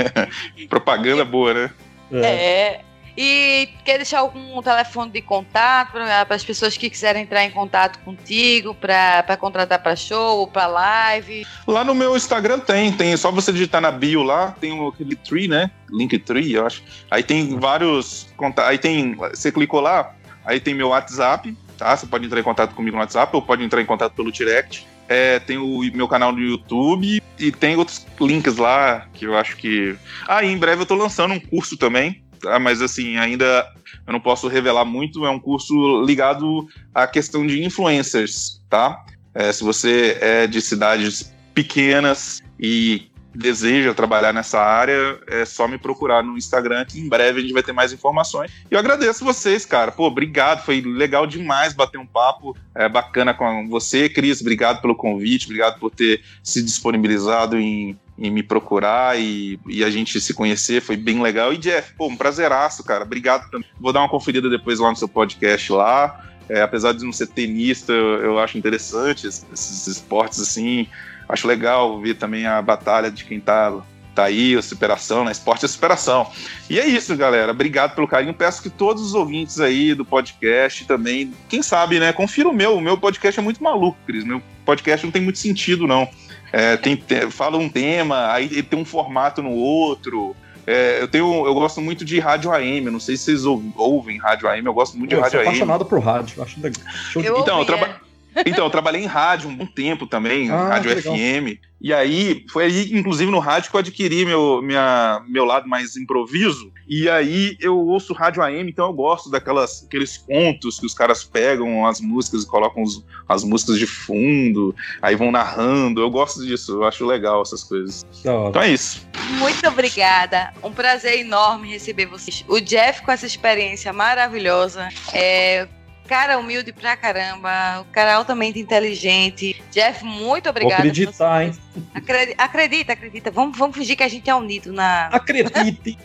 Propaganda 0.70 1.26
boa, 1.26 1.54
né? 1.54 1.72
É. 2.12 2.26
é. 2.26 2.82
E 3.18 3.70
quer 3.84 3.98
deixar 3.98 4.20
algum 4.20 4.62
telefone 4.62 5.12
de 5.12 5.24
contato 5.24 5.94
para 5.94 6.28
as 6.30 6.46
pessoas 6.46 6.78
que 6.78 6.88
quiserem 6.88 7.24
entrar 7.24 7.44
em 7.44 7.50
contato 7.50 7.98
contigo, 8.04 8.76
para 8.76 9.36
contratar 9.38 9.82
para 9.82 9.96
show 9.96 10.38
ou 10.38 10.48
para 10.48 10.68
live? 10.68 11.48
Lá 11.66 11.84
no 11.84 11.96
meu 11.96 12.16
Instagram 12.16 12.60
tem, 12.60 12.92
tem 12.92 13.18
só 13.18 13.32
você 13.32 13.52
digitar 13.52 13.82
na 13.82 13.90
bio 13.90 14.22
lá, 14.22 14.52
tem 14.62 14.72
o 14.72 14.94
Linktree, 15.00 15.48
né? 15.48 15.72
Linktree, 15.90 16.54
eu 16.54 16.68
acho. 16.68 16.84
Aí 17.10 17.24
tem 17.24 17.58
vários, 17.60 18.28
aí 18.58 18.78
tem, 18.78 19.16
você 19.16 19.52
clicou 19.52 19.82
lá, 19.82 20.14
aí 20.46 20.60
tem 20.60 20.76
meu 20.76 20.90
WhatsApp, 20.90 21.58
tá? 21.76 21.98
Você 21.98 22.06
pode 22.06 22.28
entrar 22.28 22.40
em 22.40 22.44
contato 22.44 22.76
comigo 22.76 22.98
no 22.98 23.02
WhatsApp 23.02 23.36
ou 23.36 23.42
pode 23.42 23.64
entrar 23.64 23.82
em 23.82 23.86
contato 23.86 24.14
pelo 24.14 24.32
direct. 24.32 24.86
É, 25.08 25.40
tem 25.40 25.58
o 25.58 25.80
meu 25.94 26.08
canal 26.08 26.32
no 26.32 26.40
YouTube 26.40 27.22
e 27.40 27.52
tem 27.52 27.76
outros 27.78 28.06
links 28.20 28.58
lá 28.58 29.08
que 29.14 29.26
eu 29.26 29.38
acho 29.38 29.56
que. 29.58 29.96
Ah, 30.28 30.44
e 30.44 30.52
em 30.52 30.58
breve 30.58 30.82
eu 30.82 30.86
tô 30.86 30.96
lançando 30.96 31.34
um 31.34 31.40
curso 31.40 31.78
também, 31.78 32.24
tá? 32.42 32.60
Mas 32.60 32.82
assim, 32.82 33.18
ainda 33.18 33.66
eu 34.06 34.14
não 34.14 34.20
posso 34.20 34.48
revelar 34.48 34.86
muito, 34.86 35.26
é 35.26 35.30
um 35.30 35.40
curso 35.40 36.04
ligado 36.04 36.68
à 36.94 37.08
questão 37.08 37.46
de 37.46 37.64
influencers, 37.64 38.62
tá? 38.70 39.04
É, 39.34 39.52
se 39.52 39.64
você 39.64 40.18
é 40.20 40.48
de 40.48 40.62
cidades 40.62 41.34
pequenas 41.54 42.42
e 42.60 43.10
deseja 43.38 43.94
trabalhar 43.94 44.34
nessa 44.34 44.60
área, 44.60 45.20
é 45.28 45.46
só 45.46 45.68
me 45.68 45.78
procurar 45.78 46.24
no 46.24 46.38
Instagram 46.38 46.84
que 46.86 47.00
em 47.00 47.08
breve 47.08 47.40
a 47.40 47.42
gente 47.42 47.54
vai 47.54 47.62
ter 47.62 47.72
mais 47.72 47.94
informações. 47.94 48.52
E 48.70 48.74
eu 48.74 48.80
agradeço 48.80 49.24
vocês, 49.24 49.64
cara. 49.64 49.92
Pô, 49.92 50.08
obrigado, 50.08 50.66
foi 50.66 50.82
legal 50.82 51.28
demais 51.28 51.74
bater 51.74 52.00
um 52.00 52.06
papo 52.06 52.58
é, 52.74 52.90
bacana 52.90 53.36
com 53.36 53.68
você, 53.70 54.10
Cris. 54.10 54.42
Obrigado 54.42 54.82
pelo 54.82 54.96
convite, 54.96 55.46
obrigado 55.46 55.80
por 55.80 55.92
ter 55.92 56.24
se 56.42 56.64
disponibilizado 56.64 57.60
em, 57.60 57.98
em 58.18 58.32
me 58.32 58.42
procurar 58.42 59.20
e, 59.20 59.60
e, 59.68 59.84
a 59.84 59.90
gente 59.92 60.20
se 60.20 60.34
conhecer, 60.34 60.82
foi 60.82 60.98
bem 60.98 61.22
legal. 61.22 61.54
E 61.54 61.58
Jeff, 61.58 61.94
pô, 61.94 62.08
um 62.08 62.18
prazeraço, 62.18 62.84
cara. 62.84 63.04
Obrigado 63.04 63.50
também. 63.52 63.68
Vou 63.80 63.94
dar 63.94 64.00
uma 64.00 64.10
conferida 64.10 64.50
depois 64.50 64.80
lá 64.80 64.90
no 64.90 64.96
seu 64.96 65.08
podcast 65.08 65.72
lá. 65.72 66.24
É, 66.50 66.62
apesar 66.62 66.94
de 66.94 67.04
não 67.04 67.12
ser 67.12 67.28
tenista, 67.28 67.92
eu, 67.92 68.24
eu 68.24 68.40
acho 68.40 68.58
interessante 68.58 69.28
esses, 69.28 69.46
esses 69.54 69.86
esportes 69.86 70.40
assim. 70.40 70.88
Acho 71.28 71.48
legal 71.48 72.00
ver 72.00 72.16
também 72.16 72.46
a 72.46 72.62
batalha 72.62 73.12
de 73.12 73.26
quem 73.26 73.40
tá, 73.40 73.74
tá 74.16 74.26
aí, 74.26 74.56
a 74.56 74.62
superação, 74.62 75.26
né? 75.26 75.32
Esporte 75.32 75.66
é 75.66 75.68
superação. 75.68 76.30
E 76.70 76.80
é 76.80 76.88
isso, 76.88 77.16
galera. 77.16 77.52
Obrigado 77.52 77.96
pelo 77.96 78.08
carinho. 78.08 78.34
Peço 78.34 78.62
que 78.62 78.70
todos 78.70 79.04
os 79.04 79.14
ouvintes 79.14 79.60
aí 79.60 79.94
do 79.94 80.06
podcast 80.06 80.86
também, 80.86 81.34
quem 81.50 81.62
sabe, 81.62 82.00
né? 82.00 82.14
Confira 82.14 82.48
o 82.48 82.54
meu. 82.54 82.78
O 82.78 82.82
meu 82.82 82.98
podcast 82.98 83.40
é 83.40 83.44
muito 83.44 83.62
maluco, 83.62 83.98
Cris. 84.06 84.24
Meu 84.24 84.42
podcast 84.66 85.06
não 85.06 85.12
tem 85.12 85.22
muito 85.22 85.40
sentido, 85.40 85.86
não. 85.86 86.08
É, 86.52 86.78
tem, 86.78 86.96
tem, 86.96 87.30
fala 87.30 87.58
um 87.58 87.68
tema, 87.68 88.32
aí 88.32 88.64
tem 88.64 88.80
um 88.80 88.86
formato 88.86 89.44
no 89.44 89.52
outro. 89.52 90.36
É, 90.66 91.02
eu 91.02 91.08
tenho, 91.08 91.46
eu 91.46 91.54
gosto 91.54 91.80
muito 91.80 92.04
de 92.04 92.20
rádio 92.20 92.52
AM. 92.52 92.90
Não 92.90 93.00
sei 93.00 93.16
se 93.16 93.24
vocês 93.24 93.46
ouvem 93.46 94.18
rádio 94.18 94.50
AM. 94.50 94.66
Eu 94.66 94.74
gosto 94.74 94.98
muito 94.98 95.10
de 95.10 95.16
eu 95.16 95.22
rádio 95.22 95.32
sou 95.32 95.40
AM. 95.40 95.48
apaixonado 95.50 95.86
por 95.86 96.00
rádio. 96.00 96.44
Acho 96.44 96.62
legal. 96.62 96.82
Eu 97.16 97.40
então, 97.40 97.62
eu, 97.62 97.74
ouvia. 97.74 98.07
Então, 98.46 98.66
eu 98.66 98.70
trabalhei 98.70 99.02
em 99.04 99.08
rádio 99.08 99.50
um 99.50 99.66
tempo 99.66 100.06
também, 100.08 100.50
Ah, 100.52 100.68
rádio 100.70 100.94
legal. 100.94 101.16
FM. 101.16 101.60
E 101.80 101.94
aí, 101.94 102.44
foi 102.52 102.64
aí, 102.66 102.92
inclusive, 102.92 103.30
no 103.32 103.38
rádio 103.38 103.70
que 103.70 103.76
eu 103.76 103.80
adquiri 103.80 104.26
meu, 104.26 104.64
minha, 104.64 105.22
meu 105.28 105.46
lado 105.46 105.68
mais 105.70 105.96
improviso. 105.96 106.72
E 106.90 107.08
aí 107.08 107.56
eu 107.60 107.78
ouço 107.78 108.14
rádio 108.14 108.42
AM, 108.42 108.68
então 108.68 108.88
eu 108.88 108.94
gosto 108.94 109.30
daquelas 109.30 109.84
aqueles 109.86 110.18
contos 110.18 110.80
que 110.80 110.88
os 110.88 110.94
caras 110.96 111.24
pegam 111.24 111.86
as 111.86 112.02
músicas 112.02 112.44
e 112.44 112.48
colocam 112.48 112.82
os- 112.82 113.04
as 113.30 113.44
músicas 113.44 113.78
de 113.78 113.86
fundo, 113.86 114.76
aí 115.04 115.16
vão 115.16 115.32
narrando. 115.32 116.02
Eu 116.02 116.10
gosto 116.10 116.44
disso, 116.44 116.72
eu 116.72 116.84
acho 116.86 117.06
legal 117.06 117.44
essas 117.44 117.64
coisas. 117.64 118.04
Então 118.22 118.60
é 118.62 118.72
isso. 118.72 119.06
Muito 119.38 119.68
obrigada. 119.68 120.52
Um 120.64 120.72
prazer 120.72 121.20
enorme 121.20 121.70
receber 121.70 122.08
vocês. 122.08 122.44
O 122.48 122.60
Jeff 122.60 123.04
com 123.04 123.12
essa 123.12 123.28
experiência 123.28 123.94
maravilhosa. 123.94 124.90
É, 125.14 125.68
cara 126.08 126.38
humilde 126.40 126.72
pra 126.74 126.96
caramba. 126.98 127.82
O 127.82 127.86
cara 127.92 128.16
altamente 128.16 128.60
inteligente. 128.60 129.62
Jeff, 129.72 130.04
muito 130.04 130.46
Vou 130.46 130.52
obrigada. 130.52 130.76
acreditar, 130.84 131.46
hein? 131.46 131.54
Acredi- 131.94 132.36
Acredita, 132.38 132.94
acredita. 132.94 133.30
Vamos, 133.32 133.58
vamos 133.58 133.76
fingir 133.78 133.96
que 133.98 134.04
a 134.04 134.08
gente 134.08 134.30
é 134.30 134.34
unido 134.36 134.72
na. 134.74 135.08
Acredite. 135.14 135.98